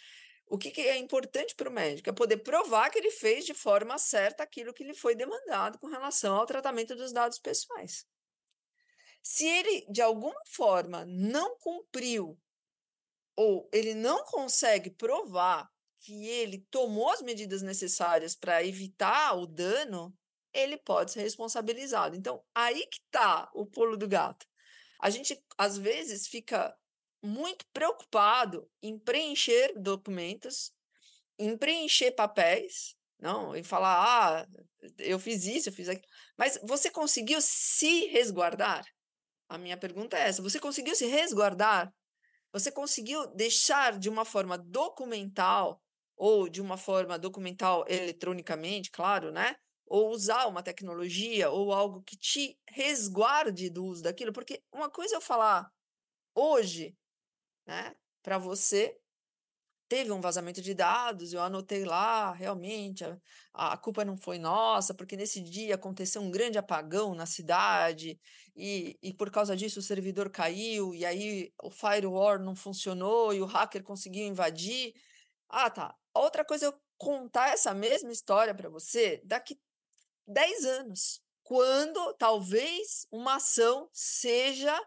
o 0.47 0.57
que, 0.57 0.71
que 0.71 0.81
é 0.81 0.97
importante 0.97 1.55
para 1.55 1.69
o 1.69 1.73
médico? 1.73 2.09
É 2.09 2.13
poder 2.13 2.39
provar 2.39 2.89
que 2.89 2.99
ele 2.99 3.11
fez 3.11 3.45
de 3.45 3.53
forma 3.53 3.99
certa 3.99 4.43
aquilo 4.43 4.73
que 4.73 4.85
lhe 4.85 4.95
foi 4.95 5.15
demandado 5.15 5.79
com 5.79 5.87
relação 5.87 6.35
ao 6.35 6.47
tratamento 6.47 6.97
dos 6.97 7.13
dados 7.13 7.39
pessoais. 7.39 8.07
Se 9.23 9.47
ele, 9.47 9.87
de 9.91 10.01
alguma 10.01 10.41
forma, 10.47 11.05
não 11.05 11.59
cumpriu 11.59 12.39
ou 13.37 13.69
ele 13.73 13.93
não 13.93 14.25
consegue 14.25 14.91
provar 14.91 15.71
que 16.01 16.27
ele 16.27 16.67
tomou 16.71 17.11
as 17.11 17.23
medidas 17.23 17.63
necessárias 17.63 18.35
para 18.35 18.65
evitar 18.65 19.35
o 19.37 19.47
dano, 19.47 20.15
ele 20.53 20.77
pode 20.77 21.13
ser 21.13 21.21
responsabilizado. 21.21 22.17
Então, 22.17 22.43
aí 22.55 22.87
que 22.87 23.01
está 23.05 23.51
o 23.55 23.67
pulo 23.67 23.97
do 23.97 24.09
gato. 24.09 24.47
A 25.01 25.11
gente, 25.11 25.41
às 25.57 25.77
vezes, 25.77 26.27
fica 26.27 26.75
muito 27.23 27.65
preocupado 27.73 28.69
em 28.83 28.99
preencher 28.99 29.75
documentos, 29.79 30.73
em 31.39 31.57
preencher 31.57 32.13
papéis, 32.13 32.97
não, 33.21 33.55
em 33.57 33.65
falar, 33.65 34.05
ah, 34.05 34.47
eu 34.99 35.19
fiz 35.19 35.45
isso, 35.45 35.69
eu 35.69 35.73
fiz 35.73 35.89
aquilo. 35.89 36.09
Mas 36.37 36.59
você 36.63 36.91
conseguiu 36.91 37.41
se 37.41 38.07
resguardar? 38.07 38.87
A 39.49 39.59
minha 39.59 39.77
pergunta 39.77 40.17
é 40.17 40.29
essa: 40.29 40.43
você 40.43 40.61
conseguiu 40.61 40.95
se 40.95 41.07
resguardar? 41.07 41.93
Você 42.53 42.71
conseguiu 42.71 43.27
deixar 43.35 43.99
de 43.99 44.09
uma 44.09 44.25
forma 44.25 44.57
documental 44.57 45.83
ou 46.19 46.49
de 46.49 46.61
uma 46.61 46.77
forma 46.77 47.19
documental 47.19 47.85
eletronicamente, 47.89 48.91
claro, 48.91 49.31
né? 49.33 49.57
Ou 49.87 50.11
usar 50.11 50.47
uma 50.47 50.63
tecnologia 50.63 51.51
ou 51.51 51.73
algo 51.73 52.03
que 52.03 52.17
te 52.17 52.59
resguarde 52.69 53.71
do 53.71 53.85
uso 53.87 54.03
daquilo, 54.03 54.33
porque 54.33 54.63
uma 54.73 54.91
coisa 54.91 55.15
é 55.15 55.17
eu 55.17 55.21
falar 55.21 55.71
hoje, 56.35 56.97
né, 57.67 57.95
para 58.23 58.39
você, 58.39 58.99
teve 59.89 60.13
um 60.13 60.21
vazamento 60.21 60.61
de 60.61 60.75
dados, 60.75 61.33
eu 61.33 61.41
anotei 61.43 61.85
lá, 61.85 62.33
realmente, 62.33 63.05
a, 63.55 63.73
a 63.73 63.77
culpa 63.77 64.05
não 64.05 64.17
foi 64.19 64.39
nossa, 64.39 64.95
porque 64.95 65.17
nesse 65.17 65.43
dia 65.43 65.75
aconteceu 65.77 66.21
um 66.23 66.31
grande 66.31 66.59
apagão 66.59 67.15
na 67.15 67.27
cidade, 67.27 68.19
e, 68.55 68.99
e 69.03 69.15
por 69.15 69.31
causa 69.31 69.57
disso 69.57 69.81
o 69.81 69.83
servidor 69.83 70.31
caiu, 70.31 70.95
e 70.95 71.07
aí 71.07 71.53
o 71.63 71.71
firewall 71.71 72.39
não 72.39 72.55
funcionou, 72.55 73.33
e 73.33 73.41
o 73.41 73.47
hacker 73.47 73.83
conseguiu 73.83 74.27
invadir. 74.27 74.93
Ah, 75.49 75.71
tá. 75.71 75.97
Outra 76.15 76.45
coisa 76.45 76.67
eu 76.67 76.81
contar 76.97 77.51
essa 77.51 77.73
mesma 77.73 78.13
história 78.13 78.55
para 78.55 78.69
você 78.69 79.21
daqui 79.25 79.59
10 80.27 80.65
anos, 80.65 81.23
quando 81.43 82.13
talvez 82.15 83.07
uma 83.11 83.37
ação 83.37 83.89
seja 83.93 84.79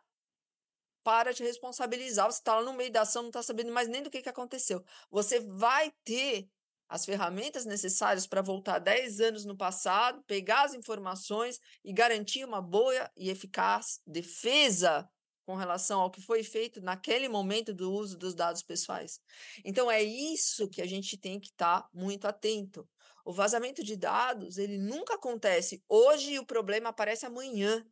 para 1.03 1.33
te 1.33 1.43
responsabilizar. 1.43 2.31
Você 2.31 2.39
está 2.39 2.55
lá 2.55 2.63
no 2.63 2.73
meio 2.73 2.91
da 2.91 3.01
ação, 3.01 3.23
não 3.23 3.29
está 3.29 3.41
sabendo 3.41 3.71
mais 3.71 3.87
nem 3.87 4.03
do 4.03 4.09
que, 4.09 4.21
que 4.21 4.29
aconteceu. 4.29 4.83
Você 5.09 5.39
vai 5.39 5.91
ter 6.03 6.47
as 6.87 7.05
ferramentas 7.05 7.65
necessárias 7.65 8.27
para 8.27 8.41
voltar 8.41 8.77
10 8.77 9.21
anos 9.21 9.45
no 9.45 9.55
passado, 9.55 10.21
pegar 10.27 10.63
as 10.63 10.73
informações 10.73 11.59
e 11.83 11.93
garantir 11.93 12.43
uma 12.43 12.61
boa 12.61 13.09
e 13.15 13.29
eficaz 13.29 14.01
defesa 14.05 15.09
com 15.51 15.57
relação 15.57 15.99
ao 15.99 16.09
que 16.09 16.21
foi 16.21 16.43
feito 16.43 16.79
naquele 16.79 17.27
momento 17.27 17.73
do 17.73 17.91
uso 17.91 18.17
dos 18.17 18.33
dados 18.33 18.63
pessoais. 18.63 19.19
Então 19.65 19.91
é 19.91 20.01
isso 20.01 20.69
que 20.69 20.81
a 20.81 20.85
gente 20.85 21.17
tem 21.17 21.41
que 21.41 21.49
estar 21.49 21.81
tá 21.81 21.89
muito 21.93 22.25
atento. 22.25 22.87
O 23.25 23.33
vazamento 23.33 23.83
de 23.83 23.97
dados, 23.97 24.57
ele 24.57 24.77
nunca 24.77 25.15
acontece 25.15 25.83
hoje 25.89 26.31
e 26.31 26.39
o 26.39 26.45
problema 26.45 26.87
aparece 26.87 27.25
amanhã. 27.25 27.85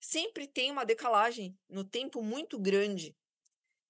Sempre 0.00 0.46
tem 0.46 0.70
uma 0.70 0.84
decalagem 0.84 1.58
no 1.68 1.82
tempo 1.82 2.22
muito 2.22 2.56
grande. 2.56 3.16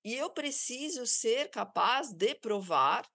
E 0.02 0.14
eu 0.14 0.30
preciso 0.30 1.04
ser 1.06 1.50
capaz 1.50 2.14
de 2.14 2.34
provar 2.34 3.06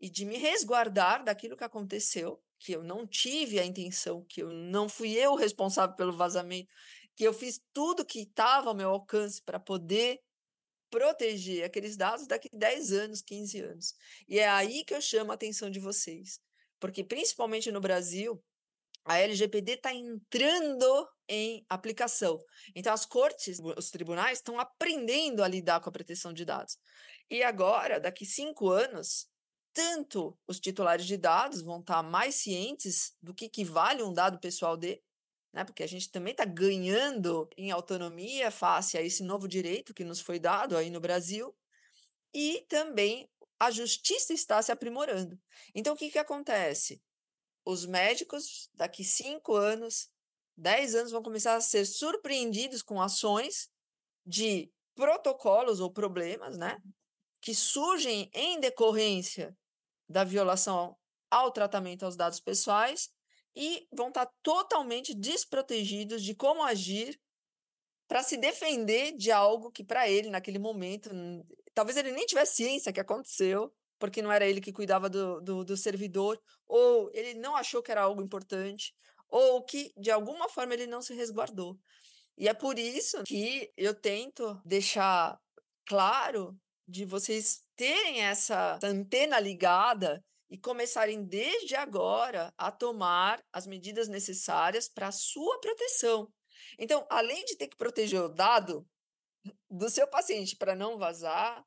e 0.00 0.10
de 0.10 0.24
me 0.24 0.36
resguardar 0.36 1.22
daquilo 1.22 1.56
que 1.56 1.62
aconteceu, 1.62 2.42
que 2.58 2.72
eu 2.72 2.82
não 2.82 3.06
tive 3.06 3.60
a 3.60 3.64
intenção, 3.64 4.24
que 4.28 4.42
eu 4.42 4.50
não 4.50 4.88
fui 4.88 5.12
eu 5.12 5.36
responsável 5.36 5.94
pelo 5.94 6.12
vazamento, 6.12 6.68
que 7.16 7.24
eu 7.24 7.32
fiz 7.32 7.60
tudo 7.72 8.04
que 8.04 8.20
estava 8.20 8.68
ao 8.68 8.74
meu 8.74 8.90
alcance 8.90 9.42
para 9.42 9.60
poder 9.60 10.20
proteger 10.90 11.64
aqueles 11.64 11.96
dados 11.96 12.26
daqui 12.26 12.48
10 12.52 12.92
anos, 12.92 13.22
15 13.22 13.60
anos. 13.60 13.94
E 14.28 14.38
é 14.38 14.48
aí 14.48 14.84
que 14.84 14.94
eu 14.94 15.00
chamo 15.00 15.32
a 15.32 15.34
atenção 15.34 15.70
de 15.70 15.80
vocês. 15.80 16.40
Porque, 16.78 17.02
principalmente 17.02 17.72
no 17.72 17.80
Brasil, 17.80 18.42
a 19.04 19.18
LGPD 19.18 19.72
está 19.72 19.92
entrando 19.92 21.08
em 21.28 21.64
aplicação. 21.68 22.38
Então, 22.74 22.92
as 22.92 23.04
cortes, 23.04 23.58
os 23.76 23.90
tribunais 23.90 24.38
estão 24.38 24.58
aprendendo 24.58 25.42
a 25.42 25.48
lidar 25.48 25.80
com 25.80 25.88
a 25.88 25.92
proteção 25.92 26.32
de 26.32 26.44
dados. 26.44 26.78
E 27.30 27.42
agora, 27.42 27.98
daqui 27.98 28.24
cinco 28.24 28.70
anos, 28.70 29.26
tanto 29.72 30.38
os 30.46 30.60
titulares 30.60 31.06
de 31.06 31.16
dados 31.16 31.60
vão 31.60 31.80
estar 31.80 31.96
tá 31.96 32.02
mais 32.02 32.36
cientes 32.36 33.14
do 33.20 33.34
que, 33.34 33.48
que 33.48 33.64
vale 33.64 34.02
um 34.02 34.12
dado 34.12 34.38
pessoal 34.38 34.76
de, 34.76 35.02
né? 35.54 35.64
Porque 35.64 35.84
a 35.84 35.86
gente 35.86 36.10
também 36.10 36.32
está 36.32 36.44
ganhando 36.44 37.48
em 37.56 37.70
autonomia 37.70 38.50
face 38.50 38.98
a 38.98 39.02
esse 39.02 39.22
novo 39.22 39.46
direito 39.46 39.94
que 39.94 40.04
nos 40.04 40.20
foi 40.20 40.40
dado 40.40 40.76
aí 40.76 40.90
no 40.90 41.00
Brasil, 41.00 41.56
e 42.34 42.66
também 42.68 43.30
a 43.60 43.70
justiça 43.70 44.32
está 44.32 44.60
se 44.60 44.72
aprimorando. 44.72 45.38
Então, 45.72 45.94
o 45.94 45.96
que, 45.96 46.10
que 46.10 46.18
acontece? 46.18 47.00
Os 47.64 47.86
médicos, 47.86 48.68
daqui 48.74 49.04
cinco 49.04 49.54
anos, 49.54 50.10
dez 50.56 50.96
anos, 50.96 51.12
vão 51.12 51.22
começar 51.22 51.54
a 51.54 51.60
ser 51.60 51.86
surpreendidos 51.86 52.82
com 52.82 53.00
ações 53.00 53.70
de 54.26 54.68
protocolos 54.96 55.78
ou 55.78 55.92
problemas, 55.92 56.58
né? 56.58 56.76
Que 57.40 57.54
surgem 57.54 58.28
em 58.34 58.58
decorrência 58.58 59.56
da 60.08 60.24
violação 60.24 60.96
ao 61.30 61.52
tratamento 61.52 62.04
aos 62.04 62.16
dados 62.16 62.40
pessoais 62.40 63.08
e 63.54 63.86
vão 63.92 64.08
estar 64.08 64.28
totalmente 64.42 65.14
desprotegidos 65.14 66.22
de 66.22 66.34
como 66.34 66.62
agir 66.62 67.20
para 68.08 68.22
se 68.22 68.36
defender 68.36 69.12
de 69.12 69.30
algo 69.30 69.70
que 69.70 69.84
para 69.84 70.08
ele 70.08 70.28
naquele 70.28 70.58
momento 70.58 71.10
talvez 71.72 71.96
ele 71.96 72.12
nem 72.12 72.26
tivesse 72.26 72.56
ciência 72.56 72.92
que 72.92 73.00
aconteceu 73.00 73.72
porque 73.98 74.20
não 74.20 74.32
era 74.32 74.46
ele 74.46 74.60
que 74.60 74.72
cuidava 74.72 75.08
do, 75.08 75.40
do, 75.40 75.64
do 75.64 75.76
servidor 75.76 76.40
ou 76.66 77.10
ele 77.14 77.34
não 77.34 77.56
achou 77.56 77.82
que 77.82 77.90
era 77.90 78.02
algo 78.02 78.22
importante 78.22 78.94
ou 79.28 79.62
que 79.64 79.92
de 79.96 80.10
alguma 80.10 80.48
forma 80.48 80.74
ele 80.74 80.86
não 80.86 81.02
se 81.02 81.14
resguardou. 81.14 81.78
E 82.36 82.48
é 82.48 82.54
por 82.54 82.78
isso 82.78 83.22
que 83.24 83.70
eu 83.76 83.94
tento 83.94 84.60
deixar 84.64 85.40
claro 85.86 86.56
de 86.86 87.04
vocês 87.04 87.62
terem 87.76 88.22
essa 88.22 88.78
antena 88.82 89.40
ligada 89.40 90.22
e 90.50 90.58
começarem 90.58 91.24
desde 91.24 91.74
agora 91.74 92.52
a 92.56 92.70
tomar 92.70 93.42
as 93.52 93.66
medidas 93.66 94.08
necessárias 94.08 94.88
para 94.88 95.08
a 95.08 95.12
sua 95.12 95.60
proteção. 95.60 96.32
Então, 96.78 97.06
além 97.10 97.44
de 97.44 97.56
ter 97.56 97.68
que 97.68 97.76
proteger 97.76 98.20
o 98.20 98.28
dado 98.28 98.86
do 99.70 99.88
seu 99.90 100.06
paciente 100.06 100.56
para 100.56 100.74
não 100.74 100.98
vazar, 100.98 101.64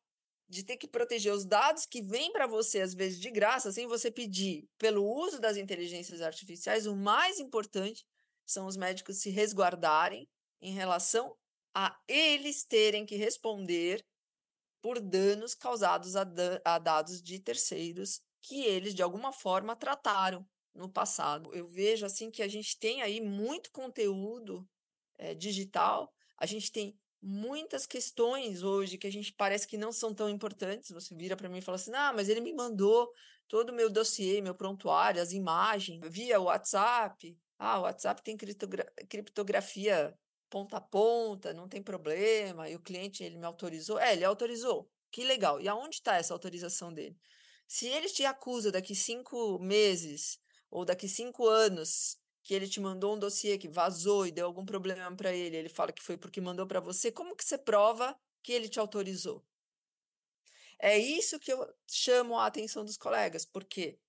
de 0.49 0.63
ter 0.63 0.77
que 0.77 0.87
proteger 0.87 1.33
os 1.33 1.45
dados 1.45 1.85
que 1.85 2.01
vêm 2.01 2.31
para 2.31 2.47
você, 2.47 2.81
às 2.81 2.93
vezes 2.93 3.19
de 3.19 3.29
graça, 3.29 3.71
sem 3.71 3.85
você 3.85 4.09
pedir, 4.09 4.67
pelo 4.77 5.05
uso 5.05 5.41
das 5.41 5.57
inteligências 5.57 6.21
artificiais, 6.21 6.87
o 6.87 6.95
mais 6.95 7.39
importante 7.39 8.05
são 8.45 8.65
os 8.65 8.77
médicos 8.77 9.17
se 9.17 9.29
resguardarem 9.29 10.27
em 10.61 10.71
relação 10.71 11.35
a 11.73 11.99
eles 12.07 12.63
terem 12.63 13.05
que 13.05 13.15
responder 13.15 14.05
por 14.81 15.01
danos 15.01 15.53
causados 15.53 16.15
a, 16.15 16.25
a 16.63 16.79
dados 16.79 17.21
de 17.21 17.39
terceiros 17.39 18.21
que 18.41 18.63
eles 18.63 18.93
de 18.93 19.03
alguma 19.03 19.31
forma 19.31 19.75
trataram 19.75 20.45
no 20.73 20.89
passado. 20.89 21.53
Eu 21.53 21.67
vejo 21.67 22.05
assim 22.05 22.29
que 22.29 22.41
a 22.41 22.47
gente 22.47 22.77
tem 22.79 23.01
aí 23.01 23.19
muito 23.19 23.71
conteúdo 23.71 24.67
é, 25.17 25.33
digital, 25.33 26.13
a 26.37 26.45
gente 26.45 26.71
tem 26.71 26.97
muitas 27.21 27.85
questões 27.87 28.61
hoje 28.61 28.97
que 28.97 29.07
a 29.07 29.11
gente 29.11 29.33
parece 29.33 29.67
que 29.67 29.77
não 29.77 29.91
são 29.91 30.13
tão 30.13 30.29
importantes. 30.29 30.91
Você 30.91 31.15
vira 31.15 31.35
para 31.35 31.49
mim 31.49 31.57
e 31.57 31.61
fala 31.61 31.75
assim: 31.75 31.91
"Ah, 31.93 32.13
mas 32.13 32.29
ele 32.29 32.41
me 32.41 32.53
mandou 32.53 33.11
todo 33.47 33.69
o 33.71 33.73
meu 33.73 33.89
dossiê, 33.89 34.41
meu 34.41 34.53
prontuário, 34.55 35.21
as 35.21 35.31
imagens 35.31 35.99
via 36.09 36.39
WhatsApp. 36.39 37.37
Ah, 37.57 37.79
o 37.79 37.83
WhatsApp 37.83 38.21
tem 38.21 38.37
criptografia 38.37 40.15
ponta 40.49 40.77
a 40.77 40.81
ponta, 40.81 41.53
não 41.53 41.67
tem 41.67 41.81
problema, 41.81 42.69
e 42.69 42.75
o 42.75 42.79
cliente 42.79 43.23
ele 43.23 43.37
me 43.37 43.45
autorizou. 43.45 43.99
É, 43.99 44.13
ele 44.13 44.23
autorizou. 44.23 44.89
Que 45.11 45.23
legal. 45.23 45.59
E 45.59 45.67
aonde 45.67 45.95
está 45.95 46.15
essa 46.15 46.33
autorização 46.33 46.93
dele? 46.93 47.17
Se 47.67 47.87
ele 47.87 48.07
te 48.07 48.23
acusa 48.25 48.71
daqui 48.71 48.95
cinco 48.95 49.59
meses 49.59 50.39
ou 50.71 50.85
daqui 50.85 51.07
cinco 51.07 51.47
anos 51.47 52.17
que 52.41 52.53
ele 52.53 52.67
te 52.67 52.79
mandou 52.79 53.15
um 53.15 53.19
dossiê 53.19 53.57
que 53.57 53.67
vazou 53.67 54.25
e 54.25 54.31
deu 54.31 54.45
algum 54.45 54.65
problema 54.65 55.13
para 55.15 55.33
ele, 55.33 55.57
ele 55.57 55.69
fala 55.69 55.91
que 55.91 56.01
foi 56.01 56.17
porque 56.17 56.39
mandou 56.39 56.65
para 56.65 56.79
você, 56.79 57.11
como 57.11 57.35
que 57.35 57.43
você 57.43 57.57
prova 57.57 58.17
que 58.41 58.53
ele 58.53 58.69
te 58.69 58.79
autorizou? 58.79 59.45
É 60.79 60.97
isso 60.97 61.39
que 61.39 61.51
eu 61.51 61.67
chamo 61.85 62.37
a 62.37 62.45
atenção 62.45 62.85
dos 62.85 62.97
colegas, 62.97 63.45
porque 63.45 63.99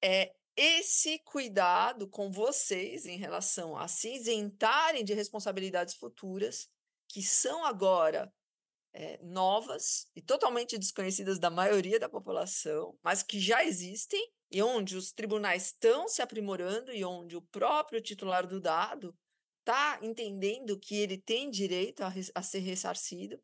é 0.00 0.32
esse 0.54 1.18
cuidado 1.20 2.06
com 2.08 2.30
vocês 2.30 3.06
em 3.06 3.16
relação 3.16 3.76
a 3.76 3.88
se 3.88 4.14
isentarem 4.14 5.04
de 5.04 5.14
responsabilidades 5.14 5.94
futuras, 5.94 6.70
que 7.08 7.22
são 7.22 7.64
agora 7.64 8.32
é, 8.92 9.18
novas 9.22 10.06
e 10.14 10.20
totalmente 10.20 10.78
desconhecidas 10.78 11.38
da 11.38 11.50
maioria 11.50 11.98
da 11.98 12.08
população, 12.08 12.98
mas 13.02 13.22
que 13.22 13.40
já 13.40 13.64
existem 13.64 14.22
e 14.50 14.62
onde 14.62 14.96
os 14.96 15.12
tribunais 15.12 15.66
estão 15.66 16.06
se 16.08 16.20
aprimorando 16.20 16.92
e 16.92 17.04
onde 17.04 17.36
o 17.36 17.42
próprio 17.42 18.02
titular 18.02 18.46
do 18.46 18.60
dado 18.60 19.16
está 19.60 19.98
entendendo 20.02 20.78
que 20.78 20.96
ele 20.96 21.16
tem 21.16 21.50
direito 21.50 22.02
a, 22.02 22.12
a 22.34 22.42
ser 22.42 22.58
ressarcido, 22.58 23.40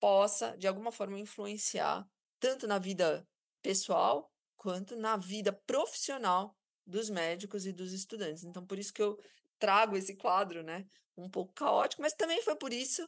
possa, 0.00 0.56
de 0.56 0.66
alguma 0.66 0.90
forma, 0.90 1.18
influenciar 1.18 2.08
tanto 2.38 2.66
na 2.66 2.78
vida 2.78 3.26
pessoal 3.60 4.32
quanto 4.56 4.96
na 4.96 5.16
vida 5.16 5.52
profissional 5.66 6.56
dos 6.86 7.10
médicos 7.10 7.66
e 7.66 7.72
dos 7.72 7.92
estudantes. 7.92 8.44
Então, 8.44 8.64
por 8.66 8.78
isso 8.78 8.92
que 8.92 9.02
eu 9.02 9.18
trago 9.58 9.96
esse 9.96 10.16
quadro, 10.16 10.62
né, 10.62 10.86
um 11.16 11.28
pouco 11.28 11.52
caótico, 11.52 12.00
mas 12.00 12.14
também 12.14 12.40
foi 12.42 12.56
por 12.56 12.72
isso 12.72 13.06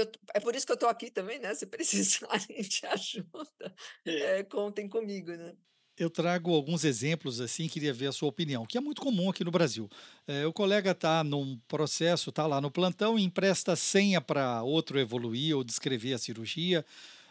eu, 0.00 0.10
é 0.34 0.40
por 0.40 0.54
isso 0.54 0.66
que 0.66 0.72
eu 0.72 0.74
estou 0.74 0.88
aqui 0.88 1.10
também, 1.10 1.38
né? 1.38 1.54
Se 1.56 1.66
precisarem 1.66 2.62
de 2.62 2.86
ajuda, 2.86 3.74
é. 4.04 4.40
É, 4.40 4.44
contem 4.44 4.88
comigo, 4.88 5.30
né? 5.32 5.54
Eu 5.98 6.10
trago 6.10 6.52
alguns 6.52 6.84
exemplos 6.84 7.40
assim, 7.40 7.68
queria 7.68 7.92
ver 7.92 8.08
a 8.08 8.12
sua 8.12 8.28
opinião, 8.28 8.66
que 8.66 8.76
é 8.76 8.80
muito 8.82 9.00
comum 9.00 9.30
aqui 9.30 9.42
no 9.42 9.50
Brasil. 9.50 9.88
É, 10.26 10.46
o 10.46 10.52
colega 10.52 10.90
está 10.90 11.24
num 11.24 11.58
processo, 11.66 12.28
está 12.28 12.46
lá 12.46 12.60
no 12.60 12.70
plantão, 12.70 13.18
empresta 13.18 13.74
senha 13.74 14.20
para 14.20 14.62
outro 14.62 15.00
evoluir 15.00 15.56
ou 15.56 15.64
descrever 15.64 16.12
a 16.12 16.18
cirurgia. 16.18 16.84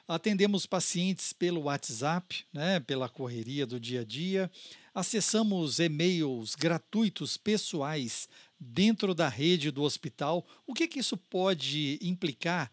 Atendemos 0.08 0.66
pacientes 0.66 1.32
pelo 1.32 1.64
WhatsApp, 1.64 2.46
né, 2.52 2.80
pela 2.80 3.08
correria 3.08 3.68
do 3.68 3.80
dia 3.80 4.02
a 4.02 4.04
dia. 4.04 4.50
Acessamos 4.94 5.80
e-mails 5.80 6.56
gratuitos 6.56 7.38
pessoais 7.38 8.28
dentro 8.60 9.14
da 9.14 9.28
rede 9.28 9.72
do 9.72 9.84
hospital. 9.84 10.46
O 10.66 10.74
que, 10.74 10.88
que 10.88 11.00
isso 11.00 11.18
pode 11.18 12.00
implicar 12.02 12.72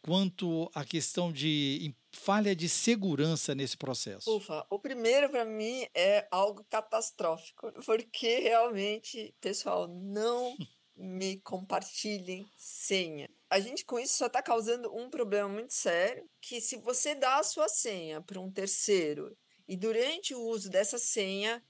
quanto 0.00 0.70
à 0.74 0.84
questão 0.84 1.32
de 1.32 1.94
falha 2.12 2.54
de 2.54 2.68
segurança 2.68 3.54
nesse 3.54 3.76
processo? 3.76 4.36
Ufa, 4.36 4.66
o 4.70 4.78
primeiro 4.78 5.28
para 5.30 5.44
mim 5.44 5.86
é 5.94 6.26
algo 6.30 6.64
catastrófico, 6.68 7.72
porque 7.84 8.38
realmente, 8.40 9.34
pessoal, 9.40 9.88
não 9.88 10.56
me 10.94 11.40
compartilhem 11.40 12.46
senha. 12.56 13.28
A 13.50 13.58
gente 13.58 13.84
com 13.84 13.98
isso 13.98 14.16
só 14.16 14.26
está 14.26 14.42
causando 14.42 14.94
um 14.94 15.10
problema 15.10 15.48
muito 15.48 15.72
sério, 15.72 16.28
que 16.40 16.60
se 16.60 16.76
você 16.76 17.14
dá 17.14 17.38
a 17.38 17.42
sua 17.42 17.68
senha 17.68 18.20
para 18.20 18.40
um 18.40 18.50
terceiro 18.50 19.36
e 19.66 19.76
durante 19.76 20.34
o 20.34 20.42
uso 20.42 20.68
dessa 20.68 20.98
senha, 20.98 21.62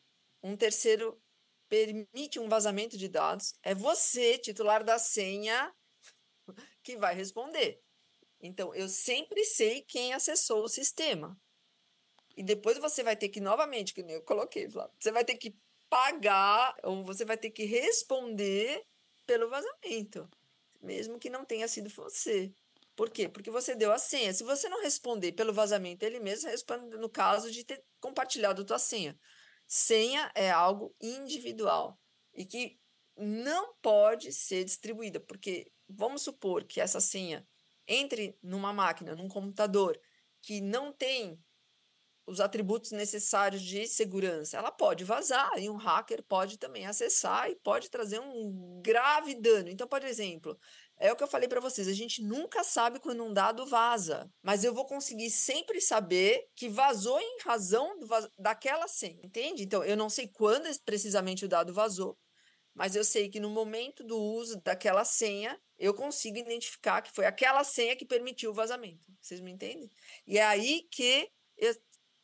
um 0.43 0.57
terceiro 0.57 1.22
permite 1.73 2.39
um 2.39 2.51
vazamento 2.51 2.99
de 2.99 3.09
dados, 3.09 3.55
é 3.63 3.75
você, 3.75 4.37
titular 4.37 4.85
da 4.85 4.99
senha, 4.99 5.75
que 6.85 6.99
vai 6.99 7.15
responder. 7.15 7.81
Então, 8.39 8.75
eu 8.75 8.91
sempre 8.91 9.43
sei 9.47 9.81
quem 9.81 10.13
acessou 10.13 10.65
o 10.65 10.69
sistema. 10.69 11.35
E 12.37 12.43
depois 12.43 12.77
você 12.77 13.03
vai 13.03 13.17
ter 13.17 13.31
que, 13.31 13.41
novamente, 13.41 13.95
que 13.95 14.03
eu 14.03 14.21
coloquei, 14.21 14.69
você 14.69 15.11
vai 15.11 15.25
ter 15.25 15.37
que 15.37 15.57
pagar, 15.89 16.77
ou 16.83 17.03
você 17.03 17.25
vai 17.25 17.39
ter 17.39 17.49
que 17.49 17.65
responder 17.65 18.85
pelo 19.27 19.49
vazamento, 19.49 20.29
mesmo 20.79 21.19
que 21.19 21.31
não 21.31 21.43
tenha 21.43 21.67
sido 21.67 21.89
você. 21.89 22.53
Por 22.95 23.09
quê? 23.09 23.31
Porque 23.31 23.51
você 23.51 23.75
deu 23.75 23.91
a 23.93 23.99
senha. 23.99 24.35
Se 24.35 24.45
você 24.45 24.69
não 24.69 24.83
responder 24.83 25.33
pelo 25.33 25.55
vazamento, 25.55 26.05
ele 26.05 26.21
mesmo 26.21 26.51
responde 26.51 26.99
no 26.99 27.09
caso 27.09 27.51
de 27.51 27.65
ter 27.65 27.83
compartilhado 27.99 28.61
a 28.61 28.65
tua 28.65 28.79
senha. 28.79 29.19
Senha 29.75 30.31
é 30.35 30.51
algo 30.51 30.95
individual 31.01 31.99
e 32.35 32.45
que 32.45 32.79
não 33.17 33.75
pode 33.81 34.31
ser 34.31 34.65
distribuída, 34.65 35.19
porque 35.19 35.73
vamos 35.89 36.21
supor 36.21 36.65
que 36.65 36.79
essa 36.79 37.01
senha 37.01 37.49
entre 37.89 38.39
numa 38.43 38.71
máquina, 38.71 39.17
num 39.17 39.29
computador 39.29 39.99
que 40.43 40.61
não 40.61 40.93
tem 40.93 41.43
os 42.27 42.39
atributos 42.39 42.91
necessários 42.91 43.63
de 43.63 43.87
segurança, 43.87 44.59
ela 44.59 44.71
pode 44.71 45.05
vazar 45.05 45.59
e 45.59 45.71
um 45.71 45.77
hacker 45.77 46.23
pode 46.23 46.59
também 46.59 46.85
acessar 46.85 47.49
e 47.49 47.57
pode 47.57 47.89
trazer 47.89 48.21
um 48.21 48.79
grave 48.85 49.35
dano. 49.35 49.71
Então, 49.71 49.89
por 49.89 50.05
exemplo, 50.05 50.61
é 51.03 51.13
o 51.13 51.17
que 51.17 51.25
eu 51.25 51.29
falei 51.29 51.49
para 51.49 51.61
vocês, 51.61 51.89
a 51.89 51.93
gente 51.93 52.23
nunca 52.23 52.63
sabe 52.63 53.01
quando 53.01 53.25
um 53.25 53.33
dado 53.33 53.67
vaza, 53.67 54.33
mas 54.41 54.63
eu 54.63 54.73
vou 54.73 54.87
conseguir 54.87 55.31
sempre 55.31 55.81
saber 55.81 56.47
que 56.55 56.69
vazou 56.69 57.21
em 57.21 57.39
razão 57.45 57.99
daquela 58.39 58.87
senha, 58.87 59.21
entende? 59.25 59.65
Então, 59.65 59.83
eu 59.83 59.97
não 59.97 60.09
sei 60.09 60.29
quando 60.29 60.69
precisamente 60.85 61.45
o 61.45 61.49
dado 61.49 61.75
vazou, 61.75 62.17
mas 62.73 62.95
eu 62.95 63.03
sei 63.03 63.29
que 63.29 63.41
no 63.41 63.51
momento 63.51 64.05
do 64.05 64.17
uso 64.17 64.63
daquela 64.63 65.05
senha, 65.05 65.61
eu 65.77 65.93
consigo 65.93 66.39
identificar 66.39 67.03
que 67.03 67.13
foi 67.13 67.27
aquela 67.27 67.65
senha 67.65 67.97
que 67.97 68.07
permitiu 68.07 68.53
o 68.53 68.55
vazamento. 68.55 69.13
Vocês 69.21 69.41
me 69.41 69.51
entendem? 69.51 69.91
E 70.25 70.39
é 70.39 70.45
aí 70.45 70.87
que 70.89 71.29
eu 71.59 71.75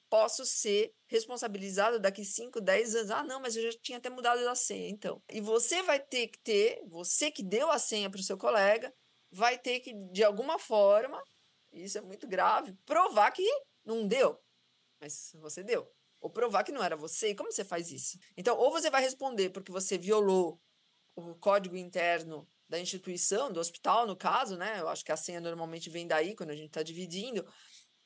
posso 0.09 0.45
ser 0.45 0.93
responsabilizado 1.07 1.99
daqui 1.99 2.25
5, 2.25 2.61
10 2.61 2.95
anos. 2.95 3.11
Ah, 3.11 3.23
não, 3.23 3.41
mas 3.41 3.57
eu 3.57 3.63
já 3.63 3.79
tinha 3.81 3.99
até 3.99 4.11
mudado 4.11 4.47
a 4.49 4.55
senha, 4.55 4.89
então. 4.89 5.23
E 5.31 5.41
você 5.41 5.83
vai 5.83 6.01
ter 6.01 6.29
que 6.29 6.39
ter, 6.39 6.83
você 6.87 7.31
que 7.31 7.43
deu 7.43 7.71
a 7.71 7.79
senha 7.79 8.11
para 8.11 8.21
o 8.21 8.25
seu 8.25 8.37
colega, 8.37 8.93
vai 9.31 9.59
ter 9.59 9.81
que, 9.81 9.93
de 10.11 10.25
alguma 10.25 10.59
forma, 10.59 11.23
isso 11.73 11.99
é 11.99 12.01
muito 12.01 12.27
grave, 12.27 12.73
provar 12.85 13.31
que 13.31 13.47
não 13.85 14.07
deu. 14.07 14.39
Mas 15.01 15.33
você 15.35 15.63
deu. 15.63 15.91
Ou 16.21 16.31
provar 16.31 16.65
que 16.65 16.73
não 16.73 16.83
era 16.83 16.97
você. 16.97 17.31
E 17.31 17.35
como 17.35 17.53
você 17.53 17.65
faz 17.65 17.93
isso? 17.93 18.19
Então, 18.37 18.57
ou 18.57 18.71
você 18.73 18.91
vai 18.91 19.01
responder 19.01 19.51
porque 19.51 19.71
você 19.71 19.97
violou 19.97 20.61
o 21.15 21.35
código 21.37 21.77
interno 21.77 22.49
da 22.69 22.79
instituição, 22.79 23.51
do 23.51 23.61
hospital, 23.61 24.07
no 24.07 24.17
caso, 24.17 24.57
né? 24.57 24.81
Eu 24.81 24.89
acho 24.89 25.05
que 25.05 25.13
a 25.13 25.17
senha 25.17 25.41
normalmente 25.41 25.89
vem 25.89 26.07
daí, 26.07 26.35
quando 26.35 26.51
a 26.51 26.57
gente 26.57 26.69
está 26.69 26.83
dividindo 26.83 27.47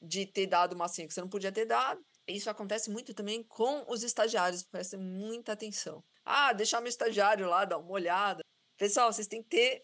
de 0.02 0.26
ter 0.26 0.46
dado 0.46 0.74
uma 0.74 0.88
senha 0.88 1.06
que 1.06 1.14
você 1.14 1.20
não 1.20 1.28
podia 1.28 1.52
ter 1.52 1.64
dado. 1.64 2.04
Isso 2.26 2.50
acontece 2.50 2.90
muito 2.90 3.14
também 3.14 3.42
com 3.42 3.84
os 3.88 4.02
estagiários, 4.02 4.62
presta 4.62 4.98
muita 4.98 5.52
atenção. 5.52 6.04
Ah, 6.24 6.52
deixar 6.52 6.80
meu 6.80 6.88
estagiário 6.88 7.48
lá, 7.48 7.64
dar 7.64 7.78
uma 7.78 7.90
olhada. 7.92 8.42
Pessoal, 8.76 9.12
vocês 9.12 9.26
têm 9.26 9.42
que 9.42 9.48
ter 9.48 9.82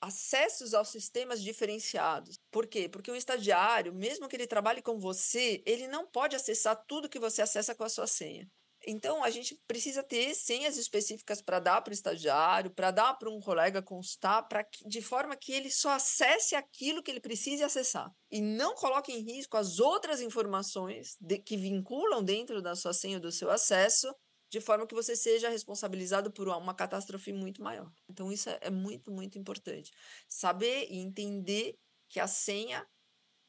acessos 0.00 0.74
aos 0.74 0.88
sistemas 0.88 1.42
diferenciados. 1.42 2.38
Por 2.50 2.66
quê? 2.66 2.88
Porque 2.88 3.10
um 3.10 3.16
estagiário, 3.16 3.92
mesmo 3.94 4.28
que 4.28 4.36
ele 4.36 4.46
trabalhe 4.46 4.82
com 4.82 4.98
você, 4.98 5.62
ele 5.66 5.88
não 5.88 6.06
pode 6.06 6.36
acessar 6.36 6.76
tudo 6.86 7.08
que 7.08 7.18
você 7.18 7.42
acessa 7.42 7.74
com 7.74 7.84
a 7.84 7.88
sua 7.88 8.06
senha. 8.06 8.48
Então, 8.88 9.24
a 9.24 9.30
gente 9.30 9.60
precisa 9.66 10.00
ter 10.00 10.32
senhas 10.32 10.76
específicas 10.76 11.42
para 11.42 11.58
dar 11.58 11.82
para 11.82 11.90
o 11.90 11.94
estagiário, 11.94 12.70
para 12.70 12.92
dar 12.92 13.14
para 13.14 13.28
um 13.28 13.40
colega 13.40 13.82
constar, 13.82 14.46
pra, 14.46 14.64
de 14.86 15.02
forma 15.02 15.34
que 15.34 15.52
ele 15.52 15.70
só 15.70 15.90
acesse 15.90 16.54
aquilo 16.54 17.02
que 17.02 17.10
ele 17.10 17.20
precise 17.20 17.64
acessar. 17.64 18.14
E 18.30 18.40
não 18.40 18.76
coloque 18.76 19.12
em 19.12 19.18
risco 19.18 19.56
as 19.56 19.80
outras 19.80 20.20
informações 20.20 21.16
de, 21.20 21.38
que 21.38 21.56
vinculam 21.56 22.22
dentro 22.22 22.62
da 22.62 22.76
sua 22.76 22.92
senha 22.92 23.18
do 23.18 23.32
seu 23.32 23.50
acesso, 23.50 24.14
de 24.48 24.60
forma 24.60 24.86
que 24.86 24.94
você 24.94 25.16
seja 25.16 25.48
responsabilizado 25.48 26.30
por 26.30 26.46
uma 26.48 26.72
catástrofe 26.72 27.32
muito 27.32 27.60
maior. 27.60 27.90
Então, 28.08 28.30
isso 28.30 28.48
é, 28.48 28.58
é 28.60 28.70
muito, 28.70 29.10
muito 29.10 29.36
importante. 29.36 29.90
Saber 30.28 30.86
e 30.88 30.98
entender 30.98 31.76
que 32.08 32.20
a 32.20 32.28
senha 32.28 32.86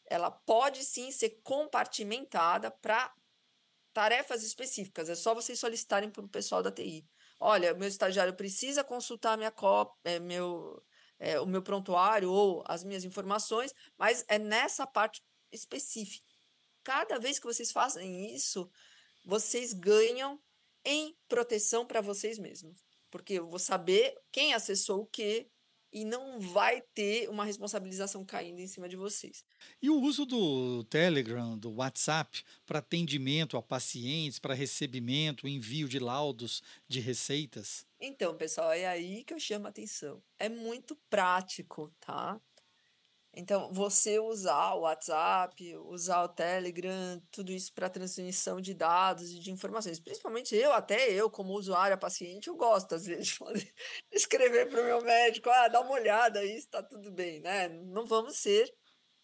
ela 0.09 0.31
pode 0.31 0.83
sim 0.83 1.11
ser 1.11 1.41
compartimentada 1.43 2.71
para 2.71 3.13
tarefas 3.97 4.43
específicas. 4.43 5.09
É 5.09 5.15
só 5.15 5.33
vocês 5.33 5.59
solicitarem 5.59 6.11
para 6.11 6.23
o 6.23 6.29
pessoal 6.29 6.61
da 6.61 6.71
TI. 6.71 7.03
Olha, 7.39 7.73
meu 7.73 7.87
estagiário 7.87 8.35
precisa 8.35 8.83
consultar 8.83 9.35
minha 9.35 9.49
cópia, 9.49 9.97
é, 10.03 10.19
meu, 10.19 10.79
é, 11.17 11.39
o 11.39 11.47
meu 11.47 11.63
prontuário 11.63 12.31
ou 12.31 12.63
as 12.67 12.83
minhas 12.83 13.03
informações, 13.03 13.73
mas 13.97 14.23
é 14.27 14.37
nessa 14.37 14.85
parte 14.85 15.19
específica. 15.51 16.23
Cada 16.83 17.17
vez 17.17 17.39
que 17.39 17.47
vocês 17.47 17.71
fazem 17.71 18.35
isso, 18.35 18.69
vocês 19.25 19.73
ganham 19.73 20.39
em 20.85 21.17
proteção 21.27 21.83
para 21.83 21.99
vocês 21.99 22.37
mesmos. 22.37 22.85
Porque 23.09 23.33
eu 23.33 23.49
vou 23.49 23.57
saber 23.57 24.15
quem 24.31 24.53
acessou 24.53 25.01
o 25.01 25.07
que, 25.07 25.49
e 25.91 26.03
não 26.03 26.39
vai 26.39 26.81
ter 26.93 27.29
uma 27.29 27.45
responsabilização 27.45 28.25
caindo 28.25 28.59
em 28.59 28.67
cima 28.67 28.87
de 28.87 28.95
vocês. 28.95 29.43
E 29.81 29.89
o 29.89 29.99
uso 29.99 30.25
do 30.25 30.83
Telegram, 30.85 31.57
do 31.57 31.71
WhatsApp, 31.75 32.43
para 32.65 32.79
atendimento 32.79 33.57
a 33.57 33.61
pacientes, 33.61 34.39
para 34.39 34.53
recebimento, 34.53 35.47
envio 35.47 35.87
de 35.87 35.99
laudos 35.99 36.61
de 36.87 36.99
receitas? 36.99 37.85
Então, 37.99 38.35
pessoal, 38.35 38.71
é 38.71 38.85
aí 38.85 39.23
que 39.23 39.33
eu 39.33 39.39
chamo 39.39 39.65
a 39.65 39.69
atenção. 39.69 40.21
É 40.37 40.49
muito 40.49 40.95
prático, 41.09 41.91
tá? 41.99 42.39
Então, 43.39 43.71
você 43.71 44.19
usar 44.19 44.73
o 44.73 44.79
WhatsApp, 44.79 45.75
usar 45.75 46.23
o 46.23 46.27
Telegram, 46.27 47.21
tudo 47.29 47.51
isso 47.51 47.71
para 47.71 47.87
transmissão 47.87 48.59
de 48.59 48.73
dados 48.73 49.31
e 49.31 49.39
de 49.39 49.51
informações. 49.51 49.99
Principalmente 49.99 50.55
eu, 50.55 50.73
até 50.73 51.11
eu, 51.11 51.29
como 51.29 51.53
usuária 51.53 51.95
paciente, 51.95 52.47
eu 52.47 52.55
gosto, 52.55 52.95
às 52.95 53.05
vezes, 53.05 53.37
de 53.53 53.73
escrever 54.11 54.67
para 54.67 54.81
o 54.81 54.85
meu 54.85 55.03
médico, 55.03 55.51
ah, 55.51 55.67
dá 55.67 55.81
uma 55.81 55.91
olhada 55.91 56.39
aí, 56.39 56.57
está 56.57 56.81
tudo 56.81 57.11
bem, 57.11 57.39
né? 57.39 57.69
Não 57.69 58.07
vamos 58.07 58.37
ser 58.37 58.73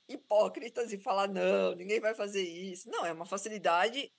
hipócritas 0.07 0.93
e 0.93 0.99
falar, 0.99 1.27
não, 1.27 1.73
ninguém 1.73 1.99
vai 1.99 2.13
fazer 2.13 2.43
isso. 2.43 2.87
Não, 2.91 3.03
é 3.03 3.11
uma 3.11 3.25
facilidade 3.25 4.13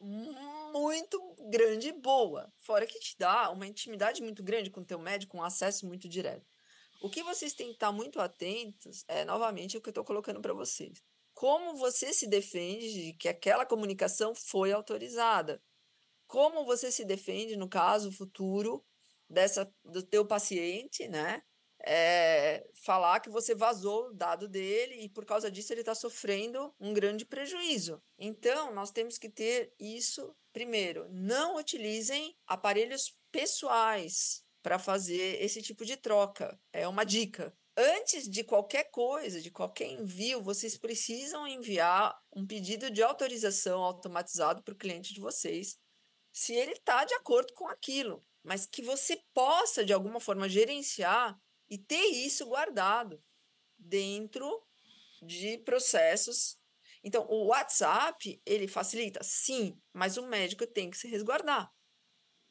muito 0.00 1.20
grande 1.50 1.88
e 1.88 1.92
boa. 1.92 2.52
Fora 2.58 2.86
que 2.86 3.00
te 3.00 3.16
dá 3.18 3.50
uma 3.50 3.66
intimidade 3.66 4.22
muito 4.22 4.44
grande 4.44 4.70
com 4.70 4.80
o 4.80 4.86
teu 4.86 4.98
médico, 5.00 5.36
um 5.36 5.42
acesso 5.42 5.88
muito 5.88 6.08
direto. 6.08 6.49
O 7.00 7.08
que 7.08 7.22
vocês 7.22 7.54
têm 7.54 7.68
que 7.68 7.74
estar 7.74 7.90
muito 7.90 8.20
atentos 8.20 9.04
é, 9.08 9.24
novamente, 9.24 9.76
o 9.76 9.80
que 9.80 9.88
eu 9.88 9.92
estou 9.92 10.04
colocando 10.04 10.40
para 10.42 10.52
vocês. 10.52 11.02
Como 11.32 11.74
você 11.74 12.12
se 12.12 12.26
defende 12.26 12.92
de 12.92 13.12
que 13.14 13.26
aquela 13.26 13.64
comunicação 13.64 14.34
foi 14.34 14.70
autorizada? 14.70 15.62
Como 16.26 16.66
você 16.66 16.92
se 16.92 17.04
defende, 17.04 17.56
no 17.56 17.68
caso 17.68 18.12
futuro, 18.12 18.84
dessa 19.28 19.72
do 19.82 20.02
teu 20.02 20.26
paciente, 20.26 21.08
né? 21.08 21.42
É, 21.82 22.68
falar 22.84 23.20
que 23.20 23.30
você 23.30 23.54
vazou 23.54 24.08
o 24.08 24.12
dado 24.12 24.46
dele 24.46 24.96
e 24.96 25.08
por 25.08 25.24
causa 25.24 25.50
disso 25.50 25.72
ele 25.72 25.80
está 25.80 25.94
sofrendo 25.94 26.74
um 26.78 26.92
grande 26.92 27.24
prejuízo. 27.24 28.02
Então, 28.18 28.74
nós 28.74 28.90
temos 28.90 29.16
que 29.16 29.30
ter 29.30 29.72
isso 29.80 30.36
primeiro. 30.52 31.08
Não 31.08 31.56
utilizem 31.56 32.36
aparelhos 32.46 33.18
pessoais 33.32 34.44
para 34.62 34.78
fazer 34.78 35.42
esse 35.42 35.62
tipo 35.62 35.84
de 35.84 35.96
troca. 35.96 36.58
É 36.72 36.86
uma 36.86 37.04
dica. 37.04 37.56
Antes 37.76 38.28
de 38.28 38.44
qualquer 38.44 38.90
coisa, 38.90 39.40
de 39.40 39.50
qualquer 39.50 39.86
envio, 39.86 40.42
vocês 40.42 40.76
precisam 40.76 41.46
enviar 41.46 42.18
um 42.34 42.46
pedido 42.46 42.90
de 42.90 43.02
autorização 43.02 43.82
automatizado 43.82 44.62
para 44.62 44.74
o 44.74 44.76
cliente 44.76 45.14
de 45.14 45.20
vocês, 45.20 45.78
se 46.32 46.54
ele 46.54 46.72
está 46.72 47.04
de 47.04 47.14
acordo 47.14 47.52
com 47.54 47.68
aquilo, 47.68 48.24
mas 48.42 48.66
que 48.66 48.82
você 48.82 49.22
possa, 49.32 49.84
de 49.84 49.92
alguma 49.92 50.20
forma, 50.20 50.48
gerenciar 50.48 51.38
e 51.68 51.78
ter 51.78 52.04
isso 52.06 52.46
guardado 52.46 53.22
dentro 53.78 54.62
de 55.22 55.58
processos. 55.58 56.58
Então, 57.02 57.26
o 57.30 57.46
WhatsApp, 57.46 58.42
ele 58.44 58.68
facilita? 58.68 59.20
Sim, 59.22 59.80
mas 59.92 60.16
o 60.16 60.26
médico 60.26 60.66
tem 60.66 60.90
que 60.90 60.98
se 60.98 61.08
resguardar 61.08 61.72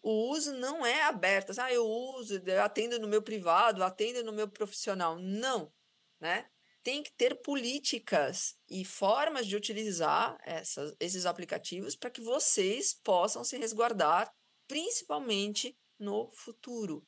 o 0.02 0.32
uso 0.32 0.54
não 0.54 0.86
é 0.86 1.04
aberto. 1.04 1.52
Assim, 1.52 1.62
ah, 1.62 1.74
eu 1.74 1.86
uso, 1.86 2.42
eu 2.46 2.64
atendo 2.64 3.00
no 3.00 3.08
meu 3.08 3.22
privado, 3.22 3.84
atendo 3.84 4.24
no 4.24 4.34
meu 4.34 4.48
profissional. 4.48 5.18
Não, 5.20 5.72
né? 6.20 6.50
Tem 6.82 7.04
que 7.04 7.12
ter 7.12 7.42
políticas 7.42 8.58
e 8.70 8.86
formas 8.86 9.46
de 9.46 9.56
utilizar 9.56 10.38
essas, 10.44 10.96
esses 11.00 11.26
aplicativos 11.26 11.96
para 11.96 12.10
que 12.10 12.22
vocês 12.22 12.94
possam 12.94 13.44
se 13.44 13.58
resguardar, 13.58 14.34
principalmente 14.68 15.78
no 16.00 16.32
futuro. 16.32 17.06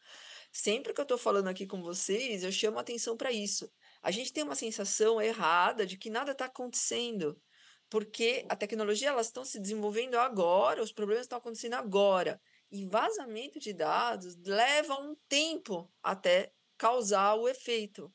Sempre 0.52 0.94
que 0.94 1.00
eu 1.00 1.04
estou 1.04 1.18
falando 1.18 1.48
aqui 1.48 1.66
com 1.66 1.82
vocês, 1.82 2.44
eu 2.44 2.52
chamo 2.52 2.78
atenção 2.78 3.16
para 3.16 3.32
isso. 3.32 3.72
A 4.02 4.12
gente 4.12 4.34
tem 4.34 4.44
uma 4.44 4.56
sensação 4.56 5.22
errada 5.22 5.86
de 5.86 5.98
que 5.98 6.10
nada 6.10 6.34
está 6.34 6.46
acontecendo, 6.46 7.42
porque 7.90 8.46
a 8.50 8.56
tecnologia 8.56 9.10
elas 9.10 9.28
estão 9.28 9.46
se 9.46 9.60
desenvolvendo 9.60 10.16
agora, 10.16 10.84
os 10.84 10.92
problemas 10.92 11.26
estão 11.26 11.38
acontecendo 11.38 11.76
agora. 11.76 12.42
E 12.72 12.86
vazamento 12.86 13.60
de 13.60 13.74
dados 13.74 14.36
leva 14.46 14.96
um 14.96 15.16
tempo 15.28 15.92
até 16.02 16.54
causar 16.78 17.36
o 17.36 17.50
efeito. 17.50 18.12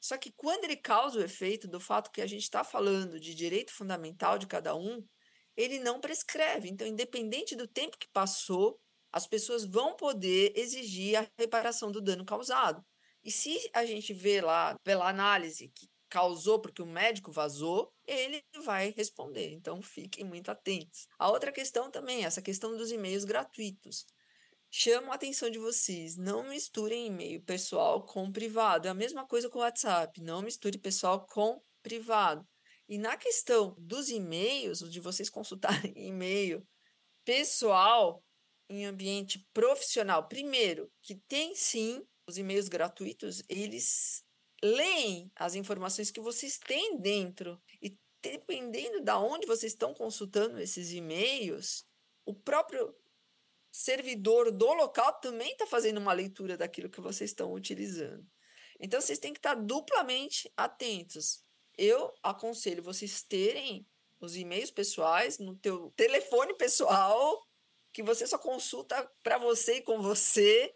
Só 0.00 0.16
que 0.16 0.32
quando 0.32 0.64
ele 0.64 0.76
causa 0.76 1.18
o 1.18 1.22
efeito 1.22 1.68
do 1.68 1.78
fato 1.78 2.10
que 2.10 2.20
a 2.20 2.26
gente 2.26 2.42
está 2.42 2.64
falando 2.64 3.20
de 3.20 3.34
direito 3.34 3.72
fundamental 3.72 4.38
de 4.38 4.46
cada 4.46 4.74
um, 4.74 5.06
ele 5.56 5.78
não 5.78 6.00
prescreve. 6.00 6.68
Então, 6.68 6.86
independente 6.86 7.54
do 7.54 7.68
tempo 7.68 7.98
que 7.98 8.08
passou, 8.12 8.80
as 9.12 9.26
pessoas 9.26 9.64
vão 9.64 9.94
poder 9.94 10.52
exigir 10.56 11.16
a 11.16 11.26
reparação 11.38 11.92
do 11.92 12.00
dano 12.00 12.24
causado. 12.24 12.84
E 13.22 13.30
se 13.30 13.70
a 13.74 13.84
gente 13.84 14.14
vê 14.14 14.40
lá 14.40 14.78
pela 14.82 15.08
análise 15.08 15.68
que 15.68 15.88
causou 16.10 16.60
porque 16.60 16.82
o 16.82 16.86
médico 16.86 17.30
vazou, 17.30 17.92
ele 18.06 18.44
vai 18.64 18.92
responder. 18.96 19.52
Então 19.52 19.80
fiquem 19.80 20.24
muito 20.24 20.50
atentos. 20.50 21.06
A 21.18 21.30
outra 21.30 21.52
questão 21.52 21.90
também, 21.90 22.24
essa 22.24 22.42
questão 22.42 22.76
dos 22.76 22.90
e-mails 22.90 23.24
gratuitos. 23.24 24.04
Chamo 24.72 25.10
a 25.10 25.14
atenção 25.14 25.50
de 25.50 25.58
vocês, 25.58 26.16
não 26.16 26.48
misturem 26.48 27.06
e-mail 27.06 27.42
pessoal 27.42 28.04
com 28.04 28.30
privado. 28.30 28.86
É 28.86 28.90
a 28.90 28.94
mesma 28.94 29.26
coisa 29.26 29.48
com 29.48 29.58
o 29.58 29.62
WhatsApp, 29.62 30.20
não 30.20 30.42
misture 30.42 30.78
pessoal 30.78 31.26
com 31.26 31.60
privado. 31.82 32.46
E 32.88 32.98
na 32.98 33.16
questão 33.16 33.74
dos 33.78 34.10
e-mails, 34.10 34.80
de 34.90 35.00
vocês 35.00 35.30
consultarem 35.30 35.92
e-mail 35.96 36.66
pessoal 37.24 38.22
em 38.68 38.86
ambiente 38.86 39.44
profissional, 39.52 40.28
primeiro, 40.28 40.90
que 41.02 41.16
tem 41.28 41.54
sim 41.54 42.04
os 42.26 42.38
e-mails 42.38 42.68
gratuitos, 42.68 43.42
eles 43.48 44.24
leem 44.62 45.30
as 45.36 45.54
informações 45.54 46.10
que 46.10 46.20
vocês 46.20 46.58
têm 46.58 46.98
dentro 46.98 47.60
e 47.80 47.98
dependendo 48.22 49.02
da 49.02 49.18
de 49.18 49.24
onde 49.24 49.46
vocês 49.46 49.72
estão 49.72 49.94
consultando 49.94 50.60
esses 50.60 50.92
e-mails, 50.92 51.86
o 52.24 52.34
próprio 52.34 52.94
servidor 53.72 54.50
do 54.50 54.72
local 54.72 55.20
também 55.20 55.52
está 55.52 55.66
fazendo 55.66 55.98
uma 55.98 56.12
leitura 56.12 56.56
daquilo 56.56 56.90
que 56.90 57.00
vocês 57.00 57.30
estão 57.30 57.52
utilizando. 57.52 58.26
Então, 58.78 59.00
vocês 59.00 59.18
têm 59.18 59.32
que 59.32 59.38
estar 59.38 59.54
duplamente 59.54 60.50
atentos. 60.56 61.44
Eu 61.76 62.12
aconselho 62.22 62.82
vocês 62.82 63.22
terem 63.22 63.86
os 64.20 64.36
e-mails 64.36 64.70
pessoais 64.70 65.38
no 65.38 65.56
teu 65.56 65.90
telefone 65.96 66.54
pessoal, 66.54 67.46
que 67.92 68.02
você 68.02 68.26
só 68.26 68.38
consulta 68.38 69.10
para 69.22 69.38
você 69.38 69.76
e 69.76 69.82
com 69.82 70.00
você, 70.02 70.74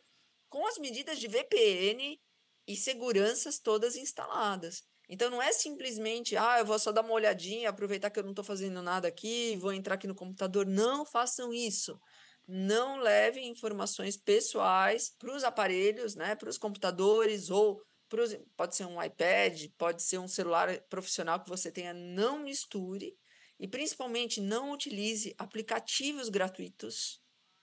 com 0.49 0.67
as 0.67 0.79
medidas 0.79 1.19
de 1.19 1.29
VPN 1.29 2.21
e 2.67 2.77
seguranças 2.77 3.59
todas 3.59 3.97
instaladas. 3.97 4.83
Então 5.09 5.31
não 5.31 5.43
é 5.43 5.53
simplesmente, 5.53 6.37
ah, 6.37 6.59
eu 6.59 6.67
vou 6.67 6.79
só 6.79 6.91
dar 6.91 7.03
uma 7.03 7.13
olhadinha, 7.13 7.69
aproveitar 7.69 8.11
que 8.11 8.19
eu 8.19 8.23
não 8.23 8.31
estou 8.31 8.45
fazendo 8.45 8.81
nada 8.83 9.07
aqui, 9.07 9.57
vou 9.57 9.73
entrar 9.73 9.97
aqui 9.97 10.07
no 10.07 10.15
computador. 10.15 10.67
Não 10.67 11.05
façam 11.05 11.53
isso. 11.53 12.01
Não 12.47 12.99
levem 12.99 13.49
informações 13.49 14.17
pessoais 14.17 15.11
para 15.19 15.35
os 15.35 15.45
aparelhos, 15.45 16.15
né, 16.15 16.35
para 16.35 16.49
os 16.49 16.59
computadores 16.59 17.51
ou 17.51 17.83
pros, 18.09 18.37
pode 18.57 18.77
ser 18.77 18.87
um 18.87 19.03
iPad, 19.03 19.67
pode 19.79 20.03
ser 20.03 20.19
um 20.19 20.29
celular 20.29 20.79
profissional 20.89 21.43
que 21.43 21.49
você 21.49 21.71
tenha. 21.71 21.93
Não 21.93 22.39
misture 22.39 23.17
e 23.59 23.69
principalmente 23.69 24.41
não 24.41 24.73
utilize 24.73 25.35
aplicativos 25.39 26.29
gratuitos 26.29 27.21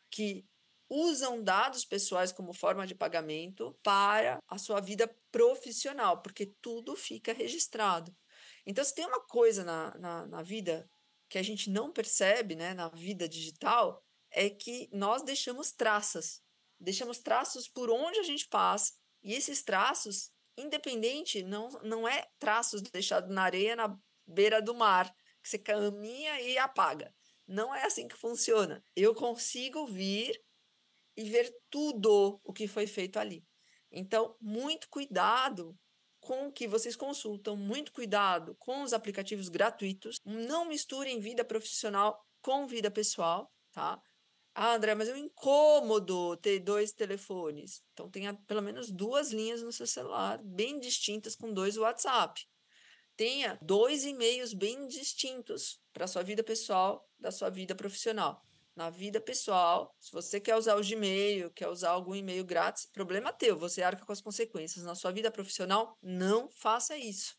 que 0.10 0.46
usam 0.94 1.42
dados 1.42 1.86
pessoais 1.86 2.34
como 2.34 2.54
forma 2.54 2.86
de 2.86 2.94
pagamento 2.94 3.74
para 3.82 4.44
a 4.46 4.58
sua 4.58 4.82
vida 4.82 5.08
profissional, 5.32 6.22
porque 6.22 6.48
tudo 6.62 6.98
fica 6.98 7.32
registrado. 7.32 8.14
Então, 8.66 8.84
se 8.84 8.94
tem 8.94 9.06
uma 9.06 9.22
coisa 9.22 9.64
na, 9.64 9.98
na, 9.98 10.28
na 10.28 10.44
vida 10.44 10.92
que 11.30 11.38
a 11.38 11.42
gente 11.42 11.70
não 11.70 11.94
percebe, 11.94 12.56
né, 12.56 12.74
na 12.74 12.90
vida 12.90 13.28
digital, 13.30 14.04
é 14.30 14.50
que 14.50 14.90
nós 14.92 15.24
deixamos 15.24 15.72
traças, 15.72 16.44
deixamos 16.78 17.20
traços 17.20 17.70
por 17.70 17.90
onde 17.90 18.20
a 18.20 18.24
gente 18.24 18.50
passa, 18.50 18.94
e 19.24 19.34
esses 19.34 19.64
traços, 19.64 20.30
independente, 20.58 21.42
não, 21.42 21.70
não 21.84 22.06
é 22.06 22.28
traços 22.38 22.82
deixados 22.82 23.34
na 23.34 23.44
areia 23.44 23.78
na 23.78 23.98
beira 24.28 24.62
do 24.62 24.76
mar, 24.76 25.10
que 25.42 25.50
você 25.50 25.58
caminha 25.58 26.42
e 26.42 26.58
apaga. 26.58 27.16
Não 27.48 27.74
é 27.74 27.86
assim 27.86 28.10
que 28.10 28.18
funciona. 28.18 28.84
Eu 28.94 29.16
consigo 29.16 29.88
vir 29.88 30.38
e 31.16 31.24
ver 31.30 31.54
tudo 31.70 32.40
o 32.44 32.54
que 32.54 32.68
foi 32.68 32.88
feito 32.88 33.20
ali. 33.20 33.46
Então, 33.92 34.36
muito 34.40 34.88
cuidado 34.90 35.78
com 36.20 36.48
o 36.48 36.52
que 36.52 36.68
vocês 36.68 36.96
consultam, 36.96 37.58
muito 37.58 37.92
cuidado 37.92 38.56
com 38.60 38.84
os 38.84 38.94
aplicativos 38.94 39.50
gratuitos. 39.50 40.18
Não 40.24 40.66
misturem 40.66 41.20
vida 41.20 41.44
profissional 41.44 42.24
com 42.42 42.68
vida 42.68 42.90
pessoal, 42.90 43.52
tá? 43.72 44.02
Ah, 44.54 44.76
André, 44.76 44.94
mas 44.96 45.10
é 45.10 45.14
um 45.14 45.18
incômodo 45.18 46.36
ter 46.38 46.60
dois 46.60 46.92
telefones. 46.92 47.82
Então, 47.94 48.10
tenha 48.10 48.34
pelo 48.34 48.62
menos 48.62 48.92
duas 48.92 49.32
linhas 49.32 49.62
no 49.62 49.72
seu 49.72 49.88
celular, 49.88 50.42
bem 50.44 50.80
distintas, 50.80 51.36
com 51.36 51.54
dois 51.54 51.78
WhatsApp. 51.78 52.46
Tenha 53.16 53.58
dois 53.62 54.04
e-mails 54.04 54.54
bem 54.54 54.88
distintos 54.88 55.80
para 55.94 56.06
a 56.06 56.08
sua 56.08 56.24
vida 56.24 56.44
pessoal 56.44 57.08
da 57.20 57.32
sua 57.32 57.50
vida 57.50 57.76
profissional 57.76 58.44
na 58.76 58.90
vida 58.90 59.20
pessoal, 59.20 59.96
se 60.00 60.12
você 60.12 60.40
quer 60.40 60.56
usar 60.56 60.76
o 60.76 60.82
Gmail, 60.82 61.52
quer 61.52 61.68
usar 61.68 61.92
algum 61.92 62.16
e-mail 62.16 62.44
grátis, 62.46 62.86
problema 62.86 63.34
teu, 63.34 63.58
você 63.58 63.84
arca 63.84 64.06
com 64.06 64.12
as 64.12 64.22
consequências. 64.22 64.86
Na 64.86 64.96
sua 64.96 65.12
vida 65.12 65.30
profissional, 65.30 65.98
não 66.02 66.50
faça 66.50 66.98
isso, 66.98 67.36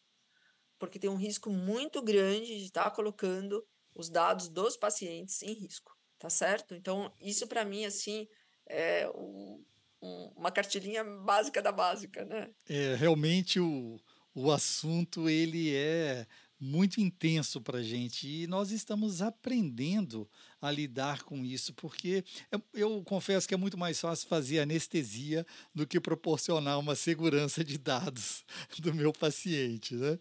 porque 0.78 0.99
tem 0.99 1.09
um 1.09 1.16
risco 1.16 1.51
muito 1.51 2.03
grande 2.03 2.59
de 2.59 2.64
estar 2.64 2.85
tá 2.85 2.91
colocando 2.91 3.64
os 3.95 4.09
dados 4.09 4.49
dos 4.49 4.76
pacientes 4.76 5.43
em 5.43 5.53
risco, 5.53 5.97
tá 6.18 6.28
certo? 6.28 6.74
Então, 6.74 7.12
isso 7.20 7.47
para 7.47 7.64
mim, 7.64 7.85
assim, 7.85 8.28
é 8.66 9.09
um, 9.14 9.64
um, 10.03 10.33
uma 10.37 10.51
cartilhinha 10.51 11.03
básica 11.05 11.62
da 11.62 11.72
básica, 11.72 12.24
né? 12.24 12.51
É, 12.68 12.95
realmente 12.95 13.59
o, 13.59 13.99
o 14.35 14.51
assunto, 14.51 15.28
ele 15.28 15.74
é 15.74 16.26
muito 16.62 17.00
intenso 17.00 17.60
para 17.60 17.78
a 17.78 17.82
gente 17.82 18.28
e 18.28 18.46
nós 18.46 18.70
estamos 18.70 19.20
aprendendo 19.20 20.30
a 20.60 20.70
lidar 20.70 21.24
com 21.24 21.44
isso, 21.44 21.74
porque 21.74 22.24
eu, 22.52 22.62
eu, 22.72 23.02
confesso 23.02 23.48
que 23.48 23.54
é 23.54 23.56
muito 23.56 23.76
mais 23.76 24.00
fácil 24.00 24.28
fazer 24.28 24.60
anestesia 24.60 25.44
do 25.74 25.84
que 25.84 25.98
proporcionar 25.98 26.78
uma 26.78 26.94
segurança 26.94 27.64
de 27.64 27.76
dados 27.76 28.44
do 28.78 28.94
meu 28.94 29.12
paciente. 29.12 29.96
Né? 29.96 30.16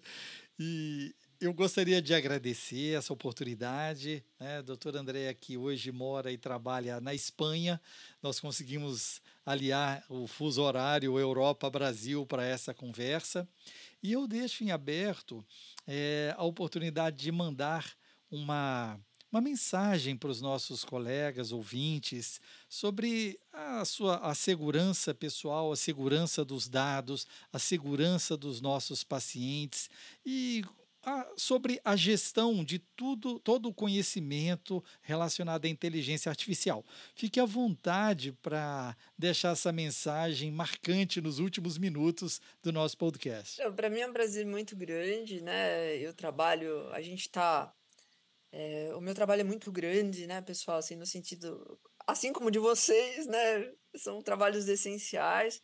E 0.57 1.13
eu 1.41 1.51
gostaria 1.51 1.99
de 1.99 2.13
agradecer 2.13 2.95
essa 2.95 3.11
oportunidade. 3.11 4.23
Né? 4.39 4.59
A 4.59 4.61
que 5.33 5.57
hoje 5.57 5.91
mora 5.91 6.31
e 6.31 6.37
trabalha 6.37 7.01
na 7.01 7.15
Espanha, 7.15 7.81
nós 8.21 8.39
conseguimos 8.39 9.19
aliar 9.43 10.05
o 10.07 10.27
fuso 10.27 10.61
horário 10.61 11.17
Europa-Brasil 11.17 12.27
para 12.27 12.45
essa 12.45 12.75
conversa. 12.75 13.49
E 14.03 14.11
eu 14.11 14.27
deixo 14.27 14.63
em 14.63 14.69
aberto 14.69 15.43
é, 15.87 16.31
a 16.37 16.43
oportunidade 16.43 17.17
de 17.17 17.31
mandar 17.31 17.91
uma, 18.29 18.99
uma 19.31 19.41
mensagem 19.41 20.15
para 20.15 20.29
os 20.29 20.41
nossos 20.41 20.85
colegas 20.85 21.51
ouvintes 21.51 22.39
sobre 22.69 23.39
a 23.51 23.83
sua 23.83 24.17
a 24.17 24.35
segurança 24.35 25.11
pessoal, 25.11 25.71
a 25.71 25.75
segurança 25.75 26.45
dos 26.45 26.69
dados, 26.69 27.25
a 27.51 27.57
segurança 27.57 28.37
dos 28.37 28.61
nossos 28.61 29.03
pacientes 29.03 29.89
e 30.23 30.63
a, 31.03 31.27
sobre 31.35 31.81
a 31.83 31.95
gestão 31.95 32.63
de 32.63 32.79
tudo, 32.79 33.39
todo 33.39 33.69
o 33.69 33.73
conhecimento 33.73 34.83
relacionado 35.01 35.65
à 35.65 35.69
inteligência 35.69 36.29
artificial. 36.29 36.85
Fique 37.15 37.39
à 37.39 37.45
vontade 37.45 38.31
para 38.41 38.95
deixar 39.17 39.51
essa 39.51 39.71
mensagem 39.71 40.51
marcante 40.51 41.21
nos 41.21 41.39
últimos 41.39 41.77
minutos 41.77 42.39
do 42.61 42.71
nosso 42.71 42.97
podcast. 42.97 43.61
Para 43.75 43.89
mim 43.89 44.01
é 44.01 44.07
um 44.07 44.13
prazer 44.13 44.45
muito 44.45 44.75
grande, 44.75 45.41
né? 45.41 45.97
Eu 45.97 46.13
trabalho, 46.13 46.87
a 46.93 47.01
gente 47.01 47.21
está. 47.21 47.73
É, 48.51 48.91
o 48.95 49.01
meu 49.01 49.15
trabalho 49.15 49.41
é 49.41 49.45
muito 49.45 49.71
grande, 49.71 50.27
né, 50.27 50.41
pessoal? 50.41 50.77
Assim, 50.77 50.95
no 50.95 51.05
sentido, 51.05 51.79
assim 52.05 52.33
como 52.33 52.51
de 52.51 52.59
vocês, 52.59 53.25
né? 53.25 53.71
São 53.95 54.21
trabalhos 54.21 54.67
essenciais 54.67 55.61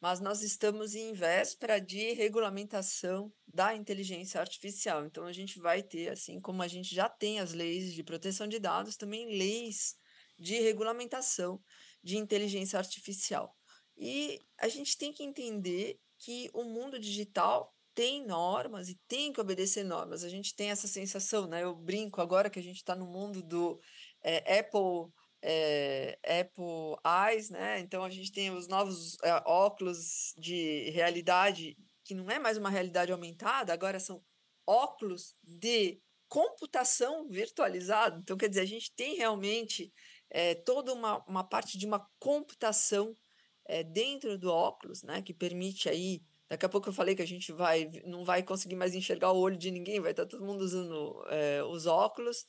mas 0.00 0.18
nós 0.18 0.42
estamos 0.42 0.94
em 0.94 1.12
véspera 1.12 1.78
de 1.78 2.12
regulamentação 2.12 3.30
da 3.46 3.74
inteligência 3.74 4.40
artificial. 4.40 5.04
Então, 5.04 5.24
a 5.24 5.32
gente 5.32 5.58
vai 5.58 5.82
ter, 5.82 6.08
assim 6.08 6.40
como 6.40 6.62
a 6.62 6.68
gente 6.68 6.94
já 6.94 7.08
tem 7.08 7.38
as 7.38 7.52
leis 7.52 7.92
de 7.92 8.02
proteção 8.02 8.48
de 8.48 8.58
dados, 8.58 8.96
também 8.96 9.36
leis 9.36 9.94
de 10.38 10.58
regulamentação 10.60 11.62
de 12.02 12.16
inteligência 12.16 12.78
artificial. 12.78 13.54
E 13.96 14.40
a 14.58 14.68
gente 14.68 14.96
tem 14.96 15.12
que 15.12 15.22
entender 15.22 16.00
que 16.18 16.48
o 16.54 16.64
mundo 16.64 16.98
digital 16.98 17.74
tem 17.94 18.24
normas 18.24 18.88
e 18.88 18.98
tem 19.06 19.32
que 19.32 19.40
obedecer 19.40 19.84
normas. 19.84 20.24
A 20.24 20.28
gente 20.30 20.54
tem 20.54 20.70
essa 20.70 20.88
sensação, 20.88 21.46
né? 21.46 21.62
Eu 21.62 21.74
brinco 21.74 22.22
agora 22.22 22.48
que 22.48 22.58
a 22.58 22.62
gente 22.62 22.76
está 22.76 22.94
no 22.94 23.06
mundo 23.06 23.42
do 23.42 23.78
é, 24.22 24.60
Apple 24.60 25.12
é, 25.42 26.18
Apple 26.24 26.96
Eyes, 27.04 27.50
né? 27.50 27.80
Então 27.80 28.04
a 28.04 28.10
gente 28.10 28.30
tem 28.30 28.50
os 28.50 28.68
novos 28.68 29.16
é, 29.22 29.42
óculos 29.46 30.34
de 30.38 30.90
realidade 30.90 31.76
que 32.04 32.14
não 32.14 32.30
é 32.30 32.38
mais 32.38 32.56
uma 32.56 32.70
realidade 32.70 33.12
aumentada, 33.12 33.72
agora 33.72 34.00
são 34.00 34.22
óculos 34.66 35.34
de 35.42 36.00
computação 36.28 37.28
virtualizada. 37.28 38.18
Então, 38.22 38.36
quer 38.36 38.48
dizer, 38.48 38.60
a 38.60 38.66
gente 38.66 38.92
tem 38.94 39.16
realmente 39.16 39.92
é, 40.28 40.54
toda 40.54 40.92
uma, 40.92 41.24
uma 41.26 41.44
parte 41.44 41.78
de 41.78 41.86
uma 41.86 42.06
computação 42.18 43.16
é, 43.64 43.82
dentro 43.82 44.36
do 44.38 44.50
óculos, 44.50 45.02
né? 45.02 45.22
Que 45.22 45.32
permite 45.32 45.88
aí. 45.88 46.22
Daqui 46.48 46.66
a 46.66 46.68
pouco 46.68 46.88
eu 46.88 46.92
falei 46.92 47.14
que 47.14 47.22
a 47.22 47.26
gente 47.26 47.52
vai, 47.52 47.88
não 48.04 48.24
vai 48.24 48.42
conseguir 48.42 48.74
mais 48.74 48.94
enxergar 48.94 49.30
o 49.30 49.38
olho 49.38 49.56
de 49.56 49.70
ninguém, 49.70 50.00
vai 50.00 50.10
estar 50.10 50.26
todo 50.26 50.44
mundo 50.44 50.62
usando 50.62 51.22
os 51.70 51.86
óculos 51.86 52.44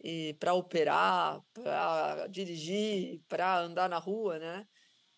e 0.00 0.34
para 0.34 0.54
operar, 0.54 1.40
para 1.52 2.26
dirigir, 2.28 3.20
para 3.28 3.60
andar 3.60 3.88
na 3.88 3.98
rua, 3.98 4.38
né? 4.38 4.66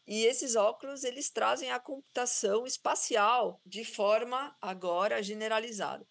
E 0.06 0.24
esses 0.24 0.54
óculos 0.54 1.02
eles 1.02 1.30
trazem 1.30 1.70
a 1.72 1.80
computação 1.80 2.64
espacial 2.66 3.60
de 3.66 3.84
forma 3.84 4.56
agora 4.60 5.22
generalizada. 5.22 6.06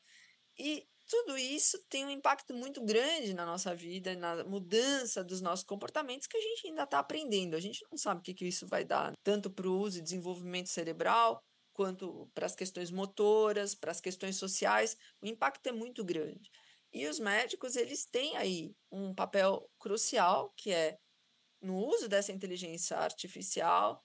E 0.58 0.86
tudo 1.08 1.38
isso 1.38 1.82
tem 1.88 2.06
um 2.06 2.10
impacto 2.10 2.54
muito 2.54 2.84
grande 2.84 3.34
na 3.34 3.46
nossa 3.46 3.76
vida, 3.76 4.16
na 4.16 4.44
mudança 4.44 5.24
dos 5.24 5.40
nossos 5.40 5.64
comportamentos 5.64 6.28
que 6.28 6.38
a 6.38 6.42
gente 6.42 6.68
ainda 6.68 6.84
está 6.84 7.00
aprendendo. 7.00 7.56
A 7.56 7.60
gente 7.60 7.86
não 7.90 7.98
sabe 7.98 8.20
o 8.20 8.24
que, 8.24 8.34
que 8.34 8.46
isso 8.46 8.68
vai 8.68 8.84
dar, 8.84 9.14
tanto 9.24 9.50
para 9.50 9.68
o 9.68 9.80
uso 9.80 10.00
e 10.00 10.02
desenvolvimento 10.02 10.68
cerebral, 10.68 11.42
quanto 11.74 12.30
para 12.34 12.46
as 12.46 12.56
questões 12.56 12.90
motoras, 12.90 13.76
para 13.76 13.92
as 13.92 14.02
questões 14.02 14.38
sociais, 14.38 14.98
o 15.22 15.28
impacto 15.28 15.68
é 15.68 15.72
muito 15.72 16.04
grande. 16.04 16.50
E 16.96 17.08
os 17.08 17.20
médicos, 17.20 17.76
eles 17.76 18.06
têm 18.06 18.38
aí 18.38 18.74
um 18.90 19.14
papel 19.14 19.70
crucial, 19.78 20.54
que 20.56 20.72
é 20.72 20.98
no 21.62 21.76
uso 21.76 22.08
dessa 22.08 22.32
inteligência 22.32 22.96
artificial, 22.96 24.02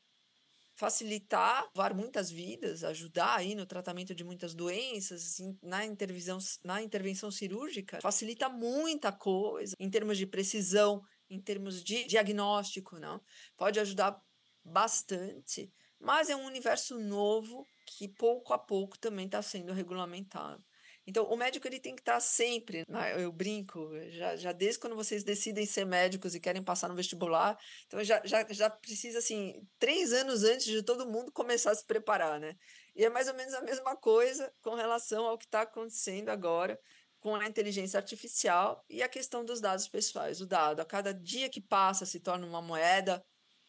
facilitar, 0.75 1.63
salvar 1.67 1.95
muitas 1.95 2.33
vidas, 2.33 2.83
ajudar 2.83 3.37
aí 3.37 3.55
no 3.55 3.65
tratamento 3.65 4.13
de 4.13 4.25
muitas 4.25 4.55
doenças, 4.55 5.37
na 5.63 5.87
intervenção, 5.87 6.39
na 6.65 6.83
intervenção 6.83 7.31
cirúrgica, 7.31 8.01
facilita 8.03 8.49
muita 8.49 9.13
coisa 9.13 9.77
em 9.79 9.89
termos 9.89 10.19
de 10.19 10.27
precisão, 10.27 11.01
em 11.29 11.41
termos 11.41 11.85
de 11.85 12.05
diagnóstico, 12.09 12.99
não? 12.99 13.23
Pode 13.57 13.79
ajudar 13.79 14.21
bastante, 14.65 15.73
mas 16.01 16.29
é 16.29 16.35
um 16.35 16.45
universo 16.45 16.99
novo 16.99 17.65
que 17.87 18.09
pouco 18.09 18.53
a 18.53 18.59
pouco 18.59 18.99
também 18.99 19.27
está 19.27 19.41
sendo 19.41 19.73
regulamentado. 19.73 20.65
Então, 21.11 21.25
o 21.25 21.37
médico 21.37 21.67
ele 21.67 21.81
tem 21.81 21.95
que 21.97 22.03
estar 22.03 22.21
sempre, 22.21 22.85
né? 22.89 23.23
eu 23.23 23.33
brinco, 23.33 23.91
já, 24.11 24.37
já 24.37 24.53
desde 24.53 24.79
quando 24.79 24.95
vocês 24.95 25.25
decidem 25.25 25.67
ser 25.67 25.85
médicos 25.85 26.37
e 26.37 26.41
querem 26.41 26.63
passar 26.63 26.89
no 26.89 26.95
vestibular, 26.95 27.59
então 27.87 28.03
já, 28.05 28.23
já, 28.25 28.47
já 28.49 28.71
precisa, 28.71 29.19
assim, 29.19 29.67
três 29.77 30.13
anos 30.13 30.45
antes 30.45 30.67
de 30.67 30.85
todo 30.85 31.11
mundo 31.11 31.33
começar 31.33 31.73
a 31.73 31.75
se 31.75 31.85
preparar, 31.85 32.39
né? 32.39 32.57
E 32.95 33.05
é 33.05 33.11
mais 33.11 33.27
ou 33.27 33.35
menos 33.35 33.53
a 33.55 33.61
mesma 33.61 33.97
coisa 33.97 34.53
com 34.63 34.75
relação 34.75 35.27
ao 35.27 35.37
que 35.37 35.47
está 35.47 35.63
acontecendo 35.63 36.29
agora 36.29 36.79
com 37.19 37.35
a 37.35 37.47
inteligência 37.47 37.99
artificial 37.99 38.85
e 38.89 39.03
a 39.03 39.09
questão 39.09 39.45
dos 39.45 39.61
dados 39.61 39.89
pessoais. 39.89 40.41
O 40.41 40.47
dado, 40.47 40.81
a 40.81 40.85
cada 40.85 41.13
dia 41.13 41.51
que 41.51 41.61
passa, 41.61 42.07
se 42.07 42.21
torna 42.21 42.47
uma 42.47 42.63
moeda 42.63 43.23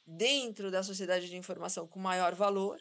dentro 0.05 0.69
da 0.69 0.83
sociedade 0.83 1.27
de 1.27 1.35
informação 1.35 1.87
com 1.87 1.99
maior 1.99 2.35
valor. 2.35 2.79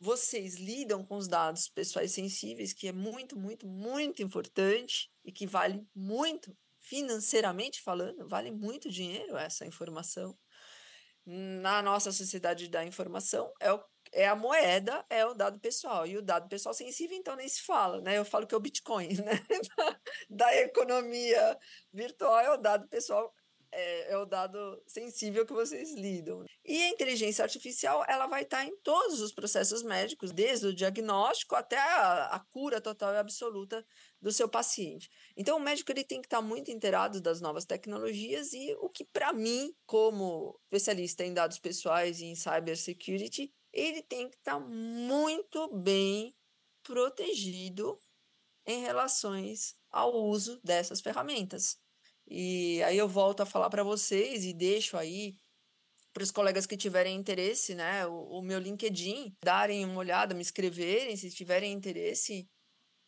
Vocês 0.00 0.54
lidam 0.54 1.04
com 1.04 1.16
os 1.16 1.26
dados 1.26 1.68
pessoais 1.68 2.12
sensíveis, 2.12 2.72
que 2.72 2.88
é 2.88 2.92
muito, 2.92 3.38
muito, 3.38 3.66
muito 3.66 4.22
importante 4.22 5.10
e 5.24 5.32
que 5.32 5.46
vale 5.46 5.84
muito, 5.94 6.56
financeiramente 6.78 7.82
falando, 7.82 8.28
vale 8.28 8.50
muito 8.50 8.88
dinheiro 8.88 9.36
essa 9.36 9.66
informação. 9.66 10.38
Na 11.26 11.82
nossa 11.82 12.10
sociedade 12.12 12.68
da 12.68 12.84
informação, 12.84 13.52
é 13.60 13.72
o 13.72 13.82
é 14.12 14.26
a 14.26 14.36
moeda, 14.36 15.04
é 15.08 15.24
o 15.24 15.34
dado 15.34 15.58
pessoal. 15.58 16.06
E 16.06 16.16
o 16.16 16.22
dado 16.22 16.48
pessoal 16.48 16.74
sensível, 16.74 17.16
então, 17.16 17.36
nem 17.36 17.48
se 17.48 17.62
fala, 17.62 18.00
né? 18.00 18.16
Eu 18.16 18.24
falo 18.24 18.46
que 18.46 18.54
é 18.54 18.58
o 18.58 18.60
Bitcoin, 18.60 19.08
né? 19.22 19.44
da, 20.28 20.56
economia 20.56 21.58
virtual 21.92 22.40
é 22.40 22.50
o 22.52 22.56
dado 22.56 22.88
pessoal, 22.88 23.32
é, 23.72 24.12
é, 24.12 24.18
o 24.18 24.24
dado 24.24 24.82
sensível 24.86 25.44
que 25.46 25.52
vocês 25.52 25.94
lidam. 25.94 26.44
E 26.64 26.82
a 26.82 26.88
inteligência 26.88 27.42
artificial, 27.42 28.04
ela 28.08 28.26
vai 28.26 28.42
estar 28.42 28.64
em 28.64 28.76
todos 28.78 29.20
os 29.20 29.32
processos 29.32 29.82
médicos, 29.82 30.32
desde 30.32 30.66
o 30.66 30.74
diagnóstico 30.74 31.54
até 31.54 31.78
a, 31.78 32.26
a 32.26 32.40
cura 32.40 32.80
total 32.80 33.14
e 33.14 33.18
absoluta 33.18 33.84
do 34.20 34.32
seu 34.32 34.48
paciente. 34.48 35.10
Então, 35.36 35.56
o 35.56 35.60
médico 35.60 35.92
ele 35.92 36.04
tem 36.04 36.20
que 36.20 36.26
estar 36.26 36.42
muito 36.42 36.70
inteirado 36.70 37.20
das 37.20 37.40
novas 37.40 37.64
tecnologias 37.64 38.52
e 38.52 38.74
o 38.80 38.88
que, 38.88 39.04
para 39.04 39.32
mim, 39.32 39.72
como 39.86 40.58
especialista 40.64 41.24
em 41.24 41.34
dados 41.34 41.58
pessoais 41.58 42.20
e 42.20 42.26
em 42.26 42.34
cybersecurity, 42.34 43.52
ele 43.72 44.02
tem 44.02 44.28
que 44.28 44.36
estar 44.36 44.58
muito 44.58 45.68
bem 45.74 46.34
protegido 46.82 47.98
em 48.66 48.80
relações 48.80 49.76
ao 49.90 50.14
uso 50.14 50.60
dessas 50.62 51.00
ferramentas. 51.00 51.78
E 52.30 52.82
aí 52.82 52.98
eu 52.98 53.08
volto 53.08 53.40
a 53.40 53.46
falar 53.46 53.70
para 53.70 53.82
vocês 53.82 54.44
e 54.44 54.52
deixo 54.52 54.96
aí 54.96 55.34
para 56.12 56.22
os 56.22 56.30
colegas 56.30 56.66
que 56.66 56.76
tiverem 56.76 57.16
interesse, 57.16 57.74
né, 57.74 58.06
o, 58.06 58.38
o, 58.38 58.42
meu 58.42 58.58
LinkedIn, 58.58 59.34
darem 59.42 59.84
uma 59.84 59.98
olhada, 59.98 60.34
me 60.34 60.42
escreverem 60.42 61.16
se 61.16 61.30
tiverem 61.30 61.72
interesse 61.72 62.48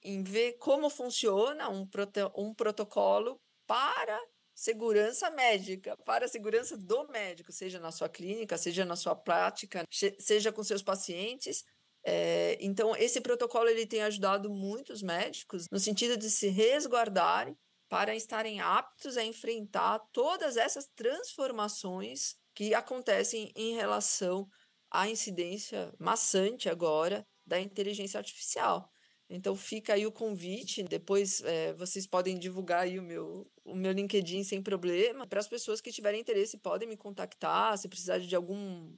em 0.02 0.22
ver 0.22 0.52
como 0.58 0.88
funciona 0.88 1.68
um, 1.68 1.86
proto, 1.86 2.32
um 2.36 2.54
protocolo 2.54 3.40
para 3.66 4.18
segurança 4.54 5.30
médica, 5.30 5.96
para 6.04 6.26
a 6.26 6.28
segurança 6.28 6.76
do 6.76 7.08
médico, 7.08 7.52
seja 7.52 7.78
na 7.78 7.90
sua 7.90 8.08
clínica, 8.08 8.56
seja 8.56 8.84
na 8.84 8.96
sua 8.96 9.16
prática, 9.16 9.84
seja 10.18 10.52
com 10.52 10.62
seus 10.62 10.82
pacientes. 10.82 11.64
É, 12.04 12.56
então, 12.60 12.94
esse 12.96 13.20
protocolo 13.20 13.68
ele 13.68 13.86
tem 13.86 14.02
ajudado 14.02 14.50
muitos 14.50 15.02
médicos 15.02 15.66
no 15.70 15.78
sentido 15.78 16.16
de 16.16 16.30
se 16.30 16.48
resguardarem 16.48 17.56
para 17.90 18.14
estarem 18.14 18.60
aptos 18.60 19.16
a 19.16 19.24
enfrentar 19.24 19.98
todas 20.12 20.56
essas 20.56 20.86
transformações 20.94 22.36
que 22.54 22.72
acontecem 22.72 23.52
em 23.56 23.74
relação 23.74 24.48
à 24.88 25.08
incidência 25.08 25.92
maçante 25.98 26.68
agora 26.68 27.26
da 27.44 27.60
inteligência 27.60 28.16
artificial. 28.16 28.88
Então 29.28 29.56
fica 29.56 29.94
aí 29.94 30.06
o 30.06 30.12
convite. 30.12 30.84
Depois 30.84 31.40
é, 31.42 31.72
vocês 31.74 32.06
podem 32.06 32.38
divulgar 32.38 32.82
aí 32.82 32.96
o 32.96 33.02
meu, 33.02 33.50
o 33.64 33.74
meu 33.74 33.90
LinkedIn 33.90 34.44
sem 34.44 34.62
problema. 34.62 35.26
Para 35.26 35.40
as 35.40 35.48
pessoas 35.48 35.80
que 35.80 35.90
tiverem 35.90 36.20
interesse, 36.20 36.58
podem 36.58 36.88
me 36.88 36.96
contactar 36.96 37.76
se 37.76 37.88
precisar 37.88 38.18
de 38.18 38.36
algum. 38.36 38.96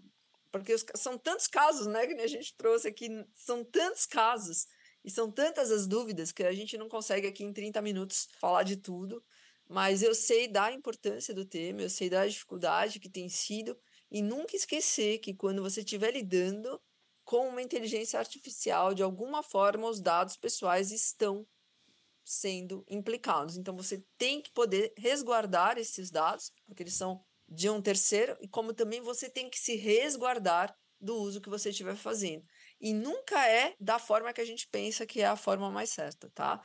Porque 0.51 0.75
os, 0.75 0.85
são 0.97 1.17
tantos 1.17 1.47
casos, 1.47 1.87
né, 1.87 2.07
que 2.07 2.13
a 2.21 2.27
gente 2.27 2.55
trouxe 2.59 2.89
aqui, 2.89 3.09
são 3.35 3.65
tantos 3.65 4.05
casos 4.05 4.67
e 5.05 5.11
são 5.11 5.31
tantas 5.31 5.71
as 5.71 5.87
dúvidas 5.87 6.33
que 6.33 6.43
a 6.43 6.53
gente 6.53 6.77
não 6.79 6.89
consegue 6.89 7.27
aqui 7.27 7.45
em 7.45 7.53
30 7.53 7.81
minutos 7.83 8.29
falar 8.39 8.63
de 8.63 8.77
tudo. 8.77 9.23
Mas 9.69 10.03
eu 10.03 10.15
sei 10.15 10.49
da 10.49 10.73
importância 10.73 11.33
do 11.33 11.45
tema, 11.45 11.83
eu 11.83 11.91
sei 11.91 12.11
da 12.11 12.27
dificuldade 12.27 13.01
que 13.01 13.09
tem 13.09 13.29
sido, 13.29 13.77
e 14.11 14.21
nunca 14.21 14.55
esquecer 14.55 15.19
que 15.19 15.35
quando 15.35 15.63
você 15.63 15.81
estiver 15.81 16.13
lidando 16.13 16.81
com 17.25 17.49
uma 17.49 17.63
inteligência 17.63 18.19
artificial, 18.19 18.93
de 18.93 19.03
alguma 19.03 19.43
forma, 19.43 19.89
os 19.89 20.01
dados 20.01 20.37
pessoais 20.37 20.91
estão 20.91 21.47
sendo 22.25 22.85
implicados. 22.89 23.57
Então, 23.57 23.75
você 23.75 24.05
tem 24.19 24.43
que 24.43 24.53
poder 24.53 24.93
resguardar 24.99 25.79
esses 25.79 26.11
dados, 26.11 26.53
porque 26.67 26.83
eles 26.83 26.95
são 26.95 27.25
de 27.49 27.71
um 27.71 27.81
terceiro, 27.81 28.37
e 28.41 28.49
como 28.49 28.75
também 28.75 29.01
você 29.01 29.31
tem 29.31 29.49
que 29.49 29.59
se 29.59 29.77
resguardar 29.77 30.77
do 31.01 31.17
uso 31.17 31.41
que 31.41 31.49
você 31.49 31.71
estiver 31.71 31.97
fazendo. 31.97 32.45
E 32.83 32.93
nunca 32.93 33.49
é 33.49 33.75
da 33.81 33.99
forma 33.99 34.33
que 34.33 34.41
a 34.41 34.45
gente 34.45 34.69
pensa 34.69 35.07
que 35.07 35.23
é 35.23 35.27
a 35.27 35.37
forma 35.37 35.71
mais 35.71 35.91
certa, 35.91 36.29
tá? 36.31 36.61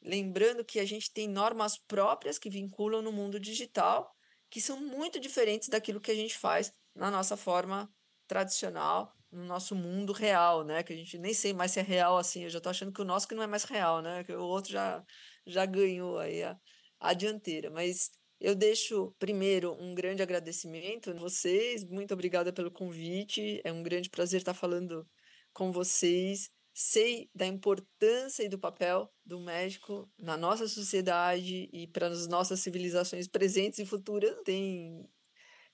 Lembrando 0.00 0.64
que 0.64 0.78
a 0.78 0.84
gente 0.84 1.12
tem 1.12 1.26
normas 1.26 1.76
próprias 1.78 2.38
que 2.38 2.50
vinculam 2.50 3.02
no 3.02 3.10
mundo 3.10 3.40
digital, 3.40 4.14
que 4.50 4.60
são 4.60 4.78
muito 4.80 5.18
diferentes 5.18 5.68
daquilo 5.68 6.00
que 6.00 6.10
a 6.10 6.14
gente 6.14 6.38
faz 6.38 6.72
na 6.94 7.10
nossa 7.10 7.36
forma 7.36 7.90
tradicional 8.28 9.16
no 9.32 9.44
nosso 9.44 9.74
mundo 9.74 10.12
real, 10.12 10.62
né? 10.62 10.82
Que 10.82 10.92
a 10.92 10.96
gente 10.96 11.18
nem 11.18 11.32
sei 11.32 11.54
mais 11.54 11.72
se 11.72 11.80
é 11.80 11.82
real 11.82 12.18
assim. 12.18 12.44
Eu 12.44 12.50
já 12.50 12.60
tô 12.60 12.68
achando 12.68 12.92
que 12.92 13.00
o 13.00 13.04
nosso 13.04 13.26
que 13.26 13.34
não 13.34 13.42
é 13.42 13.46
mais 13.46 13.64
real, 13.64 14.02
né? 14.02 14.22
Que 14.24 14.32
o 14.32 14.44
outro 14.44 14.70
já, 14.70 15.02
já 15.46 15.64
ganhou 15.64 16.18
aí 16.18 16.42
a, 16.42 16.56
a 17.00 17.14
dianteira. 17.14 17.70
Mas 17.70 18.10
eu 18.38 18.54
deixo 18.54 19.14
primeiro 19.18 19.72
um 19.80 19.94
grande 19.94 20.22
agradecimento 20.22 21.10
a 21.10 21.14
vocês. 21.14 21.82
Muito 21.84 22.12
obrigada 22.12 22.52
pelo 22.52 22.70
convite. 22.70 23.60
É 23.64 23.72
um 23.72 23.82
grande 23.82 24.10
prazer 24.10 24.40
estar 24.40 24.54
falando 24.54 25.08
com 25.52 25.72
vocês. 25.72 26.50
Sei 26.74 27.30
da 27.34 27.46
importância 27.46 28.42
e 28.42 28.48
do 28.48 28.58
papel 28.58 29.12
do 29.24 29.38
médico 29.38 30.10
na 30.18 30.36
nossa 30.36 30.66
sociedade 30.66 31.68
e 31.72 31.86
para 31.86 32.08
as 32.08 32.26
nossas 32.26 32.60
civilizações 32.60 33.28
presentes 33.28 33.78
e 33.78 33.86
futuras. 33.86 34.34
Tem 34.44 35.06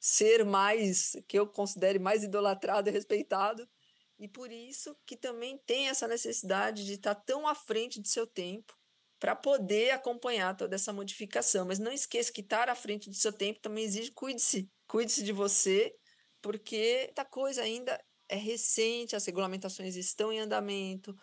ser 0.01 0.45
mais, 0.45 1.17
que 1.27 1.39
eu 1.39 1.47
considere 1.47 1.99
mais 1.99 2.23
idolatrado 2.23 2.89
e 2.89 2.93
respeitado, 2.93 3.69
e 4.19 4.29
por 4.29 4.51
isso 4.51 4.97
que 5.07 5.17
também 5.17 5.59
tem 5.59 5.89
essa 5.89 6.09
necessidade 6.09 6.85
de 6.85 6.95
estar 6.95 7.15
tão 7.15 7.47
à 7.47 7.55
frente 7.55 8.01
do 8.01 8.09
seu 8.09 8.27
tempo 8.27 8.77
para 9.19 9.35
poder 9.35 9.91
acompanhar 9.91 10.57
toda 10.57 10.75
essa 10.75 10.93
modificação. 10.93 11.67
Mas 11.67 11.79
não 11.79 11.93
esqueça 11.93 12.33
que 12.33 12.41
estar 12.41 12.69
à 12.69 12.75
frente 12.75 13.09
do 13.09 13.17
seu 13.17 13.33
tempo 13.33 13.61
também 13.61 13.85
exige 13.85 14.11
cuide-se, 14.13 14.69
cuide-se 14.87 15.23
de 15.23 15.33
você, 15.33 15.95
porque 16.41 17.11
essa 17.17 17.25
coisa 17.25 17.63
ainda 17.63 18.01
é 18.29 18.37
recente, 18.37 19.17
as 19.17 19.25
regulamentações 19.25 19.97
estão 19.97 20.33
em 20.33 20.41
andamento, 20.41 21.17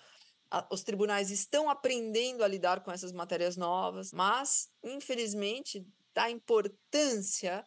a, 0.49 0.67
os 0.71 0.83
tribunais 0.83 1.31
estão 1.31 1.69
aprendendo 1.69 2.43
a 2.43 2.47
lidar 2.47 2.83
com 2.83 2.91
essas 2.91 3.11
matérias 3.11 3.55
novas, 3.57 4.11
mas, 4.11 4.69
infelizmente, 4.83 5.85
da 6.13 6.29
importância 6.29 7.65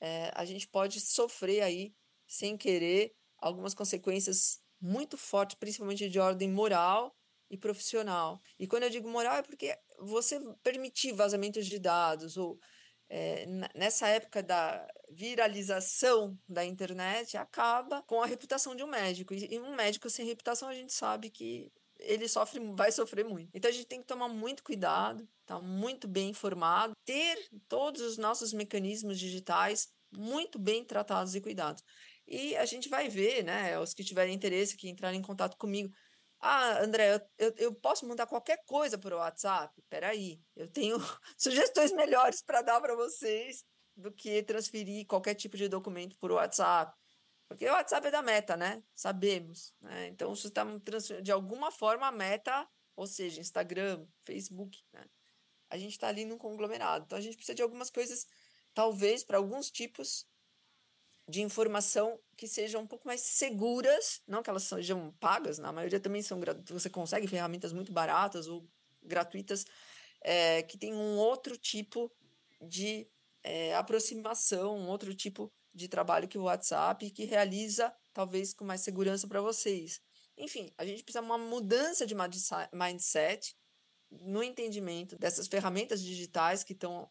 é, 0.00 0.30
a 0.34 0.44
gente 0.44 0.66
pode 0.66 1.00
sofrer 1.00 1.62
aí, 1.62 1.94
sem 2.26 2.56
querer, 2.56 3.14
algumas 3.38 3.74
consequências 3.74 4.60
muito 4.80 5.16
fortes, 5.16 5.56
principalmente 5.56 6.08
de 6.08 6.18
ordem 6.18 6.48
moral 6.48 7.14
e 7.50 7.56
profissional. 7.56 8.40
E 8.58 8.66
quando 8.66 8.84
eu 8.84 8.90
digo 8.90 9.08
moral 9.08 9.36
é 9.36 9.42
porque 9.42 9.76
você 9.98 10.40
permitir 10.62 11.12
vazamentos 11.12 11.66
de 11.66 11.78
dados 11.78 12.36
ou 12.36 12.58
é, 13.12 13.44
nessa 13.74 14.06
época 14.06 14.40
da 14.40 14.86
viralização 15.10 16.38
da 16.48 16.64
internet 16.64 17.36
acaba 17.36 18.02
com 18.02 18.22
a 18.22 18.26
reputação 18.26 18.76
de 18.76 18.84
um 18.84 18.86
médico 18.86 19.34
e 19.34 19.58
um 19.58 19.74
médico 19.74 20.08
sem 20.08 20.24
reputação 20.24 20.68
a 20.68 20.74
gente 20.74 20.92
sabe 20.92 21.28
que 21.28 21.72
ele 21.98 22.28
sofre, 22.28 22.60
vai 22.72 22.92
sofrer 22.92 23.24
muito. 23.24 23.50
Então 23.52 23.68
a 23.68 23.74
gente 23.74 23.86
tem 23.86 24.00
que 24.00 24.06
tomar 24.06 24.28
muito 24.28 24.62
cuidado, 24.62 25.28
estar 25.40 25.56
tá 25.56 25.60
muito 25.60 26.06
bem 26.06 26.30
informado, 26.30 26.92
ter 27.04 27.36
todos 27.68 28.00
os 28.00 28.16
nossos 28.16 28.52
mecanismos 28.52 29.18
digitais 29.18 29.88
muito 30.12 30.56
bem 30.56 30.84
tratados 30.84 31.34
e 31.34 31.40
cuidados. 31.40 31.82
E 32.28 32.56
a 32.56 32.64
gente 32.64 32.88
vai 32.88 33.08
ver, 33.08 33.42
né, 33.42 33.78
os 33.80 33.92
que 33.92 34.04
tiverem 34.04 34.34
interesse, 34.34 34.76
que 34.76 34.88
entrarem 34.88 35.18
em 35.18 35.22
contato 35.22 35.56
comigo, 35.56 35.92
Ah, 36.40 36.82
André, 36.82 37.20
eu, 37.38 37.54
eu 37.58 37.74
posso 37.74 38.06
mandar 38.06 38.26
qualquer 38.26 38.64
coisa 38.64 38.96
por 38.96 39.12
WhatsApp? 39.12 39.74
Peraí, 39.90 40.40
eu 40.56 40.66
tenho 40.66 40.96
sugestões 41.36 41.92
melhores 41.92 42.42
para 42.42 42.62
dar 42.62 42.80
para 42.80 42.94
vocês 42.94 43.62
do 43.94 44.10
que 44.10 44.42
transferir 44.42 45.06
qualquer 45.06 45.34
tipo 45.34 45.56
de 45.56 45.68
documento 45.68 46.16
por 46.18 46.32
WhatsApp. 46.32 46.96
Porque 47.46 47.68
o 47.68 47.72
WhatsApp 47.72 48.06
é 48.06 48.10
da 48.10 48.22
meta, 48.22 48.56
né? 48.56 48.82
Sabemos. 48.94 49.74
Né? 49.80 50.08
Então, 50.08 50.34
se 50.34 50.46
está 50.46 50.64
de 51.20 51.32
alguma 51.32 51.70
forma 51.70 52.06
a 52.06 52.12
meta, 52.12 52.66
ou 52.96 53.06
seja, 53.06 53.40
Instagram, 53.40 54.06
Facebook, 54.24 54.78
né? 54.92 55.04
a 55.68 55.76
gente 55.76 55.92
está 55.92 56.08
ali 56.08 56.24
num 56.24 56.38
conglomerado. 56.38 57.04
Então, 57.04 57.18
a 57.18 57.20
gente 57.20 57.36
precisa 57.36 57.54
de 57.54 57.62
algumas 57.62 57.90
coisas, 57.90 58.26
talvez, 58.72 59.24
para 59.24 59.36
alguns 59.36 59.70
tipos 59.70 60.26
de 61.30 61.40
informação 61.42 62.18
que 62.36 62.48
sejam 62.48 62.82
um 62.82 62.86
pouco 62.86 63.06
mais 63.06 63.20
seguras, 63.20 64.20
não 64.26 64.42
que 64.42 64.50
elas 64.50 64.64
sejam 64.64 65.12
pagas, 65.20 65.58
na 65.58 65.72
maioria 65.72 66.00
também 66.00 66.22
são 66.22 66.40
você 66.66 66.90
consegue 66.90 67.28
ferramentas 67.28 67.72
muito 67.72 67.92
baratas 67.92 68.48
ou 68.48 68.68
gratuitas 69.02 69.64
é, 70.20 70.62
que 70.62 70.76
tem 70.76 70.92
um 70.92 71.16
outro 71.16 71.56
tipo 71.56 72.12
de 72.60 73.06
é, 73.44 73.74
aproximação, 73.76 74.76
um 74.76 74.88
outro 74.88 75.14
tipo 75.14 75.52
de 75.72 75.88
trabalho 75.88 76.28
que 76.28 76.36
o 76.36 76.42
WhatsApp, 76.42 77.10
que 77.10 77.24
realiza 77.24 77.94
talvez 78.12 78.52
com 78.52 78.64
mais 78.64 78.80
segurança 78.80 79.28
para 79.28 79.40
vocês. 79.40 80.02
Enfim, 80.36 80.72
a 80.76 80.84
gente 80.84 81.04
precisa 81.04 81.22
de 81.22 81.26
uma 81.26 81.38
mudança 81.38 82.04
de 82.06 82.14
mindset 82.72 83.56
no 84.10 84.42
entendimento 84.42 85.16
dessas 85.16 85.46
ferramentas 85.46 86.02
digitais 86.02 86.64
que 86.64 86.72
estão 86.72 87.08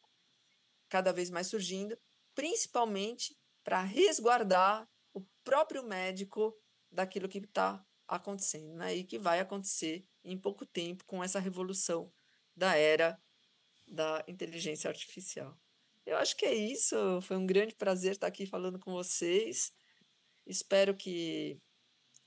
cada 0.89 1.13
vez 1.13 1.29
mais 1.29 1.47
surgindo, 1.47 1.97
principalmente 2.35 3.38
para 3.63 3.81
resguardar 3.83 4.87
o 5.13 5.21
próprio 5.43 5.83
médico 5.83 6.55
daquilo 6.91 7.29
que 7.29 7.39
está 7.39 7.85
acontecendo, 8.07 8.75
né? 8.75 8.95
E 8.95 9.03
que 9.03 9.19
vai 9.19 9.39
acontecer 9.39 10.05
em 10.23 10.37
pouco 10.37 10.65
tempo 10.65 11.05
com 11.05 11.23
essa 11.23 11.39
revolução 11.39 12.11
da 12.55 12.75
era 12.75 13.19
da 13.87 14.23
inteligência 14.27 14.89
artificial. 14.89 15.57
Eu 16.05 16.17
acho 16.17 16.35
que 16.35 16.45
é 16.45 16.53
isso. 16.53 16.95
Foi 17.21 17.37
um 17.37 17.45
grande 17.45 17.75
prazer 17.75 18.13
estar 18.13 18.27
aqui 18.27 18.45
falando 18.45 18.79
com 18.79 18.91
vocês. 18.91 19.71
Espero 20.45 20.95
que 20.95 21.59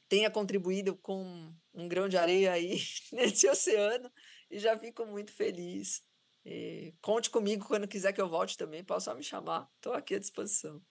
tenha 0.08 0.30
contribuído 0.30 0.96
com 0.96 1.52
um 1.72 1.88
grão 1.88 2.08
de 2.08 2.16
areia 2.16 2.52
aí 2.52 2.78
nesse 3.12 3.48
oceano 3.48 4.10
e 4.50 4.58
já 4.58 4.78
fico 4.78 5.04
muito 5.06 5.32
feliz. 5.32 6.02
E 6.44 6.94
conte 7.00 7.30
comigo 7.30 7.66
quando 7.66 7.88
quiser 7.88 8.12
que 8.12 8.20
eu 8.20 8.28
volte 8.28 8.56
também, 8.56 8.84
pode 8.84 9.04
só 9.04 9.14
me 9.14 9.22
chamar, 9.22 9.70
estou 9.76 9.92
aqui 9.94 10.14
à 10.14 10.18
disposição. 10.18 10.82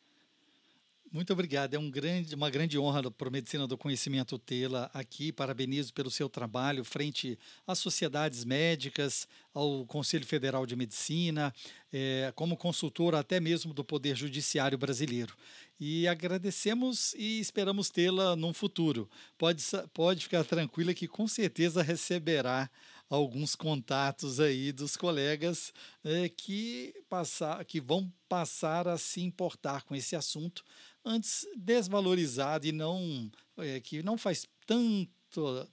Muito 1.14 1.34
obrigado. 1.34 1.74
É 1.74 1.80
um 1.80 1.92
grande, 1.92 2.34
uma 2.36 2.50
grande 2.50 2.80
honra 2.80 3.12
para 3.12 3.28
a 3.28 3.32
Medicina 3.32 3.68
do 3.68 3.78
Conhecimento 3.78 4.40
tê-la 4.40 4.90
aqui. 4.94 5.30
Parabenizo 5.30 5.94
pelo 5.94 6.10
seu 6.10 6.30
trabalho 6.30 6.86
frente 6.86 7.38
às 7.68 7.80
sociedades 7.80 8.46
médicas, 8.46 9.28
ao 9.54 9.86
Conselho 9.86 10.26
Federal 10.26 10.66
de 10.66 10.74
Medicina, 10.74 11.54
é, 11.92 12.32
como 12.34 12.56
consultora 12.56 13.20
até 13.20 13.42
mesmo 13.42 13.74
do 13.74 13.84
Poder 13.84 14.16
Judiciário 14.16 14.78
brasileiro. 14.78 15.36
E 15.78 16.08
agradecemos 16.08 17.14
e 17.16 17.42
esperamos 17.42 17.90
tê-la 17.90 18.38
num 18.38 18.54
futuro. 18.54 19.10
Pode, 19.38 19.62
pode 19.94 20.24
ficar 20.24 20.46
tranquila 20.46 20.94
que 20.94 21.10
com 21.10 21.28
certeza 21.28 21.84
receberá 21.84 22.70
alguns 23.10 23.56
contatos 23.56 24.40
aí 24.40 24.72
dos 24.72 24.96
colegas 24.96 25.74
é, 26.02 26.30
que, 26.30 26.94
passar, 27.10 27.66
que 27.66 27.82
vão 27.82 28.10
passar 28.30 28.88
a 28.88 28.98
se 28.98 29.20
importar 29.20 29.84
com 29.84 29.94
esse 29.94 30.16
assunto 30.16 30.64
antes 31.04 31.46
desvalorizado 31.56 32.68
e 32.68 32.72
não 32.72 33.30
é, 33.58 33.80
que 33.80 34.04
não 34.04 34.18
faz 34.18 34.48
tanto 34.66 35.10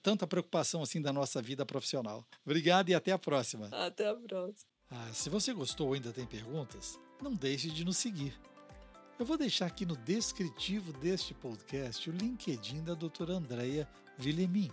tanta 0.03 0.25
preocupação 0.25 0.83
assim 0.83 1.03
da 1.03 1.13
nossa 1.13 1.43
vida 1.43 1.67
profissional. 1.67 2.25
Obrigado 2.45 2.91
e 2.91 2.95
até 2.95 3.11
a 3.11 3.19
próxima. 3.19 3.67
Até 3.73 4.09
a 4.09 4.15
próxima. 4.15 4.71
Ah, 4.91 5.11
se 5.13 5.29
você 5.29 5.53
gostou 5.53 5.89
ou 5.89 5.95
ainda 5.95 6.13
tem 6.13 6.25
perguntas, 6.25 6.99
não 7.21 7.35
deixe 7.35 7.69
de 7.69 7.85
nos 7.85 7.97
seguir. 7.97 8.39
Eu 9.19 9.27
vou 9.27 9.37
deixar 9.37 9.67
aqui 9.67 9.85
no 9.85 9.97
descritivo 9.97 10.93
deste 10.93 11.35
podcast 11.35 12.09
o 12.09 12.13
LinkedIn 12.13 12.85
da 12.85 12.95
doutora 12.95 13.35
Andrea 13.35 13.89
Villemin. 14.17 14.71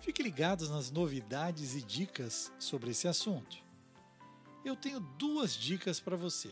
Fique 0.00 0.22
ligado 0.22 0.68
nas 0.68 0.90
novidades 0.90 1.74
e 1.74 1.82
dicas 1.82 2.50
sobre 2.58 2.90
esse 2.90 3.06
assunto. 3.06 3.58
Eu 4.64 4.74
tenho 4.74 4.98
duas 4.98 5.54
dicas 5.54 6.00
para 6.00 6.16
você. 6.16 6.50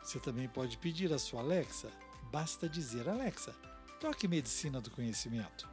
Você 0.00 0.20
também 0.20 0.48
pode 0.48 0.78
pedir 0.78 1.12
a 1.12 1.18
sua 1.18 1.40
Alexa. 1.40 1.90
Basta 2.30 2.68
dizer 2.68 3.08
Alexa, 3.08 3.52
toque 4.00 4.28
Medicina 4.28 4.80
do 4.80 4.92
Conhecimento. 4.92 5.68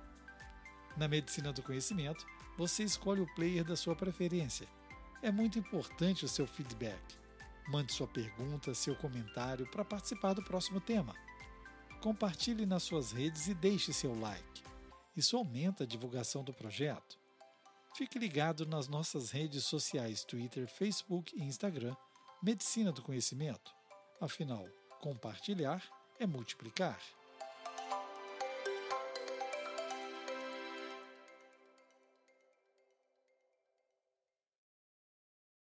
Na 0.98 1.08
Medicina 1.08 1.54
do 1.54 1.62
Conhecimento, 1.62 2.26
você 2.58 2.84
escolhe 2.84 3.22
o 3.22 3.36
player 3.36 3.64
da 3.64 3.76
sua 3.76 3.96
preferência. 3.96 4.68
É 5.22 5.32
muito 5.32 5.60
importante 5.60 6.26
o 6.26 6.30
seu 6.30 6.48
feedback. 6.48 7.00
Mande 7.68 7.94
sua 7.94 8.08
pergunta, 8.08 8.74
seu 8.74 8.96
comentário 8.96 9.70
para 9.70 9.86
participar 9.86 10.34
do 10.34 10.44
próximo 10.44 10.82
tema 10.82 11.14
compartilhe 12.00 12.66
nas 12.66 12.84
suas 12.84 13.12
redes 13.12 13.48
e 13.48 13.54
deixe 13.54 13.94
seu 13.94 14.18
like. 14.20 14.64
Isso 15.16 15.36
aumenta 15.36 15.84
a 15.84 15.88
divulgação 15.88 16.44
do 16.44 16.54
projeto. 16.54 17.20
Fique 17.96 18.18
ligado 18.18 18.66
nas 18.66 18.88
nossas 18.88 19.32
redes 19.32 19.66
sociais 19.66 20.24
Twitter, 20.24 20.68
Facebook 20.68 21.36
e 21.36 21.44
Instagram, 21.44 21.96
Medicina 22.42 22.92
do 22.92 23.02
Conhecimento. 23.02 23.74
Afinal, 24.22 24.66
compartilhar 25.02 25.84
é 26.20 26.26
multiplicar. 26.26 27.00